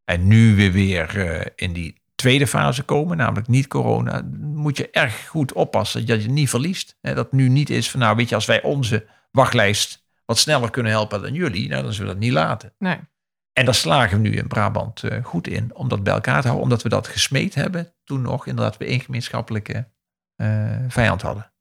En 0.05 0.27
nu 0.27 0.55
we 0.55 0.71
weer 0.71 1.27
eh, 1.29 1.45
in 1.55 1.73
die 1.73 2.01
tweede 2.15 2.47
fase 2.47 2.83
komen, 2.83 3.17
namelijk 3.17 3.47
niet 3.47 3.67
corona, 3.67 4.21
moet 4.41 4.77
je 4.77 4.89
erg 4.89 5.27
goed 5.27 5.53
oppassen 5.53 6.05
dat 6.05 6.17
je 6.21 6.23
het 6.23 6.31
niet 6.31 6.49
verliest. 6.49 6.97
Hè, 7.01 7.13
dat 7.13 7.31
nu 7.31 7.49
niet 7.49 7.69
is 7.69 7.91
van, 7.91 7.99
nou 7.99 8.15
weet 8.15 8.29
je, 8.29 8.35
als 8.35 8.45
wij 8.45 8.61
onze 8.61 9.05
wachtlijst 9.31 10.05
wat 10.25 10.37
sneller 10.37 10.69
kunnen 10.69 10.91
helpen 10.91 11.21
dan 11.21 11.33
jullie, 11.33 11.69
nou, 11.69 11.83
dan 11.83 11.93
zullen 11.93 12.07
we 12.07 12.13
dat 12.19 12.23
niet 12.23 12.33
laten. 12.33 12.73
Nee. 12.79 12.97
En 13.53 13.65
daar 13.65 13.75
slagen 13.75 14.21
we 14.21 14.27
nu 14.29 14.35
in 14.35 14.47
Brabant 14.47 15.03
eh, 15.03 15.23
goed 15.23 15.47
in 15.47 15.75
om 15.75 15.87
dat 15.87 16.03
bij 16.03 16.13
elkaar 16.13 16.41
te 16.41 16.47
houden, 16.47 16.63
omdat 16.63 16.83
we 16.83 16.89
dat 16.89 17.07
gesmeed 17.07 17.55
hebben. 17.55 17.93
Toen 18.03 18.21
nog 18.21 18.47
inderdaad 18.47 18.77
we 18.77 18.85
één 18.85 18.99
gemeenschappelijke 18.99 19.87
eh, 20.35 20.79
vijand 20.87 21.21
hadden. 21.21 21.51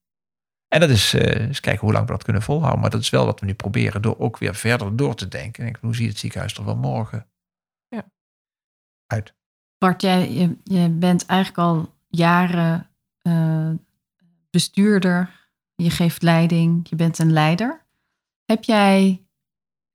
En 0.69 0.81
dat 0.81 0.91
is, 0.91 1.15
eh, 1.15 1.47
eens 1.47 1.61
kijken 1.61 1.81
hoe 1.81 1.93
lang 1.93 2.07
we 2.07 2.13
dat 2.13 2.25
kunnen 2.25 2.43
volhouden. 2.43 2.81
Maar 2.81 2.91
dat 2.91 3.01
is 3.01 3.11
wel 3.11 3.25
wat 3.25 3.41
we 3.41 3.47
nu 3.47 3.55
proberen 3.55 4.03
door 4.03 4.19
ook 4.19 4.39
weer 4.39 4.55
verder 4.55 4.97
door 4.97 5.15
te 5.15 5.29
denken. 5.29 5.67
En 5.67 5.77
hoe 5.81 5.95
ziet 5.95 6.09
het 6.09 6.19
ziekenhuis 6.19 6.57
er 6.57 6.65
van 6.65 6.79
morgen 6.79 7.27
Ja. 7.89 8.11
uit? 9.07 9.35
Bart, 9.79 10.03
jij, 10.03 10.33
je, 10.33 10.57
je 10.65 10.89
bent 10.89 11.27
eigenlijk 11.27 11.59
al 11.69 11.95
jaren 12.09 12.91
eh, 13.23 13.71
bestuurder. 14.51 15.49
Je 15.75 15.91
geeft 15.91 16.23
leiding. 16.23 16.89
Je 16.89 16.97
bent 16.97 17.19
een 17.19 17.33
leider. 17.33 17.87
Heb 18.45 18.65
jij 18.65 19.27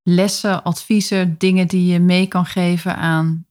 lessen, 0.07 0.63
adviezen, 0.63 1.35
dingen 1.37 1.67
die 1.67 1.93
je 1.93 1.99
mee 1.99 2.27
kan 2.27 2.45
geven 2.45 2.95
aan 2.95 3.45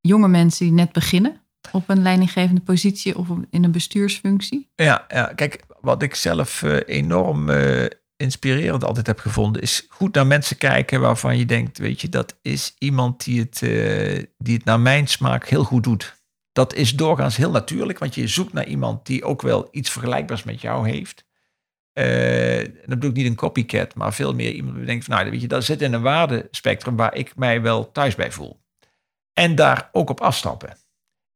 jonge 0.00 0.28
mensen 0.28 0.64
die 0.64 0.74
net 0.74 0.92
beginnen 0.92 1.40
op 1.72 1.88
een 1.88 2.02
leidinggevende 2.02 2.60
positie 2.60 3.18
of 3.18 3.28
in 3.50 3.64
een 3.64 3.72
bestuursfunctie? 3.72 4.70
Ja, 4.74 5.04
ja, 5.08 5.24
kijk, 5.24 5.64
wat 5.80 6.02
ik 6.02 6.14
zelf 6.14 6.62
eh, 6.62 6.96
enorm 6.96 7.50
eh, 7.50 7.84
inspirerend 8.16 8.84
altijd 8.84 9.06
heb 9.06 9.18
gevonden, 9.18 9.62
is 9.62 9.86
goed 9.88 10.14
naar 10.14 10.26
mensen 10.26 10.58
kijken 10.58 11.00
waarvan 11.00 11.38
je 11.38 11.46
denkt, 11.46 11.78
weet 11.78 12.00
je, 12.00 12.08
dat 12.08 12.38
is 12.42 12.74
iemand 12.78 13.24
die 13.24 13.40
het, 13.40 13.62
eh, 13.62 14.24
die 14.38 14.54
het 14.56 14.64
naar 14.64 14.80
mijn 14.80 15.06
smaak 15.06 15.48
heel 15.48 15.64
goed 15.64 15.84
doet. 15.84 16.14
Dat 16.52 16.74
is 16.74 16.96
doorgaans 16.96 17.36
heel 17.36 17.50
natuurlijk, 17.50 17.98
want 17.98 18.14
je 18.14 18.28
zoekt 18.28 18.52
naar 18.52 18.66
iemand 18.66 19.06
die 19.06 19.24
ook 19.24 19.42
wel 19.42 19.68
iets 19.70 19.90
vergelijkbaars 19.90 20.42
met 20.42 20.60
jou 20.60 20.88
heeft. 20.88 21.25
Eh, 21.96 22.58
dat 22.58 22.88
bedoel 22.88 23.10
ik 23.10 23.16
niet 23.16 23.26
een 23.26 23.34
copycat, 23.34 23.94
maar 23.94 24.14
veel 24.14 24.34
meer 24.34 24.52
iemand 24.52 24.76
die 24.76 24.84
denkt 24.84 25.04
van, 25.04 25.16
nou, 25.16 25.30
weet 25.30 25.40
je, 25.40 25.48
dat 25.48 25.64
zit 25.64 25.82
in 25.82 25.92
een 25.92 26.02
waardespectrum 26.02 26.96
waar 26.96 27.14
ik 27.14 27.36
mij 27.36 27.62
wel 27.62 27.92
thuis 27.92 28.14
bij 28.14 28.32
voel. 28.32 28.60
En 29.32 29.54
daar 29.54 29.88
ook 29.92 30.10
op 30.10 30.20
afstappen. 30.20 30.76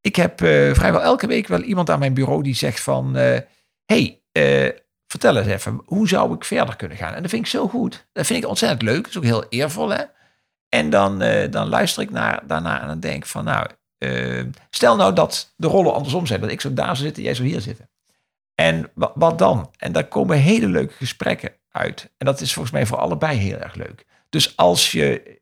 Ik 0.01 0.17
heb 0.17 0.41
eh, 0.41 0.75
vrijwel 0.75 1.03
elke 1.03 1.27
week 1.27 1.47
wel 1.47 1.63
iemand 1.63 1.91
aan 1.91 1.99
mijn 1.99 2.15
bureau 2.15 2.43
die 2.43 2.55
zegt 2.55 2.81
van... 2.81 3.17
eh, 3.17 3.39
hey, 3.85 4.23
vertel 5.07 5.37
eens 5.37 5.47
even, 5.47 5.83
hoe 5.85 6.09
zou 6.09 6.35
ik 6.35 6.45
verder 6.45 6.77
kunnen 6.77 6.97
gaan? 6.97 7.15
En 7.15 7.23
dat 7.23 7.31
vind 7.31 7.45
ik 7.45 7.51
zo 7.51 7.69
goed. 7.69 8.09
Dat 8.13 8.27
vind 8.27 8.43
ik 8.43 8.49
ontzettend 8.49 8.83
leuk. 8.83 9.03
Dat 9.03 9.11
is 9.11 9.17
ook 9.17 9.25
heel 9.25 9.47
eervol, 9.49 9.89
hè? 9.89 10.03
En 10.69 10.91
dan, 10.91 11.19
dan 11.51 11.69
luister 11.69 12.03
ik 12.03 12.11
naar, 12.11 12.47
daarna 12.47 12.81
en 12.81 12.87
dan 12.87 13.01
denk 13.01 13.27
van... 13.27 13.45
Nou, 13.45 13.67
stel 14.71 14.97
nou 14.97 15.15
dat 15.15 15.53
de 15.57 15.67
rollen 15.67 15.95
andersom 15.95 16.27
zijn. 16.27 16.41
Dat 16.41 16.51
ik 16.51 16.61
zo 16.61 16.75
daar 16.75 16.97
zou 16.97 17.07
zitten, 17.07 17.23
jij 17.23 17.35
zou 17.35 17.49
hier 17.49 17.61
zitten. 17.61 17.90
En 18.61 18.91
wat, 19.15 19.39
dan? 19.39 19.71
En 19.77 19.93
daar 19.93 20.09
komen 20.09 20.37
hele 20.37 20.67
leuke 20.67 20.93
gesprekken 20.93 21.53
uit. 21.71 22.11
En 22.19 22.27
dat 22.27 22.41
is 22.41 22.53
volgens 22.53 22.75
mij 22.75 22.87
voor 22.87 22.99
allebei 22.99 23.39
heel 23.39 23.59
erg 23.59 23.75
leuk. 23.75 24.07
Dus 24.29 24.57
als 24.57 24.93
je 24.93 25.39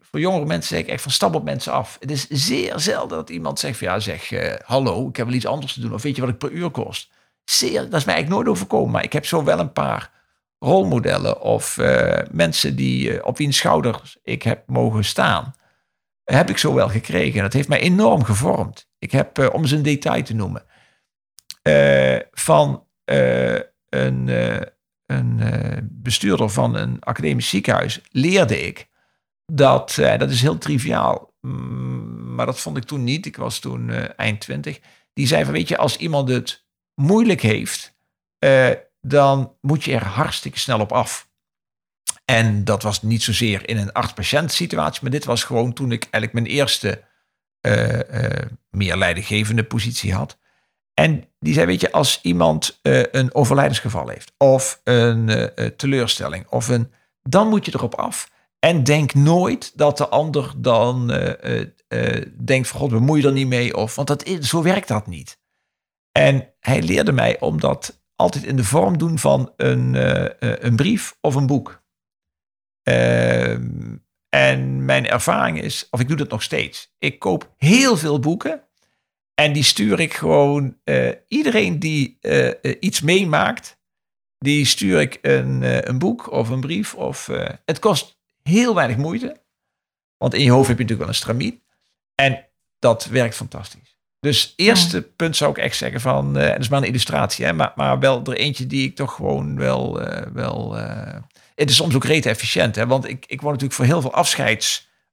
voor 0.00 0.20
jongere 0.20 0.46
mensen 0.46 0.76
zeg 0.76 0.84
ik 0.84 0.92
echt 0.92 1.02
van 1.02 1.12
stap 1.12 1.34
op 1.34 1.44
mensen 1.44 1.72
af. 1.72 1.96
Het 2.00 2.10
is 2.10 2.28
zeer 2.28 2.80
zelden 2.80 3.18
dat 3.18 3.30
iemand 3.30 3.58
zegt 3.58 3.78
van 3.78 3.86
ja 3.86 3.98
zeg 3.98 4.32
eh, 4.32 4.54
hallo, 4.64 5.08
ik 5.08 5.16
heb 5.16 5.26
wel 5.26 5.34
iets 5.34 5.46
anders 5.46 5.72
te 5.72 5.80
doen. 5.80 5.94
Of 5.94 6.02
weet 6.02 6.16
je 6.16 6.20
wat 6.20 6.30
ik 6.30 6.38
per 6.38 6.50
uur 6.50 6.70
kost? 6.70 7.10
Zeer, 7.44 7.80
dat 7.80 8.00
is 8.00 8.04
mij 8.04 8.14
eigenlijk 8.14 8.28
nooit 8.28 8.56
overkomen. 8.56 8.90
Maar 8.90 9.04
ik 9.04 9.12
heb 9.12 9.26
zo 9.26 9.44
wel 9.44 9.58
een 9.58 9.72
paar 9.72 10.10
rolmodellen 10.58 11.40
of 11.40 11.78
eh, 11.78 12.18
mensen 12.30 12.76
die, 12.76 13.18
eh, 13.18 13.26
op 13.26 13.36
wiens 13.36 13.56
schouders 13.56 14.16
ik 14.22 14.42
heb 14.42 14.62
mogen 14.66 15.04
staan. 15.04 15.54
Heb 16.24 16.50
ik 16.50 16.58
zo 16.58 16.74
wel 16.74 16.88
gekregen. 16.88 17.36
En 17.36 17.42
dat 17.42 17.52
heeft 17.52 17.68
mij 17.68 17.80
enorm 17.80 18.24
gevormd. 18.24 18.88
Ik 18.98 19.12
heb, 19.12 19.50
om 19.52 19.66
ze 19.66 19.76
een 19.76 19.82
detail 19.82 20.22
te 20.22 20.34
noemen, 20.34 20.64
eh, 21.62 22.18
van 22.32 22.86
eh, 23.04 23.60
een, 23.88 24.28
eh, 24.28 25.76
bestuurder 25.82 26.50
van 26.50 26.76
een 26.76 26.96
academisch 27.00 27.48
ziekenhuis 27.48 28.00
leerde 28.10 28.66
ik 28.66 28.88
dat, 29.46 29.94
dat 29.94 30.30
is 30.30 30.40
heel 30.40 30.58
triviaal, 30.58 31.34
mm, 31.40 32.34
maar 32.34 32.46
dat 32.46 32.60
vond 32.60 32.76
ik 32.76 32.84
toen 32.84 33.04
niet. 33.04 33.26
Ik 33.26 33.36
was 33.36 33.58
toen 33.58 33.90
eind 34.16 34.40
twintig. 34.40 34.80
Die 35.12 35.26
zei 35.26 35.44
van, 35.44 35.52
weet 35.52 35.68
je, 35.68 35.76
als 35.76 35.96
iemand 35.96 36.28
het 36.28 36.66
moeilijk 36.94 37.40
heeft, 37.40 37.96
dan 39.00 39.56
moet 39.60 39.84
je 39.84 39.92
er 39.92 40.04
hartstikke 40.04 40.58
snel 40.58 40.80
op 40.80 40.92
af. 40.92 41.28
En 42.24 42.64
dat 42.64 42.82
was 42.82 43.02
niet 43.02 43.22
zozeer 43.22 43.68
in 43.68 43.76
een 43.76 43.92
arts-patiënt 43.92 44.52
situatie, 44.52 45.02
maar 45.02 45.10
dit 45.10 45.24
was 45.24 45.44
gewoon 45.44 45.72
toen 45.72 45.92
ik 45.92 46.02
eigenlijk 46.10 46.32
mijn 46.32 46.56
eerste 46.56 47.04
meer 48.70 48.96
leidinggevende 48.96 49.64
positie 49.64 50.14
had. 50.14 50.38
En 51.00 51.24
die 51.38 51.54
zei, 51.54 51.66
weet 51.66 51.80
je, 51.80 51.92
als 51.92 52.20
iemand 52.22 52.78
eh, 52.82 53.02
een 53.10 53.34
overlijdensgeval 53.34 54.08
heeft, 54.08 54.32
of 54.36 54.80
een 54.84 55.28
eh, 55.28 55.66
eh, 55.66 55.72
teleurstelling, 55.76 56.48
of 56.48 56.68
een, 56.68 56.92
dan 57.22 57.48
moet 57.48 57.66
je 57.66 57.74
erop 57.74 57.94
af. 57.94 58.30
En 58.58 58.84
denk 58.84 59.14
nooit 59.14 59.78
dat 59.78 59.96
de 59.96 60.08
ander 60.08 60.52
dan 60.56 61.06
denkt 62.44 62.68
van, 62.68 62.80
god, 62.80 62.90
bemoei 62.90 63.20
je 63.20 63.26
er 63.26 63.32
niet 63.32 63.46
mee, 63.46 63.76
of, 63.76 63.94
want 63.94 64.08
dat, 64.08 64.28
zo 64.40 64.62
werkt 64.62 64.88
dat 64.88 65.06
niet. 65.06 65.38
En 66.12 66.54
hij 66.60 66.82
leerde 66.82 67.12
mij 67.12 67.40
om 67.40 67.60
dat 67.60 68.02
altijd 68.16 68.44
in 68.44 68.56
de 68.56 68.64
vorm 68.64 68.98
doen 68.98 69.18
van 69.18 69.52
een, 69.56 69.94
een 70.66 70.76
brief 70.76 71.16
of 71.20 71.34
een 71.34 71.46
boek. 71.46 71.82
Ehm, 72.82 73.96
en 74.28 74.84
mijn 74.84 75.06
ervaring 75.06 75.62
is, 75.62 75.86
of 75.90 76.00
ik 76.00 76.08
doe 76.08 76.16
dat 76.16 76.30
nog 76.30 76.42
steeds, 76.42 76.94
ik 76.98 77.18
koop 77.18 77.54
heel 77.56 77.96
veel 77.96 78.18
boeken 78.18 78.69
en 79.40 79.52
die 79.52 79.62
stuur 79.62 80.00
ik 80.00 80.14
gewoon, 80.14 80.76
eh, 80.84 81.08
iedereen 81.28 81.78
die 81.78 82.18
eh, 82.20 82.48
eh, 82.48 82.76
iets 82.80 83.00
meemaakt, 83.00 83.78
die 84.38 84.64
stuur 84.64 85.00
ik 85.00 85.18
een, 85.22 85.88
een 85.88 85.98
boek 85.98 86.30
of 86.32 86.48
een 86.48 86.60
brief. 86.60 86.94
Of, 86.94 87.30
het 87.64 87.78
kost 87.78 88.18
heel 88.42 88.74
weinig 88.74 88.96
moeite, 88.96 89.40
want 90.16 90.34
in 90.34 90.42
je 90.42 90.50
hoofd 90.50 90.68
heb 90.68 90.78
je 90.78 90.82
natuurlijk 90.82 90.98
wel 91.00 91.08
een 91.08 91.14
stramien. 91.14 91.62
En 92.14 92.46
dat 92.78 93.04
werkt 93.04 93.34
fantastisch. 93.34 93.98
Dus 94.20 94.52
eerste 94.56 95.02
punt 95.02 95.36
zou 95.36 95.50
ik 95.50 95.58
echt 95.58 95.76
zeggen 95.76 96.00
van, 96.00 96.38
en 96.38 96.50
dat 96.50 96.60
is 96.60 96.68
maar 96.68 96.82
een 96.82 96.88
illustratie, 96.88 97.44
hè, 97.44 97.52
maar, 97.52 97.72
maar 97.76 97.98
wel 97.98 98.24
er 98.24 98.36
eentje 98.36 98.66
die 98.66 98.86
ik 98.86 98.96
toch 98.96 99.14
gewoon 99.14 99.56
wel, 99.56 100.00
wel 100.32 100.74
het 101.54 101.70
is 101.70 101.76
soms 101.76 101.94
ook 101.94 102.04
rete 102.04 102.28
efficiënt, 102.28 102.76
hè, 102.76 102.86
want 102.86 103.08
ik, 103.08 103.24
ik 103.26 103.40
word 103.40 103.60
natuurlijk 103.60 103.72
voor 103.72 103.84
heel 103.84 104.00
veel 104.00 104.14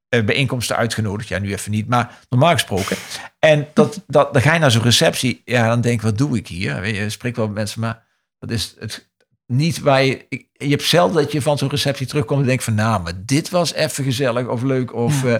afscheidsbijeenkomsten 0.10 0.76
uitgenodigd. 0.76 1.30
Ja, 1.30 1.39
nu 1.39 1.51
even 1.51 1.72
niet, 1.72 1.88
maar 1.88 2.20
normaal 2.30 2.51
gesproken. 2.51 2.97
En 3.39 3.68
dat, 3.74 4.03
dat, 4.08 4.34
dan 4.34 4.41
ga 4.41 4.53
je 4.53 4.60
naar 4.60 4.72
zo'n 4.72 4.82
receptie, 4.82 5.41
ja, 5.45 5.68
dan 5.68 5.82
denk 5.82 5.95
ik, 5.95 6.01
wat 6.01 6.18
doe 6.18 6.38
ik 6.38 6.47
hier? 6.47 6.82
Weet 6.82 6.95
je, 6.95 7.01
je 7.01 7.10
spreekt 7.10 7.38
wel 7.38 7.45
met 7.45 7.55
mensen, 7.55 7.82
maar 7.82 8.03
dat 8.39 8.51
is 8.51 8.76
het 8.80 9.10
niet 9.45 9.80
waar 9.80 10.03
je, 10.03 10.26
je 10.53 10.70
hebt 10.70 10.84
zelden 10.84 11.24
dat 11.24 11.32
je 11.32 11.41
van 11.41 11.58
zo'n 11.58 11.70
receptie 11.70 12.08
terugkomt 12.08 12.41
en 12.41 12.47
denkt 12.47 12.64
van, 12.64 12.76
nou, 12.76 13.01
maar 13.01 13.14
dit 13.26 13.49
was 13.49 13.74
even 13.74 14.03
gezellig 14.03 14.47
of 14.47 14.62
leuk 14.62 14.93
of... 14.93 15.24
eh, 15.24 15.39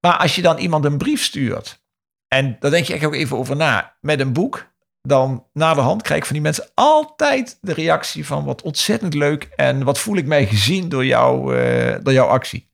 maar 0.00 0.16
als 0.16 0.34
je 0.34 0.42
dan 0.42 0.58
iemand 0.58 0.84
een 0.84 0.98
brief 0.98 1.22
stuurt, 1.22 1.82
en 2.28 2.56
daar 2.60 2.70
denk 2.70 2.86
je 2.86 2.94
echt 2.94 3.04
ook 3.04 3.14
even 3.14 3.36
over 3.36 3.56
na, 3.56 3.96
met 4.00 4.20
een 4.20 4.32
boek, 4.32 4.66
dan 5.02 5.46
na 5.52 5.74
de 5.74 5.80
hand 5.80 6.02
krijg 6.02 6.20
ik 6.20 6.26
van 6.26 6.34
die 6.34 6.42
mensen 6.42 6.68
altijd 6.74 7.58
de 7.60 7.72
reactie 7.72 8.26
van 8.26 8.44
wat 8.44 8.62
ontzettend 8.62 9.14
leuk 9.14 9.48
en 9.56 9.84
wat 9.84 9.98
voel 9.98 10.16
ik 10.16 10.26
mij 10.26 10.46
gezien 10.46 10.88
door, 10.88 11.04
jou, 11.04 11.56
eh, 11.56 11.96
door 12.02 12.12
jouw 12.12 12.26
actie. 12.26 12.68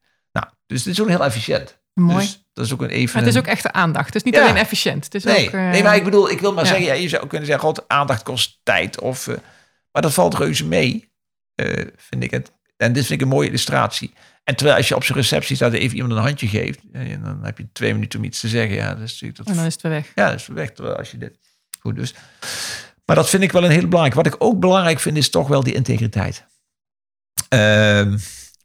Dus 0.66 0.82
dit 0.82 0.92
is 0.92 1.00
ook 1.00 1.08
heel 1.08 1.24
efficiënt. 1.24 1.78
Mooi. 1.94 2.18
Dus 2.24 2.44
dat 2.52 2.64
is 2.64 2.72
ook 2.72 2.82
een 2.82 2.88
even. 2.90 3.14
Maar 3.14 3.24
het 3.24 3.34
is 3.34 3.40
ook 3.40 3.46
echte 3.46 3.72
aandacht. 3.72 4.06
Het 4.06 4.14
is 4.14 4.22
niet 4.22 4.34
Ja. 4.34 4.42
alleen 4.42 4.56
efficiënt. 4.56 5.04
Het 5.04 5.14
is 5.14 5.24
Nee, 5.24 5.46
ook, 5.46 5.52
eh, 5.52 5.68
nee, 5.70 5.82
maar 5.82 5.96
ik 5.96 6.04
bedoel, 6.04 6.30
ik 6.30 6.40
wil 6.40 6.52
maar 6.54 6.64
ja. 6.64 6.70
zeggen, 6.70 6.86
ja, 6.86 6.92
je 6.92 7.08
zou 7.08 7.26
kunnen 7.26 7.46
zeggen, 7.46 7.64
god, 7.64 7.88
aandacht 7.88 8.22
kost 8.22 8.60
tijd. 8.62 9.00
Of, 9.00 9.26
eh, 9.28 9.36
maar 9.92 10.02
dat 10.02 10.12
valt 10.12 10.34
reuze 10.34 10.66
mee, 10.66 11.12
eh, 11.54 11.86
vind 11.96 12.22
ik 12.22 12.30
het. 12.30 12.52
En 12.76 12.92
dit 12.92 13.06
vind 13.06 13.20
ik 13.20 13.26
een 13.26 13.32
mooie 13.32 13.48
illustratie. 13.48 14.12
En 14.44 14.56
terwijl 14.56 14.76
als 14.78 14.88
je 14.88 14.94
op 14.96 15.04
zijn 15.04 15.18
receptie 15.18 15.56
staat 15.56 15.72
en 15.72 15.78
even 15.78 15.96
iemand 15.96 16.12
een 16.14 16.18
handje 16.22 16.48
geeft, 16.48 16.78
en 16.92 17.22
dan 17.22 17.44
heb 17.44 17.58
je 17.58 17.66
twee 17.72 17.94
minuten 17.94 18.18
om 18.18 18.24
iets 18.24 18.40
te 18.40 18.48
zeggen. 18.48 18.76
Ja, 18.76 18.88
dat 18.94 19.02
is 19.02 19.10
natuurlijk 19.12 19.36
dat 19.36 19.46
En 19.46 19.54
dan 19.56 19.64
is 19.64 19.72
het 19.72 19.82
weer 19.82 19.92
weg. 19.92 20.12
ja, 20.14 20.30
dat 20.30 20.40
is 20.40 20.46
weg 20.46 20.70
terwijl 20.72 20.96
als 20.96 21.10
je 21.10 21.18
dit. 21.18 21.38
Goed, 21.80 21.96
dus. 21.96 22.14
Maar 23.04 23.16
dat 23.16 23.28
vind 23.28 23.42
ik 23.42 23.52
wel 23.52 23.64
een 23.64 23.70
heel 23.70 23.88
belangrijk. 23.88 24.14
Wat 24.14 24.26
ik 24.26 24.34
ook 24.38 24.60
belangrijk 24.60 25.00
vind, 25.00 25.16
is 25.16 25.30
toch 25.30 25.48
wel 25.48 25.62
die 25.62 25.74
integriteit. 25.74 26.44
Ehm, 27.48 28.18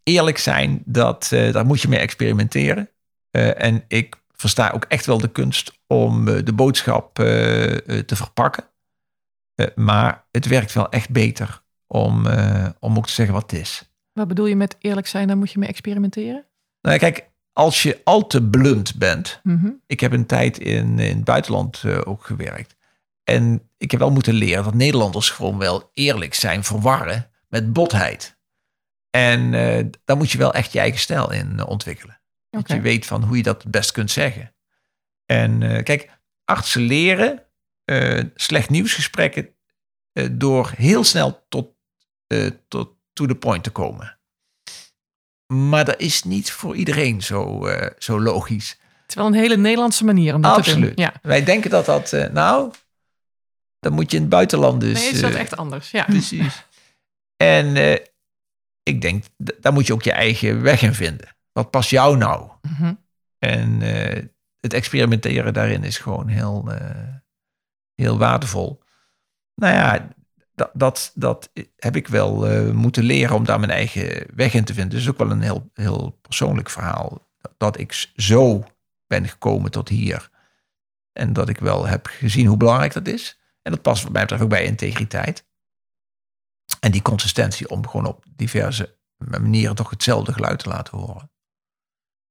eerlijk 0.10 0.38
zijn, 0.38 0.82
dat, 0.86 1.30
eh, 1.32 1.54
daar 1.54 1.66
moet 1.66 1.82
je 1.82 1.88
mee 1.88 2.00
experimenteren. 2.00 2.90
Eh, 3.32 3.64
en 3.64 3.84
ik 3.88 4.16
versta 4.32 4.70
ook 4.70 4.86
echt 4.88 5.06
wel 5.06 5.18
de 5.18 5.32
kunst 5.32 5.80
om 5.88 6.28
eh, 6.28 6.46
de 6.46 6.54
boodschap 6.54 7.16
te 7.16 8.16
verpakken. 8.16 8.64
Maar 9.76 10.26
het 10.32 10.46
werkt 10.46 10.74
wel 10.74 10.90
echt 10.90 11.10
beter 11.10 11.62
om, 11.88 12.28
om 12.80 12.98
ook 12.98 13.08
te 13.08 13.14
zeggen 13.14 13.34
wat 13.34 13.52
het 13.52 13.60
is. 13.60 13.90
Wat 14.14 14.28
bedoel 14.28 14.46
je 14.46 14.56
met 14.56 14.76
eerlijk 14.80 15.08
zijn? 15.08 15.28
Daar 15.28 15.38
moet 15.38 15.52
je 15.52 15.60
mee 15.60 15.70
experimenteren? 15.70 16.46
Nou, 16.82 16.98
kijk, 16.98 17.30
als 17.54 17.84
je 17.84 18.02
al 18.04 18.28
te 18.28 18.44
blunt 18.44 18.96
bent, 18.96 19.40
Mhm. 19.44 19.70
Ik 19.88 20.00
heb 20.00 20.12
een 20.12 20.26
tijd 20.26 20.58
in, 20.60 21.00
in 21.00 21.16
het 21.16 21.24
buitenland 21.24 21.84
ook 22.06 22.26
gewerkt. 22.26 22.76
En 23.24 23.70
ik 23.78 23.92
heb 23.92 24.00
wel 24.00 24.12
moeten 24.12 24.34
leren 24.34 24.64
dat 24.64 24.74
Nederlanders 24.74 25.30
gewoon 25.30 25.58
wel 25.58 25.90
eerlijk 25.94 26.34
zijn, 26.34 26.64
verwarren 26.64 27.30
met 27.48 27.74
botheid. 27.74 28.39
En 29.10 29.54
eh 29.54 29.86
daar 30.06 30.18
moet 30.18 30.32
je 30.32 30.38
wel 30.38 30.54
echt 30.54 30.72
je 30.72 30.80
eigen 30.80 31.00
stijl 31.00 31.32
in 31.32 31.60
eh, 31.60 31.68
ontwikkelen. 31.68 32.22
Dat 32.50 32.68
je 32.68 32.82
weet 32.82 33.06
van 33.06 33.24
hoe 33.24 33.38
je 33.38 33.44
dat 33.44 33.64
het 33.64 33.72
best 33.72 33.92
kunt 33.92 34.12
zeggen. 34.12 34.56
En 35.26 35.64
eh, 35.64 35.84
kijk, 35.84 36.20
artsen 36.46 36.82
leren 36.82 37.44
slecht 38.36 38.70
nieuwsgesprekken 38.70 39.56
door 40.32 40.72
heel 40.76 41.04
snel 41.04 41.46
tot, 41.48 41.70
tot 42.68 42.96
to 43.14 43.26
the 43.26 43.36
point 43.36 43.64
te 43.64 43.70
komen. 43.70 44.20
Maar 45.54 45.86
dat 45.86 46.00
is 46.00 46.24
niet 46.24 46.52
voor 46.52 46.76
iedereen 46.76 47.22
zo, 47.22 47.70
zo 47.98 48.22
logisch. 48.22 48.70
Het 49.02 49.10
is 49.10 49.16
wel 49.16 49.26
een 49.26 49.34
hele 49.34 49.58
Nederlandse 49.58 50.06
manier 50.06 50.36
om 50.36 50.42
dat 50.42 50.64
te 50.64 50.80
doen. 50.80 50.92
Ja. 50.96 51.14
Wij 51.22 51.44
denken 51.44 51.70
dat 51.70 51.86
dat, 51.86 52.12
nou, 52.32 52.72
dan 53.80 53.94
moet 53.94 54.12
je 54.12 54.16
in 54.16 54.24
het 54.24 54.32
buitenland 54.32 54.82
dus. 54.82 55.02
Nee, 55.02 55.12
is 55.12 55.22
dat 55.22 55.34
echt 55.34 55.58
anders. 55.58 55.92
Ja. 55.92 56.04
Precies. 56.04 56.64
En 57.38 57.76
ik 58.84 59.02
denk, 59.02 59.24
daar 59.60 59.74
moet 59.74 59.88
je 59.88 59.94
ook 59.94 60.04
je 60.04 60.12
eigen 60.12 60.62
weg 60.62 60.82
in 60.82 60.94
vinden. 60.94 61.36
Wat 61.52 61.72
past 61.72 61.90
jou 61.90 62.18
nou? 62.18 62.50
Mhm. 62.62 62.94
En 63.38 63.82
eh, 63.82 64.24
het 64.60 64.74
experimenteren 64.74 65.54
daarin 65.54 65.84
is 65.84 65.98
gewoon 65.98 66.28
heel, 66.28 66.72
eh, 66.72 67.14
heel 67.96 68.18
waardevol. 68.18 68.82
Nou 69.56 69.74
ja, 69.74 70.08
dat, 70.56 70.72
dat, 70.74 71.12
dat 71.16 71.52
heb 71.76 71.96
ik 71.96 72.08
wel 72.08 72.48
eh, 72.48 72.72
moeten 72.72 73.04
leren 73.04 73.36
om 73.36 73.46
daar 73.46 73.60
mijn 73.60 73.72
eigen 73.72 74.26
weg 74.36 74.54
in 74.54 74.64
te 74.64 74.74
vinden. 74.74 74.98
Dus 74.98 75.10
ook 75.10 75.18
wel 75.18 75.32
een 75.32 75.42
heel, 75.42 75.70
heel 75.74 76.20
persoonlijk 76.22 76.70
verhaal. 76.70 77.28
Dat 77.58 77.80
ik 77.80 78.10
zo 78.16 78.64
ben 79.08 79.28
gekomen 79.28 79.72
tot 79.72 79.90
hier. 79.90 80.30
En 81.12 81.34
dat 81.34 81.50
ik 81.50 81.58
wel 81.58 81.88
heb 81.88 82.08
gezien 82.08 82.46
hoe 82.46 82.58
belangrijk 82.58 82.94
dat 82.94 83.08
is. 83.08 83.40
En 83.62 83.72
dat 83.72 83.82
past 83.82 84.04
wat 84.04 84.12
mij 84.12 84.22
betreft 84.22 84.44
ook 84.44 84.50
bij 84.50 84.64
integriteit. 84.64 85.46
En 86.80 86.92
die 86.92 87.02
consistentie 87.02 87.70
om 87.70 87.88
gewoon 87.88 88.06
op 88.06 88.26
diverse 88.36 88.98
manieren 89.18 89.76
toch 89.76 89.90
hetzelfde 89.90 90.34
geluid 90.34 90.60
te 90.60 90.70
laten 90.70 90.98
horen. 90.98 91.32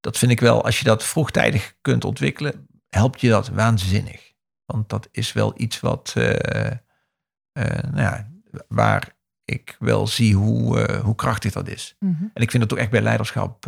Dat 0.00 0.18
vind 0.18 0.32
ik 0.32 0.40
wel, 0.40 0.64
als 0.64 0.78
je 0.78 0.84
dat 0.84 1.04
vroegtijdig 1.04 1.76
kunt 1.80 2.04
ontwikkelen, 2.04 2.66
helpt 2.88 3.20
je 3.20 3.28
dat 3.28 3.48
waanzinnig. 3.48 4.32
Want 4.64 4.88
dat 4.88 5.08
is 5.10 5.32
wel 5.32 5.52
iets 5.56 5.80
wat, 5.80 6.12
eh, 6.16 6.70
eh, 6.70 7.82
nou 7.92 8.00
ja, 8.00 8.30
waar 8.68 9.16
ik 9.44 9.76
wel 9.78 10.06
zie 10.06 10.34
hoe, 10.34 10.80
eh, 10.80 11.00
hoe 11.00 11.14
krachtig 11.14 11.52
dat 11.52 11.68
is. 11.68 11.96
Mhm. 11.98 12.24
En 12.34 12.42
ik 12.42 12.50
vind 12.50 12.62
dat 12.62 12.72
ook 12.72 12.78
echt 12.78 12.90
bij 12.90 13.02
leiderschap 13.02 13.64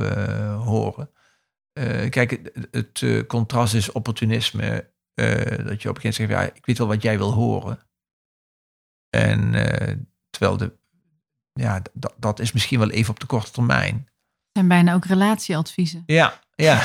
horen. 0.65 1.11
Kijk, 2.11 2.31
het, 2.31 2.69
het 2.71 3.27
contrast 3.27 3.75
is 3.75 3.93
opportunisme. 3.93 4.91
dat 5.15 5.83
je 5.83 5.89
op 5.89 5.97
een 5.97 6.01
gegeven 6.01 6.01
moment 6.01 6.15
zegt, 6.15 6.31
ja, 6.31 6.43
ik 6.43 6.67
weet 6.67 6.79
wel 6.79 6.87
wat 6.87 7.03
jij 7.03 7.19
wil 7.19 7.33
horen. 7.33 7.79
En 9.09 9.53
terwijl 10.41 10.57
de, 10.59 10.73
ja, 11.53 11.83
dat 12.19 12.41
is 12.41 12.53
misschien 12.53 12.79
wel 12.79 12.91
even 12.91 13.11
op 13.11 13.21
de 13.21 13.27
korte 13.27 13.51
termijn. 13.51 14.09
zijn 14.53 14.69
bijna 14.69 14.95
ook 14.95 15.05
relatieadviezen. 15.05 16.03
Ja, 16.07 16.39
ja. 16.55 16.83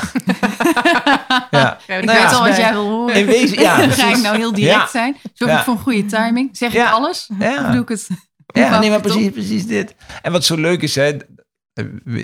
ja. 1.50 1.78
Ja, 1.86 1.98
Ik 1.98 2.04
Nou 2.04 2.06
weet 2.06 2.30
ja, 2.30 2.30
al 2.32 2.46
wat 2.46 2.56
jij 2.56 2.72
wil 2.72 2.88
horen. 2.88 3.14
In 3.14 3.26
wezen, 3.26 3.60
ja, 3.60 3.76
Ga 3.90 4.10
ik 4.10 4.22
nou 4.22 4.36
heel 4.36 4.52
direct 4.52 4.74
Ja. 4.80 4.86
zijn? 4.86 5.16
Zorg 5.32 5.50
Ja. 5.50 5.58
ik 5.58 5.64
voor 5.64 5.74
een 5.74 5.80
goede 5.80 6.04
timing? 6.06 6.56
Zeg 6.56 6.68
ik 6.68 6.74
Ja. 6.76 6.90
alles? 6.90 7.30
Ja. 7.38 7.64
Of 7.66 7.72
doe 7.72 7.82
ik 7.82 7.88
het? 7.88 8.08
Ja, 8.46 8.78
nee, 8.78 8.90
maar 8.90 8.98
het 9.02 9.08
precies, 9.12 9.30
precies 9.30 9.66
dit. 9.66 9.94
En 10.22 10.32
wat 10.32 10.44
zo 10.44 10.56
leuk 10.56 10.82
is, 10.82 10.94
hè, 10.94 11.16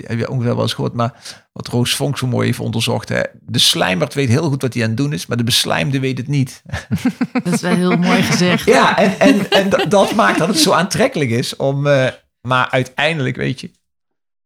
heb 0.05 0.17
je 0.17 0.29
ongeveer 0.29 0.53
wel 0.53 0.61
eens 0.63 0.73
gehoord, 0.73 0.93
maar 0.93 1.13
wat 1.51 1.67
Roos 1.67 1.95
Vonk 1.95 2.17
zo 2.17 2.27
mooi 2.27 2.45
heeft 2.45 2.59
onderzocht. 2.59 3.09
Hè, 3.09 3.21
de 3.41 3.59
slijmert 3.59 4.13
weet 4.13 4.29
heel 4.29 4.49
goed 4.49 4.61
wat 4.61 4.73
hij 4.73 4.83
aan 4.83 4.87
het 4.89 4.97
doen 4.97 5.13
is, 5.13 5.25
maar 5.25 5.37
de 5.37 5.43
beslijmde 5.43 5.99
weet 5.99 6.17
het 6.17 6.27
niet. 6.27 6.61
Dat 7.43 7.53
is 7.53 7.61
wel 7.61 7.75
heel 7.75 7.97
mooi 7.97 8.21
gezegd. 8.23 8.65
Ja, 8.65 8.97
en, 8.97 9.19
en, 9.19 9.49
en 9.51 9.89
dat- 9.89 10.15
maakt 10.15 10.39
dat 10.39 10.47
het 10.47 10.59
zo 10.59 10.71
aantrekkelijk 10.71 11.29
is 11.29 11.55
om. 11.55 11.87
eh, 11.87 12.07
maar 12.41 12.67
uiteindelijk, 12.71 13.35
weet 13.35 13.61
je, 13.61 13.71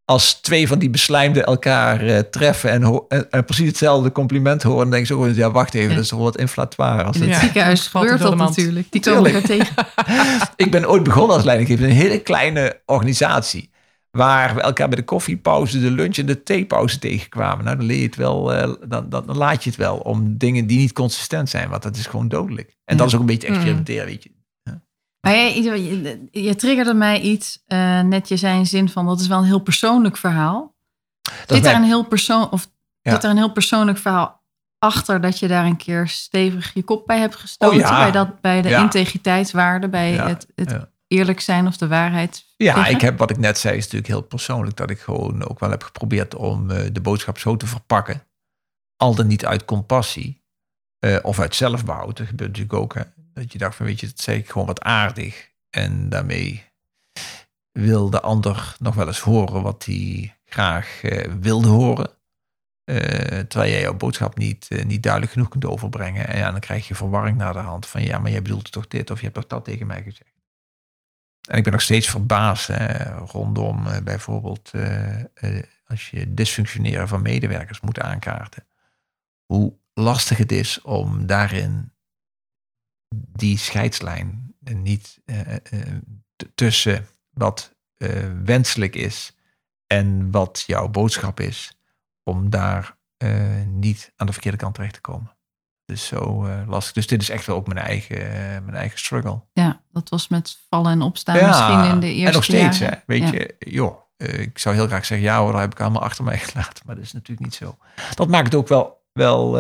als 0.05 0.33
twee 0.33 0.67
van 0.67 0.79
die 0.79 0.89
beslijmden 0.89 1.45
elkaar 1.45 2.01
eh, 2.05 2.19
treffen 2.19 2.69
en, 2.71 2.83
ho- 2.83 3.05
en, 3.07 3.31
en 3.31 3.45
precies 3.45 3.67
hetzelfde 3.67 4.11
compliment 4.11 4.63
horen, 4.63 4.79
dan 4.81 4.89
denk 4.89 5.07
je 5.07 5.13
zo 5.13 5.19
gewoon, 5.19 5.35
ja, 5.35 5.51
wacht 5.51 5.73
even, 5.73 5.95
dat 5.95 6.03
is 6.03 6.09
toch 6.09 6.19
wat 6.19 6.37
inflatoire. 6.37 7.03
Als 7.03 7.15
In 7.15 7.21
het, 7.21 7.31
het 7.31 7.39
Ja, 7.39 7.45
ziekenhuis 7.45 7.87
gebeurt 7.87 8.19
dat 8.21 8.35
natuurlijk. 8.35 8.87
Die 8.91 9.01
komen 9.01 9.25
elkaar 9.25 9.41
tegen. 9.47 9.75
Ik 10.65 10.71
ben 10.71 10.89
ooit 10.89 11.03
begonnen 11.03 11.35
als 11.35 11.45
leidinggever 11.45 11.83
in 11.85 11.89
een 11.91 11.95
hele 11.97 12.19
kleine 12.19 12.79
organisatie. 12.85 13.69
Waar 14.11 14.55
we 14.55 14.61
elkaar 14.61 14.87
bij 14.87 14.97
de 14.97 15.03
koffiepauze, 15.03 15.79
de 15.79 15.91
lunch 15.91 16.17
en 16.17 16.25
de 16.25 16.43
theepauze 16.43 16.99
tegenkwamen. 16.99 17.65
Nou, 17.65 17.77
dan 17.77 17.85
leer 17.85 17.97
je 17.99 18.05
het 18.05 18.15
wel, 18.15 18.53
eh, 18.53 18.73
dan, 18.87 19.09
dan, 19.09 19.25
dan 19.25 19.37
laat 19.37 19.63
je 19.63 19.69
het 19.69 19.79
wel 19.79 19.97
om 19.97 20.37
dingen 20.37 20.67
die 20.67 20.77
niet 20.77 20.93
consistent 20.93 21.49
zijn. 21.49 21.69
Want 21.69 21.83
dat 21.83 21.95
is 21.95 22.05
gewoon 22.05 22.27
dodelijk. 22.27 22.75
En 22.85 22.97
dat 22.97 23.07
is 23.07 23.13
ook 23.13 23.19
een 23.19 23.25
beetje 23.25 23.47
experimenteren, 23.47 24.05
weet 24.05 24.23
je. 24.23 24.35
Maar 25.21 25.35
jij, 25.35 25.61
je, 25.61 26.27
je 26.31 26.55
triggerde 26.55 26.93
mij 26.93 27.19
iets. 27.21 27.63
eh, 27.65 28.01
net 28.01 28.27
je 28.27 28.37
zei 28.37 28.57
in 28.57 28.65
zin 28.65 28.89
van, 28.89 29.05
dat 29.05 29.19
is 29.19 29.27
wel 29.27 29.37
een 29.37 29.43
heel 29.43 29.59
persoonlijk 29.59 30.17
verhaal. 30.17 30.75
Dat 31.21 31.33
Zit, 31.47 31.51
er 31.57 31.61
mijn- 31.61 31.75
een 31.75 31.83
heel 31.83 32.03
persoon, 32.05 32.51
of 32.51 32.67
Ja. 33.01 33.11
zit 33.13 33.23
er 33.23 33.29
een 33.29 33.37
heel 33.37 33.51
persoonlijk 33.51 33.97
verhaal 33.97 34.43
achter 34.79 35.21
dat 35.21 35.39
je 35.39 35.47
daar 35.47 35.65
een 35.65 35.77
keer 35.77 36.07
stevig 36.07 36.73
je 36.73 36.83
kop 36.83 37.05
bij 37.07 37.19
hebt 37.19 37.35
gestoten. 37.35 37.75
Oh 37.77 37.81
ja. 37.81 37.97
bij, 38.03 38.11
dat, 38.11 38.41
bij 38.41 38.61
de 38.61 38.69
integriteitswaarde, 38.71 39.89
bij 39.89 40.11
het, 40.11 40.47
het. 40.55 40.87
Eerlijk 41.07 41.39
zijn 41.39 41.67
of 41.67 41.77
de 41.77 41.87
waarheid. 41.87 42.45
Ja, 42.57 42.75
zeggen. 42.75 42.93
ik 42.93 43.01
heb 43.01 43.17
wat 43.17 43.29
ik 43.29 43.37
net 43.37 43.57
zei, 43.57 43.75
is 43.77 43.83
natuurlijk 43.83 44.11
heel 44.11 44.21
persoonlijk. 44.21 44.77
Dat 44.77 44.89
ik 44.89 44.99
gewoon 44.99 45.47
ook 45.49 45.59
wel 45.59 45.69
heb 45.69 45.83
geprobeerd 45.83 46.35
om 46.35 46.71
eh, 46.71 46.89
de 46.91 47.01
boodschap 47.01 47.37
zo 47.37 47.57
te 47.57 47.67
verpakken. 47.67 48.23
Al 48.95 49.15
dan 49.15 49.27
niet 49.27 49.45
uit 49.45 49.65
compassie. 49.65 50.45
eh, 50.99 51.17
of 51.21 51.39
uit 51.39 51.55
zelfbehoud. 51.55 52.17
Dat 52.17 52.27
gebeurt 52.27 52.49
natuurlijk 52.49 52.79
ook. 52.79 52.93
Hè, 52.93 53.01
dat 53.33 53.51
je 53.51 53.57
dacht 53.57 53.75
van, 53.75 53.85
weet 53.85 53.99
je, 53.99 54.07
dat 54.07 54.19
zeg 54.19 54.37
ik 54.37 54.49
gewoon 54.49 54.67
wat 54.67 54.81
aardig. 54.81 55.51
En 55.69 56.09
daarmee 56.09 56.63
wil 57.71 58.09
de 58.09 58.21
ander 58.21 58.75
nog 58.79 58.95
wel 58.95 59.07
eens 59.07 59.19
horen 59.19 59.61
wat 59.61 59.85
hij 59.85 60.37
graag 60.45 61.03
eh, 61.03 61.33
wilde 61.39 61.67
horen. 61.67 62.09
Terwijl 63.47 63.71
jij 63.71 63.81
jouw 63.81 63.93
boodschap 63.97 64.37
niet, 64.37 64.69
niet 64.85 65.03
duidelijk 65.03 65.31
genoeg 65.31 65.49
kunt 65.49 65.65
overbrengen. 65.65 66.27
En 66.27 66.37
ja, 66.37 66.51
dan 66.51 66.59
krijg 66.59 66.87
je 66.87 66.95
verwarring 66.95 67.37
naar 67.37 67.53
de 67.53 67.59
hand. 67.59 67.85
Van 67.87 68.03
ja, 68.03 68.19
maar 68.19 68.31
jij 68.31 68.41
bedoelt 68.41 68.71
toch 68.71 68.87
dit 68.87 69.11
of 69.11 69.17
je 69.17 69.23
hebt 69.23 69.35
toch 69.35 69.47
dat 69.47 69.65
tegen 69.65 69.87
mij 69.87 70.03
gezegd. 70.03 70.36
En 71.47 71.57
ik 71.57 71.63
ben 71.63 71.71
nog 71.73 71.81
steeds 71.81 72.09
verbaasd 72.09 72.69
rondom 73.31 73.87
eh, 73.87 74.01
bijvoorbeeld 74.01 74.71
eh, 74.73 75.19
eh, 75.19 75.63
als 75.85 76.09
je 76.09 76.33
dysfunctioneren 76.33 77.07
van 77.07 77.21
medewerkers 77.21 77.79
moet 77.79 77.99
aankaarten. 77.99 78.67
Hoe 79.45 79.77
lastig 79.93 80.37
het 80.37 80.51
is 80.51 80.81
om 80.81 81.25
daarin 81.25 81.91
die 83.15 83.57
scheidslijn 83.57 84.55
niet 84.59 85.21
tussen 86.55 87.07
wat 87.29 87.75
wenselijk 88.43 88.95
is 88.95 89.35
en 89.87 90.31
wat 90.31 90.63
jouw 90.67 90.87
boodschap 90.87 91.39
is, 91.39 91.77
om 92.23 92.49
daar 92.49 92.97
niet 93.65 94.11
aan 94.15 94.25
de 94.25 94.33
verkeerde 94.33 94.57
kant 94.57 94.75
terecht 94.75 94.93
te 94.93 95.01
komen. 95.01 95.36
Dus 95.88 96.05
zo 96.05 96.45
eh, 96.45 96.67
lastig. 96.67 96.93
Dus 96.93 97.07
dit 97.07 97.21
is 97.21 97.29
echt 97.29 97.45
wel 97.45 97.55
ook 97.55 97.67
mijn 97.67 97.85
eigen, 97.85 98.31
eh, 98.31 98.38
mijn 98.63 98.75
eigen 98.75 98.99
struggle. 98.99 99.41
Ja, 99.53 99.81
dat 99.91 100.09
was 100.09 100.27
met 100.27 100.57
vallen 100.69 100.91
en 100.91 101.01
opstaan 101.01 101.47
misschien 101.47 101.83
in 101.93 101.99
de 101.99 102.07
eerste 102.07 102.25
en 102.27 102.33
nog 102.33 102.43
steeds, 102.43 102.77
jaren. 102.77 102.97
hè? 102.97 103.03
Weet 103.05 103.21
Ja. 103.21 103.31
je, 103.31 103.55
joh, 103.59 103.97
eh, 104.17 104.39
ik 104.39 104.57
zou 104.57 104.75
heel 104.75 104.88
graag 104.88 105.05
zeggen, 105.05 105.27
ja 105.27 105.39
hoor, 105.39 105.51
daar 105.51 105.61
heb 105.61 105.71
ik 105.71 105.81
allemaal 105.81 106.01
achter 106.01 106.23
mij 106.23 106.38
gelaten, 106.47 106.83
maar 106.85 106.95
dat 106.95 107.03
is 107.03 107.13
natuurlijk 107.13 107.47
niet 107.47 107.55
zo. 107.55 107.77
Dat 108.15 108.27
maakt 108.27 108.45
het 108.45 108.55
ook 108.55 108.67
wel, 108.67 109.05
wel 109.13 109.51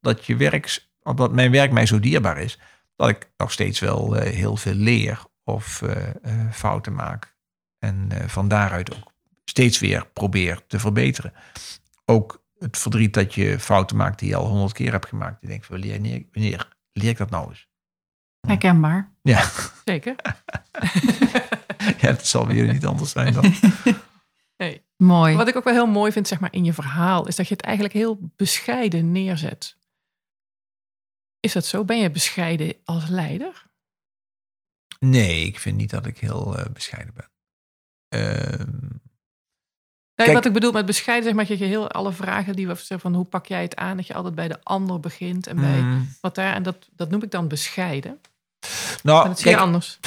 dat 0.00 0.24
je 0.24 0.36
werk, 0.36 0.86
dat 1.02 1.32
mijn 1.32 1.50
werk 1.50 1.72
mij 1.72 1.86
zo 1.86 2.00
dierbaar 2.00 2.38
is, 2.38 2.58
dat 2.96 3.08
ik 3.08 3.30
nog 3.36 3.52
steeds 3.52 3.80
wel 3.80 4.12
heel 4.14 4.56
veel 4.56 4.74
leer 4.74 5.22
of 5.44 5.82
fouten 6.52 6.94
maak. 6.94 7.36
En 7.78 8.08
van 8.26 8.48
daaruit 8.48 8.94
ook 8.96 9.12
steeds 9.44 9.78
weer 9.78 10.06
probeer 10.12 10.60
te 10.66 10.78
verbeteren. 10.78 11.32
Ook 12.04 12.42
het 12.58 12.78
verdriet 12.78 13.14
dat 13.14 13.34
je 13.34 13.60
fouten 13.60 13.96
maakt 13.96 14.18
die 14.18 14.28
je 14.28 14.36
al 14.36 14.46
honderd 14.46 14.72
keer 14.72 14.92
hebt 14.92 15.06
gemaakt. 15.06 15.40
Je 15.40 15.46
denkt 15.46 15.66
van, 15.66 15.80
wanneer, 15.80 16.24
wanneer 16.32 16.68
leer 16.92 17.10
ik 17.10 17.16
dat 17.16 17.30
nou 17.30 17.48
eens? 17.48 17.68
Herkenbaar. 18.46 19.12
Ja, 19.22 19.50
Zeker. 19.84 20.14
ja 22.00 22.08
het 22.08 22.26
zal 22.26 22.52
jullie 22.52 22.72
niet 22.72 22.86
anders 22.86 23.10
zijn 23.10 23.32
dan. 23.32 23.52
Nee. 24.56 24.82
Mooi. 24.96 25.36
Wat 25.36 25.48
ik 25.48 25.56
ook 25.56 25.64
wel 25.64 25.72
heel 25.72 25.86
mooi 25.86 26.12
vind 26.12 26.28
zeg 26.28 26.40
maar, 26.40 26.52
in 26.52 26.64
je 26.64 26.72
verhaal, 26.72 27.26
is 27.26 27.36
dat 27.36 27.48
je 27.48 27.54
het 27.54 27.64
eigenlijk 27.64 27.94
heel 27.94 28.32
bescheiden 28.36 29.12
neerzet. 29.12 29.76
Is 31.40 31.52
dat 31.52 31.66
zo? 31.66 31.84
Ben 31.84 31.98
je 31.98 32.10
bescheiden 32.10 32.74
als 32.84 33.08
leider? 33.08 33.66
Nee, 34.98 35.44
ik 35.44 35.58
vind 35.58 35.76
niet 35.76 35.90
dat 35.90 36.06
ik 36.06 36.18
heel 36.18 36.58
eh, 36.58 36.72
bescheiden 36.72 37.14
ben. 37.14 37.30
Ehm, 38.08 38.78
Nee, 40.18 40.26
Kijk- 40.26 40.38
wat 40.38 40.46
ik 40.46 40.52
bedoel 40.52 40.72
met 40.72 40.86
bescheiden, 40.86 41.26
zeg 41.26 41.34
maar, 41.34 41.58
je 41.58 41.64
heel 41.64 41.90
alle 41.90 42.12
vragen 42.12 42.56
die 42.56 42.66
we 42.66 42.74
zeggen 42.74 43.00
van 43.00 43.14
hoe 43.14 43.24
pak 43.24 43.46
jij 43.46 43.62
het 43.62 43.76
aan, 43.76 43.96
dat 43.96 44.06
je 44.06 44.14
altijd 44.14 44.34
bij 44.34 44.48
de 44.48 44.58
ander 44.62 45.00
begint 45.00 45.46
en 45.46 45.56
bij 45.56 45.80
mm, 45.80 46.14
wat 46.20 46.34
daar, 46.34 46.54
en 46.54 46.62
dat, 46.62 46.88
dat 46.96 47.10
noem 47.10 47.22
ik 47.22 47.30
dan 47.30 47.48
bescheiden. 47.48 48.20
nou, 49.02 49.22
En 49.22 49.28
dat 49.28 49.38
is 49.38 49.44
heel 49.44 49.52
kijk, 49.52 49.64
anders. 49.64 49.98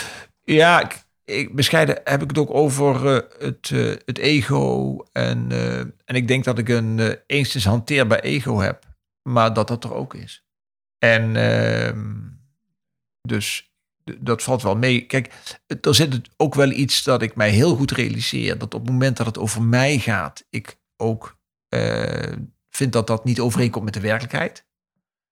ja, 0.44 0.92
ik, 1.26 1.56
bescheiden 1.56 2.02
heb 2.04 2.22
ik 2.22 2.28
het 2.28 2.38
ook 2.38 2.54
over 2.54 3.08
eh, 3.08 3.46
het, 3.48 3.72
eh, 3.72 3.96
het 4.06 4.18
ego. 4.18 4.98
En, 5.12 5.52
eh, 5.52 5.80
en 5.80 6.16
ik 6.16 6.28
denk 6.28 6.44
dat 6.44 6.58
ik 6.58 6.70
een 6.70 7.18
enigszins 7.26 7.66
hanteerbaar 7.66 8.20
ego 8.20 8.60
heb, 8.60 8.86
maar 9.30 9.54
dat 9.54 9.68
dat 9.68 9.84
er 9.84 9.94
ook 9.94 10.14
is. 10.14 10.44
En 10.98 11.36
ehm, 11.36 12.16
dus 13.22 13.71
dat 14.20 14.44
valt 14.44 14.62
wel 14.62 14.76
mee. 14.76 15.06
Kijk, 15.06 15.34
er 15.82 15.96
zit 15.96 16.22
ook 16.38 16.56
wel 16.56 16.72
iets 16.72 17.04
dat 17.04 17.22
ik 17.22 17.36
mij 17.36 17.50
heel 17.50 17.76
goed 17.76 17.92
realiseer. 17.92 18.58
Dat 18.58 18.74
op 18.74 18.82
het 18.82 18.92
moment 18.92 19.18
dat 19.18 19.26
het 19.26 19.38
over 19.38 19.64
mij 19.64 20.00
gaat, 20.00 20.46
ik 20.50 20.80
ook 20.98 21.40
eh, 21.68 22.34
vind 22.70 22.94
dat 22.94 23.08
dat 23.08 23.24
niet 23.24 23.40
overeenkomt 23.40 23.86
met 23.86 23.94
de 23.94 24.00
werkelijkheid. 24.00 24.66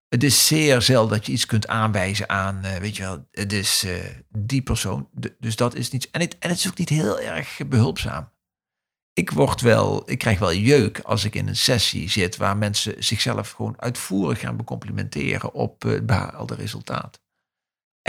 Het 0.10 0.24
is 0.24 0.48
zeer 0.48 0.82
zelden 0.82 1.18
dat 1.18 1.26
je 1.26 1.32
iets 1.32 1.46
kunt 1.46 1.68
aanwijzen 1.68 2.30
aan, 2.30 2.64
eh, 2.64 2.78
weet 2.78 2.98
je 2.98 3.04
wel, 3.04 3.28
het 3.32 3.54
is 3.54 3.84
eh, 3.84 3.94
die 4.30 4.62
persoon. 4.62 5.10
Dus 5.40 5.56
dat 5.56 5.76
is 5.76 5.90
niet. 5.92 6.10
En 6.12 6.22
het, 6.22 6.38
en 6.40 6.50
het 6.50 6.58
is 6.58 6.68
ook 6.68 6.78
niet 6.78 6.90
heel 6.90 7.20
erg 7.20 7.60
behulpzaam. 7.68 8.30
Ik 9.14 9.32
word 9.32 9.62
wel, 9.62 10.12
ik 10.12 10.18
krijg 10.18 10.40
wel 10.40 10.54
jeuk 10.54 11.00
als 11.00 11.24
ik 11.24 11.36
in 11.36 11.48
een 11.48 11.56
sessie 11.56 12.10
zit 12.10 12.38
waar 12.38 12.58
mensen 12.58 13.04
zichzelf 13.04 13.52
gewoon 13.52 13.82
uitvoerig 13.82 14.40
gaan 14.40 14.58
becomplimenteren 14.58 15.54
op 15.54 15.82
het 15.82 16.06
behaalde 16.06 16.56
resultaat. 16.56 17.22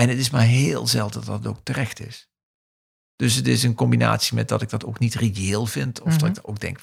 En 0.00 0.08
het 0.08 0.18
is 0.18 0.30
maar 0.30 0.42
heel 0.42 0.86
zelden 0.86 1.24
dat 1.24 1.38
het 1.38 1.46
ook 1.46 1.60
terecht 1.62 2.06
is. 2.06 2.28
Dus 3.16 3.34
het 3.34 3.46
is 3.48 3.62
een 3.62 3.74
combinatie 3.74 4.34
met 4.34 4.48
dat 4.48 4.62
ik 4.62 4.68
dat 4.68 4.84
ook 4.84 4.98
niet 4.98 5.14
reëel 5.14 5.66
vind. 5.66 6.00
Of 6.00 6.12
dat 6.16 6.28
Mhm. 6.30 6.38
ik 6.38 6.48
ook 6.48 6.60
denk. 6.60 6.78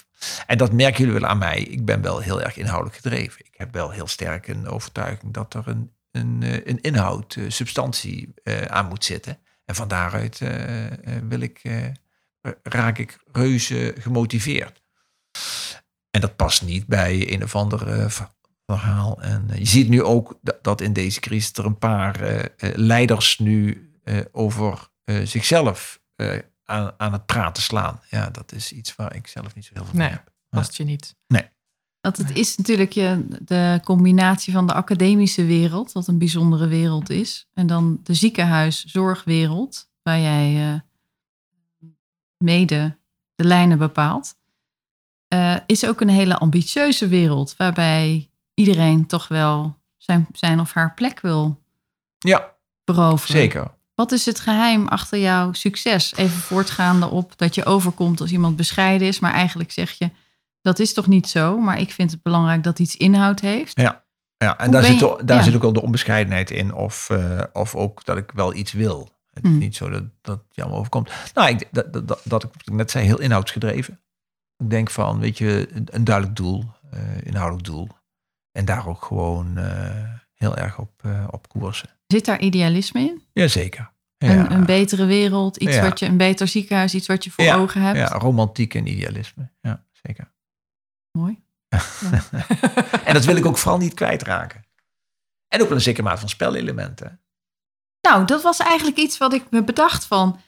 En 0.48 0.58
dat 0.58 0.74
merken 0.74 1.04
jullie 1.04 1.20
wel 1.20 1.30
aan 1.30 1.38
mij. 1.38 1.60
Ik 1.62 1.86
ben 1.86 2.02
wel 2.02 2.20
heel 2.20 2.42
erg 2.42 2.58
inhoudelijk 2.58 2.96
gedreven. 2.96 3.46
Ik 3.46 3.54
heb 3.58 3.74
wel 3.74 3.90
heel 3.90 4.08
sterk 4.08 4.48
een 4.48 4.68
overtuiging 4.68 5.34
dat 5.34 5.54
er 5.54 5.68
een, 5.68 5.92
een, 6.12 6.44
eh, 6.44 6.54
een 6.66 6.82
inhoud, 6.82 7.36
eh, 7.36 7.44
substantie 7.48 8.34
eh, 8.44 8.62
aan 8.62 8.88
moet 8.88 9.06
zitten. 9.06 9.40
En 9.66 9.76
van 9.76 9.88
daaruit 9.88 10.40
wil 11.28 11.40
ik, 11.40 11.62
raak 12.64 12.98
ik 12.98 13.18
reuze 13.32 13.96
gemotiveerd. 14.00 14.82
En 16.12 16.22
dat 16.22 16.36
past 16.36 16.62
niet 16.62 16.88
bij 16.88 17.32
een 17.34 17.44
of 17.44 17.56
ander 17.56 18.12
ver- 18.12 18.36
verhaal. 18.68 19.22
En 19.22 19.50
eh, 19.50 19.58
je 19.58 19.66
ziet 19.66 19.90
nu 19.90 20.04
ook 20.04 20.40
dat, 20.42 20.64
dat 20.64 20.82
in 20.82 20.94
deze 20.94 21.20
crisis 21.20 21.52
er 21.54 21.66
een 21.66 21.78
paar 21.78 22.22
eh, 22.22 22.40
eh, 22.44 22.76
leiders 22.78 23.40
nu 23.40 23.90
eh, 24.04 24.18
over 24.32 24.90
eh, 25.04 25.26
zichzelf 25.26 26.02
eh, 26.16 26.40
aan, 26.66 26.92
aan 26.98 27.14
het 27.14 27.26
praten 27.26 27.64
slaan. 27.64 28.00
Ja, 28.10 28.30
dat 28.30 28.52
is 28.52 28.72
iets 28.72 28.96
waar 28.96 29.16
ik 29.16 29.28
zelf 29.28 29.56
niet 29.56 29.66
zo 29.66 29.72
heel 29.74 29.84
veel 29.84 29.92
van 29.94 30.02
Nee. 30.02 30.10
heb. 30.10 30.32
Past 30.50 30.76
je 30.78 30.84
niet. 30.84 31.16
Dat 32.02 32.18
het 32.18 32.36
is 32.38 32.58
natuurlijk 32.58 32.92
je, 32.92 33.26
de 33.42 33.80
combinatie 33.84 34.54
van 34.54 34.68
de 34.68 34.74
academische 34.74 35.46
wereld, 35.46 35.92
wat 35.92 36.08
een 36.08 36.18
bijzondere 36.18 36.68
wereld 36.68 37.10
is, 37.10 37.48
en 37.54 37.68
dan 37.68 38.00
de 38.04 38.14
ziekenhuiszorgwereld, 38.14 39.90
waar 40.04 40.20
jij 40.20 40.74
eh, 40.74 40.80
mede 42.38 42.98
de 43.36 43.44
lijnen 43.44 43.78
bepaalt, 43.78 44.36
eh, 45.28 45.58
is 45.66 45.86
ook 45.86 46.02
een 46.02 46.10
hele 46.10 46.38
ambitieuze 46.38 47.08
wereld, 47.08 47.56
waarbij 47.58 48.27
iedereen 48.58 49.06
toch 49.06 49.28
wel 49.28 49.78
zijn, 49.98 50.28
zijn 50.32 50.60
of 50.60 50.74
haar 50.74 50.94
plek 50.94 51.20
wil 51.20 51.62
Ja, 52.18 52.56
zeker. 53.26 53.76
Wat 53.96 54.12
is 54.12 54.26
het 54.26 54.40
geheim 54.40 54.88
achter 54.88 55.20
jouw 55.20 55.54
succes? 55.54 56.16
Even 56.16 56.38
voortgaande 56.40 57.10
op 57.10 57.38
dat 57.38 57.56
je 57.56 57.66
overkomt 57.66 58.22
als 58.22 58.32
iemand 58.32 58.56
bescheiden 58.56 59.08
is, 59.08 59.20
maar 59.20 59.34
eigenlijk 59.34 59.72
zeg 59.72 59.92
je 59.92 60.10
dat 60.62 60.80
is 60.80 60.94
toch 60.94 61.08
niet 61.08 61.28
zo, 61.28 61.58
maar 61.60 61.80
ik 61.80 61.92
vind 61.92 62.12
het 62.12 62.22
belangrijk 62.22 62.64
dat 62.64 62.80
iets 62.80 62.96
inhoud 62.98 63.40
heeft. 63.40 63.80
Ja, 63.80 64.58
en 64.58 64.64
Hoe 64.64 64.72
daar, 64.74 64.84
zit, 64.84 65.00
je- 65.00 65.22
daar 65.26 65.38
ja. 65.38 65.44
zit 65.44 65.56
ook 65.56 65.64
al 65.64 65.74
de 65.74 65.82
onbescheidenheid 65.82 66.52
in. 66.52 66.74
Of, 66.74 67.10
eh, 67.10 67.42
of 67.54 67.76
ook 67.76 68.06
dat 68.06 68.18
ik 68.18 68.32
wel 68.32 68.54
iets 68.54 68.72
wil. 68.72 69.10
Het 69.34 69.44
is 69.44 69.50
Hmm. 69.50 69.60
niet 69.60 69.76
zo 69.76 69.90
dat, 69.90 70.04
dat 70.22 70.40
allemaal 70.56 70.78
overkomt. 70.80 71.12
Nou, 71.34 71.50
ik, 71.50 71.68
dat, 71.72 71.94
dat, 71.94 72.08
dat, 72.08 72.22
dat 72.24 72.44
ik 72.44 72.52
net 72.72 72.92
zei, 72.92 73.06
heel 73.06 73.20
inhoudsgedreven. 73.20 74.00
Ik 74.58 74.70
denk 74.70 74.90
van, 74.90 75.20
weet 75.20 75.38
je, 75.38 75.68
een, 75.74 75.88
een 75.92 76.04
duidelijk 76.04 76.36
doel, 76.36 76.64
eh, 76.92 77.00
inhoudelijk 77.24 77.66
doel. 77.68 77.88
En 78.58 78.66
daar 78.66 78.88
ook 78.88 79.06
gewoon 79.06 79.58
eh, 79.58 80.04
heel 80.34 80.58
erg 80.58 80.80
op, 80.80 80.92
eh, 81.04 81.28
op 81.32 81.50
koersen. 81.50 81.90
Zit 82.08 82.26
daar 82.26 82.40
idealisme 82.40 83.00
in? 83.02 83.22
Jazeker. 83.34 83.92
Ja, 84.18 84.30
Een, 84.30 84.52
een 84.52 84.66
betere 84.66 85.06
wereld, 85.06 85.58
iets 85.58 85.76
Ja. 85.76 85.82
wat 85.82 86.00
je, 86.00 86.06
een 86.06 86.18
beter 86.18 86.48
ziekenhuis, 86.48 86.94
iets 86.96 87.08
wat 87.08 87.24
je 87.24 87.32
voor 87.32 87.44
Ja, 87.44 87.56
ogen 87.56 87.82
hebt. 87.82 87.98
ja, 87.98 88.06
romantiek 88.18 88.74
en 88.76 88.88
idealisme. 88.88 89.52
Ja, 89.62 89.86
zeker. 89.92 90.32
Mooi. 91.12 91.40
En 93.06 93.14
dat 93.14 93.26
wil 93.26 93.36
ik 93.36 93.46
ook 93.46 93.58
vooral 93.58 93.80
niet 93.80 93.94
kwijtraken. 93.94 94.66
En 95.48 95.62
ook 95.62 95.68
wel 95.68 95.78
een 95.78 95.84
zekere 95.84 96.04
mate 96.08 96.20
van 96.20 96.30
spelelementen. 96.30 97.20
Nou, 98.02 98.26
dat 98.26 98.42
was 98.42 98.60
eigenlijk 98.60 98.98
iets 98.98 99.18
wat 99.18 99.34
ik 99.34 99.44
me 99.50 99.64
bedacht 99.64 100.06
van. 100.06 100.40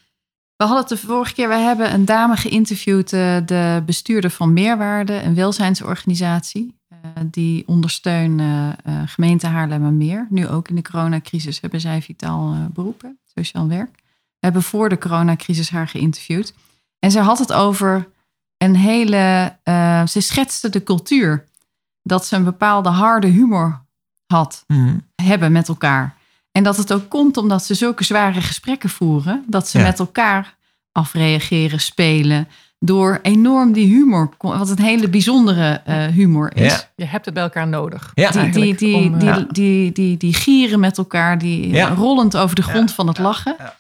We 0.56 0.66
hadden 0.66 0.80
het 0.80 0.90
de 0.90 1.08
vorige 1.08 1.34
keer, 1.34 1.48
we 1.48 1.56
hebben 1.56 1.94
een 1.94 2.06
dame 2.06 2.36
geïnterviewd, 2.36 3.14
eh, 3.14 3.38
de 3.46 3.84
bestuurder 3.86 4.30
van 4.32 4.54
Meerwaarde, 4.54 5.14
een 5.14 5.36
welzijnsorganisatie. 5.36 6.79
Eh, 7.02 7.10
die 7.26 7.68
ondersteunen 7.68 8.76
eh, 8.84 9.02
gemeente 9.06 9.48
Haarlemmermeer. 9.48 10.28
Nu 10.30 10.48
ook 10.48 10.68
in 10.68 10.76
de 10.76 10.82
coronacrisis 10.82 11.60
hebben 11.62 11.82
zij 11.82 12.02
vitaal 12.02 12.54
eh, 12.54 12.66
beroepen, 12.74 13.20
sociaal 13.36 13.68
werk. 13.68 13.96
We 14.40 14.46
hebben 14.46 14.64
voor 14.64 14.90
de 14.90 14.98
coronacrisis 14.98 15.70
haar 15.70 15.88
geïnterviewd. 15.88 16.54
En 17.00 17.12
ze 17.12 17.20
had 17.20 17.40
het 17.40 17.54
over 17.54 18.08
een 18.58 18.76
hele, 18.76 19.56
ze 20.08 20.22
schetste 20.22 20.70
de 20.70 20.84
cultuur 20.84 21.46
dat 22.04 22.26
ze 22.26 22.36
een 22.36 22.44
bepaalde 22.44 22.90
harde 22.90 23.28
humor 23.28 23.82
had, 24.26 24.64
Mhm. 24.68 24.98
hebben 25.16 25.52
met 25.52 25.68
elkaar. 25.68 26.16
En 26.52 26.64
dat 26.64 26.78
het 26.78 26.94
ook 26.94 27.10
komt 27.10 27.38
omdat 27.38 27.64
ze 27.64 27.74
zulke 27.74 28.04
zware 28.04 28.42
gesprekken 28.42 28.90
voeren, 28.90 29.44
dat 29.48 29.68
ze 29.68 29.78
Ja. 29.78 29.84
met 29.84 30.00
elkaar 30.00 30.56
afreageren, 30.92 31.80
spelen, 31.80 32.48
door 32.80 33.20
enorm 33.22 33.72
die 33.72 33.88
humor, 33.88 34.30
wat 34.38 34.70
een 34.70 34.80
hele 34.82 35.10
bijzondere 35.10 35.82
eh, 35.86 36.06
humor 36.06 36.52
is. 36.56 36.72
Ja. 36.74 36.90
Je 36.96 37.06
hebt 37.06 37.26
het 37.26 37.34
bij 37.34 37.44
elkaar 37.44 37.68
nodig. 37.68 38.12
Ja. 38.16 38.32
Die, 38.32 38.50
die, 38.52 38.76
die, 38.76 38.96
om, 38.96 39.20
eh, 39.20 39.36
die, 39.36 39.46
die, 39.52 39.92
die, 39.92 40.18
die 40.18 40.34
gieren 40.34 40.80
met 40.80 40.98
elkaar, 40.98 41.38
die 41.38 41.70
Ja. 41.70 41.90
rollend 41.94 42.38
over 42.38 42.56
de 42.56 42.62
grond 42.64 42.90
Ja. 42.90 42.96
van 42.96 43.08
het 43.08 43.18
lachen. 43.18 43.56
Ja. 43.58 43.78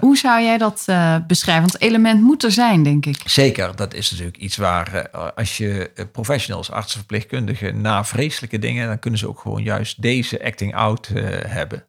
Hoe 0.00 0.16
zou 0.16 0.42
jij 0.42 0.58
dat 0.58 0.82
eh, 0.86 1.16
beschrijven? 1.26 1.62
Want 1.62 1.72
het 1.72 1.82
element 1.82 2.20
moet 2.22 2.44
er 2.44 2.50
zijn, 2.52 2.82
denk 2.82 3.06
ik. 3.06 3.20
Zeker, 3.24 3.76
dat 3.76 3.94
is 3.94 4.10
natuurlijk 4.10 4.36
iets 4.38 4.56
waar 4.56 4.94
eh, 4.94 5.28
als 5.36 5.56
je 5.56 5.90
eh, 5.94 6.04
professionals, 6.12 6.70
artsen, 6.70 6.98
verpleegkundigen 6.98 7.80
na 7.80 8.04
vreselijke 8.04 8.58
dingen, 8.58 8.86
dan 8.88 8.98
kunnen 8.98 9.18
ze 9.20 9.28
ook 9.28 9.38
gewoon 9.40 9.62
juist 9.62 10.02
deze 10.02 10.44
acting 10.44 10.74
out 10.74 11.06
eh, 11.14 11.24
hebben. 11.46 11.84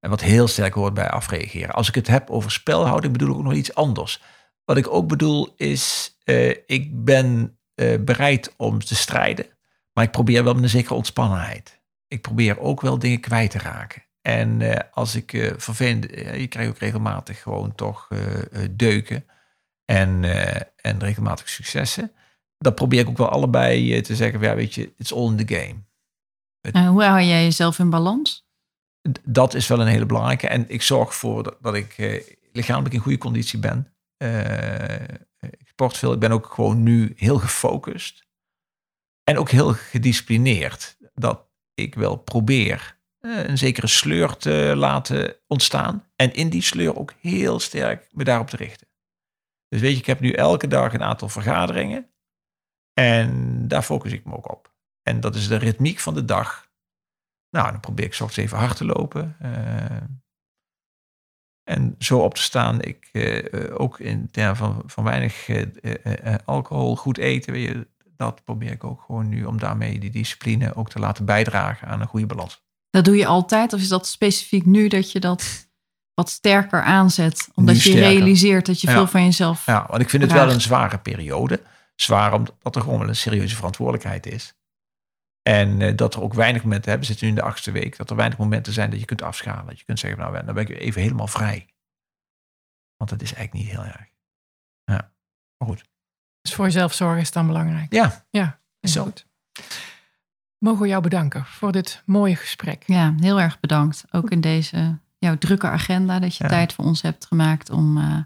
En 0.00 0.10
wat 0.10 0.20
heel 0.20 0.48
sterk 0.48 0.74
hoort 0.74 0.94
bij 0.94 1.10
afreageren. 1.10 1.74
Als 1.74 1.88
ik 1.88 1.94
het 1.94 2.06
heb 2.06 2.30
over 2.30 2.50
spelhouding, 2.50 3.12
bedoel 3.12 3.28
ik 3.30 3.36
ook 3.36 3.42
nog 3.44 3.54
iets 3.54 3.74
anders. 3.74 4.20
Wat 4.66 4.76
ik 4.76 4.88
ook 4.88 5.08
bedoel 5.08 5.54
is, 5.56 6.16
eh, 6.24 6.48
ik 6.48 7.04
ben 7.04 7.58
eh, 7.74 7.98
bereid 8.00 8.54
om 8.56 8.78
te 8.78 8.94
strijden, 8.94 9.46
maar 9.92 10.04
ik 10.04 10.10
probeer 10.10 10.44
wel 10.44 10.54
met 10.54 10.62
een 10.62 10.68
zekere 10.68 10.94
ontspannenheid. 10.94 11.80
Ik 12.08 12.22
probeer 12.22 12.58
ook 12.58 12.80
wel 12.80 12.98
dingen 12.98 13.20
kwijt 13.20 13.50
te 13.50 13.58
raken. 13.58 14.02
En 14.22 14.60
eh, 14.60 14.80
als 14.92 15.14
ik 15.14 15.32
eh 15.32 15.52
vervelend, 15.56 16.04
je 16.10 16.46
krijgt 16.46 16.70
ook 16.70 16.78
regelmatig 16.78 17.42
gewoon 17.42 17.74
toch 17.74 18.08
deuken 18.70 19.24
en, 19.84 20.24
en 20.76 20.98
regelmatig 20.98 21.48
successen. 21.48 22.12
Dan 22.58 22.74
probeer 22.74 23.00
ik 23.00 23.08
ook 23.08 23.18
wel 23.18 23.28
allebei 23.28 24.00
te 24.00 24.16
zeggen, 24.16 24.38
van, 24.38 24.48
ja, 24.48 24.54
weet 24.54 24.74
je, 24.74 24.92
it's 24.96 25.12
all 25.12 25.26
in 25.26 25.46
the 25.46 25.54
game. 25.54 25.84
En 26.60 26.86
hoe 26.86 27.02
hou 27.02 27.22
jij 27.22 27.42
jezelf 27.42 27.78
in 27.78 27.90
balans? 27.90 28.46
Dat 29.22 29.54
is 29.54 29.66
wel 29.66 29.80
een 29.80 29.86
hele 29.86 30.06
belangrijke. 30.06 30.48
En 30.48 30.64
ik 30.68 30.82
zorg 30.82 31.08
ervoor 31.08 31.42
dat, 31.42 31.56
dat 31.60 31.74
ik 31.74 31.96
lichamelijk 32.52 32.94
in 32.94 33.00
goede 33.00 33.18
conditie 33.18 33.58
ben. 33.58 33.95
Eh, 34.16 35.02
ik 35.38 35.68
sport 35.68 35.96
veel. 35.96 36.12
Ik 36.12 36.18
ben 36.18 36.30
ook 36.32 36.46
gewoon 36.46 36.82
nu 36.82 37.12
heel 37.16 37.38
gefocust. 37.38 38.26
En 39.24 39.38
ook 39.38 39.50
heel 39.50 39.72
gedisciplineerd. 39.72 40.96
Dat 41.14 41.48
ik 41.74 41.94
wel 41.94 42.16
probeer 42.16 42.98
eh, 43.18 43.44
een 43.44 43.58
zekere 43.58 43.86
sleur 43.86 44.36
te 44.36 44.72
laten 44.76 45.36
ontstaan. 45.46 46.10
En 46.16 46.34
in 46.34 46.48
die 46.50 46.62
sleur 46.62 46.96
ook 46.96 47.12
heel 47.20 47.60
sterk 47.60 48.08
me 48.12 48.24
daarop 48.24 48.48
te 48.48 48.56
richten. 48.56 48.86
Dus 49.68 49.80
weet 49.80 49.92
je, 49.92 49.98
ik 49.98 50.06
heb 50.06 50.20
nu 50.20 50.32
elke 50.32 50.66
dag 50.66 50.92
een 50.92 51.02
aantal 51.02 51.28
vergaderingen. 51.28 52.10
En 52.92 53.68
daar 53.68 53.82
focus 53.82 54.12
ik 54.12 54.24
me 54.24 54.36
ook 54.36 54.52
op. 54.52 54.74
En 55.02 55.20
dat 55.20 55.34
is 55.34 55.48
de 55.48 55.56
ritmiek 55.56 55.98
van 55.98 56.14
de 56.14 56.24
dag. 56.24 56.70
Nou, 57.50 57.70
dan 57.70 57.80
probeer 57.80 58.04
ik 58.04 58.14
's 58.14 58.20
ochtends 58.20 58.44
even 58.46 58.58
hard 58.58 58.76
te 58.76 58.84
lopen. 58.84 59.36
eh, 59.40 60.02
en 61.66 61.94
zo 61.98 62.18
op 62.18 62.34
te 62.34 62.42
staan. 62.42 62.82
Ik 62.82 63.08
eh, 63.12 63.38
eh, 63.38 63.80
ook 63.80 64.00
in 64.00 64.28
termen 64.30 64.56
van, 64.56 64.82
van 64.86 65.04
weinig 65.04 65.48
eh, 65.48 66.34
alcohol, 66.44 66.96
goed 66.96 67.18
eten. 67.18 67.52
Weet 67.52 67.68
je, 67.68 67.86
dat 68.16 68.44
probeer 68.44 68.70
ik 68.70 68.84
ook 68.84 69.02
gewoon 69.06 69.28
nu 69.28 69.44
om 69.44 69.58
daarmee 69.58 69.98
die 69.98 70.10
discipline 70.10 70.74
ook 70.74 70.90
te 70.90 70.98
laten 70.98 71.24
bijdragen 71.24 71.88
aan 71.88 72.00
een 72.00 72.06
goede 72.06 72.26
balans. 72.26 72.64
Dat 72.90 73.04
doe 73.04 73.16
je 73.16 73.26
altijd? 73.26 73.72
Of 73.72 73.80
is 73.80 73.88
dat 73.88 74.06
specifiek 74.06 74.66
nu 74.66 74.88
dat 74.88 75.12
je 75.12 75.20
dat 75.20 75.68
wat 76.14 76.30
sterker 76.30 76.82
aanzet? 76.82 77.48
Omdat 77.54 77.82
je 77.82 77.94
realiseert 77.94 78.66
dat 78.66 78.80
je 78.80 78.86
Ja. 78.86 78.92
veel 78.92 79.06
van 79.06 79.24
jezelf... 79.24 79.66
Ja, 79.66 79.86
want 79.88 80.02
ik 80.02 80.10
vind 80.10 80.22
het 80.22 80.32
wel 80.32 80.50
een 80.50 80.60
zware 80.60 80.98
periode. 80.98 81.60
Zwaar 81.94 82.32
omdat 82.32 82.76
er 82.76 82.80
gewoon 82.80 82.98
wel 82.98 83.08
een 83.08 83.16
serieuze 83.16 83.56
verantwoordelijkheid 83.56 84.26
is. 84.26 84.54
En 85.46 85.80
eh, 85.82 85.96
dat 85.96 86.14
er 86.14 86.22
ook 86.22 86.34
weinig 86.34 86.62
momenten 86.62 86.90
hebben, 86.90 87.08
we 87.08 87.12
zitten 87.14 87.26
nu 87.32 87.32
in 87.38 87.38
de 87.44 87.48
achtste 87.50 87.70
week, 87.70 87.96
dat 87.96 88.10
er 88.10 88.16
weinig 88.16 88.38
momenten 88.38 88.72
zijn 88.72 88.90
dat 88.90 88.98
je 89.00 89.04
kunt 89.06 89.22
afschalen. 89.22 89.66
Dat 89.66 89.78
je 89.78 89.84
kunt 89.84 89.98
zeggen, 89.98 90.20
nou, 90.20 90.44
dan 90.44 90.54
ben 90.54 90.68
ik 90.68 90.78
even 90.78 91.02
helemaal 91.02 91.26
vrij. 91.26 91.66
Want 92.96 93.10
dat 93.10 93.22
is 93.22 93.34
eigenlijk 93.34 93.64
niet 93.66 93.74
heel 93.76 93.84
erg. 93.84 94.06
Ja, 94.84 95.12
maar 95.58 95.68
goed. 95.68 95.84
Dus 96.40 96.54
voor 96.54 96.64
jezelf 96.64 96.92
zorgen 96.94 97.20
is 97.20 97.30
dan 97.32 97.46
belangrijk. 97.46 97.92
Ja, 97.92 98.24
Ja, 98.30 98.60
is 98.80 98.92
Zo. 98.92 99.02
goed. 99.02 99.26
Mogen 100.58 100.82
we 100.82 100.88
jou 100.88 101.02
bedanken 101.02 101.44
voor 101.44 101.72
dit 101.72 102.02
mooie 102.06 102.36
gesprek. 102.36 102.82
Ja, 102.86 103.14
heel 103.20 103.40
erg 103.40 103.60
bedankt. 103.60 104.04
Ook 104.10 104.30
in 104.30 104.40
deze 104.40 104.98
jouw 105.18 105.38
drukke 105.38 105.66
agenda 105.68 106.18
dat 106.18 106.36
je 106.36 106.44
Ja. 106.44 106.50
tijd 106.50 106.72
voor 106.72 106.84
ons 106.84 107.02
hebt 107.02 107.26
gemaakt 107.26 107.70
om, 107.70 107.98
eh, 107.98 108.18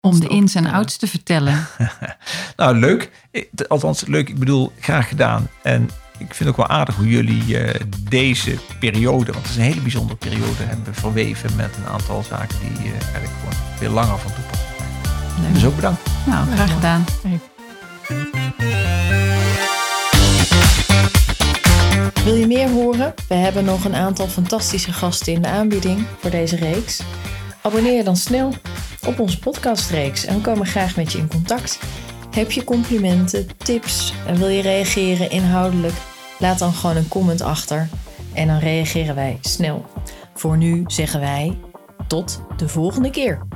om 0.00 0.20
de 0.20 0.28
ins 0.28 0.54
en 0.54 0.66
outs 0.66 0.96
te 0.96 1.06
vertellen. 1.06 1.66
nou 2.56 2.76
leuk. 2.76 3.26
Ik- 3.30 3.50
Althans, 3.68 4.06
leuk. 4.06 4.28
Ik 4.28 4.38
bedoel, 4.38 4.72
graag 4.80 5.08
gedaan. 5.08 5.48
En 5.62 5.88
ik 6.18 6.34
vind 6.34 6.48
ook 6.48 6.56
wel 6.56 6.66
aardig 6.66 6.96
hoe 6.96 7.08
jullie 7.08 7.58
eh, 7.58 7.80
deze 8.08 8.58
periode, 8.80 9.32
want 9.32 9.44
het 9.46 9.50
is 9.50 9.56
een 9.56 9.62
hele 9.62 9.80
bijzondere 9.80 10.18
periode, 10.18 10.62
hebben 10.62 10.94
verweven 10.94 11.56
met 11.56 11.76
een 11.76 11.92
aantal 11.92 12.22
zaken 12.22 12.58
die 12.60 12.86
eh, 12.86 12.90
eigenlijk 12.92 13.32
gewoon 13.38 13.54
veel 13.76 13.90
langer 13.90 14.18
van 14.18 14.32
toepassing 14.32 14.68
zijn. 14.76 15.44
Leuk. 15.44 15.54
Dus 15.54 15.64
ook 15.64 15.74
bedankt. 15.74 16.00
Nou, 16.26 16.46
graag 16.54 16.72
gedaan. 16.72 17.04
Wil 22.24 22.34
je 22.34 22.46
meer 22.46 22.70
horen? 22.70 23.14
We 23.28 23.34
hebben 23.34 23.64
nog 23.64 23.84
een 23.84 23.94
aantal 23.94 24.26
fantastische 24.26 24.92
gasten 24.92 25.32
in 25.32 25.42
de 25.42 25.48
aanbieding 25.48 26.06
voor 26.20 26.30
deze 26.30 26.56
reeks. 26.56 27.02
Abonneer 27.62 27.96
je 27.96 28.04
dan 28.04 28.16
snel 28.16 28.54
op 29.06 29.18
onze 29.18 29.38
podcastreeks 29.38 30.24
en 30.24 30.34
we 30.34 30.40
komen 30.40 30.66
graag 30.66 30.96
met 30.96 31.12
je 31.12 31.18
in 31.18 31.28
contact. 31.28 31.78
Heb 32.30 32.50
je 32.50 32.64
complimenten, 32.64 33.46
tips 33.56 34.14
en 34.26 34.36
wil 34.36 34.48
je 34.48 34.62
reageren 34.62 35.30
inhoudelijk? 35.30 35.94
Laat 36.38 36.58
dan 36.58 36.72
gewoon 36.72 36.96
een 36.96 37.08
comment 37.08 37.40
achter 37.40 37.88
en 38.34 38.46
dan 38.46 38.58
reageren 38.58 39.14
wij 39.14 39.38
snel. 39.40 39.84
Voor 40.34 40.56
nu 40.56 40.84
zeggen 40.86 41.20
wij 41.20 41.58
tot 42.06 42.42
de 42.56 42.68
volgende 42.68 43.10
keer. 43.10 43.46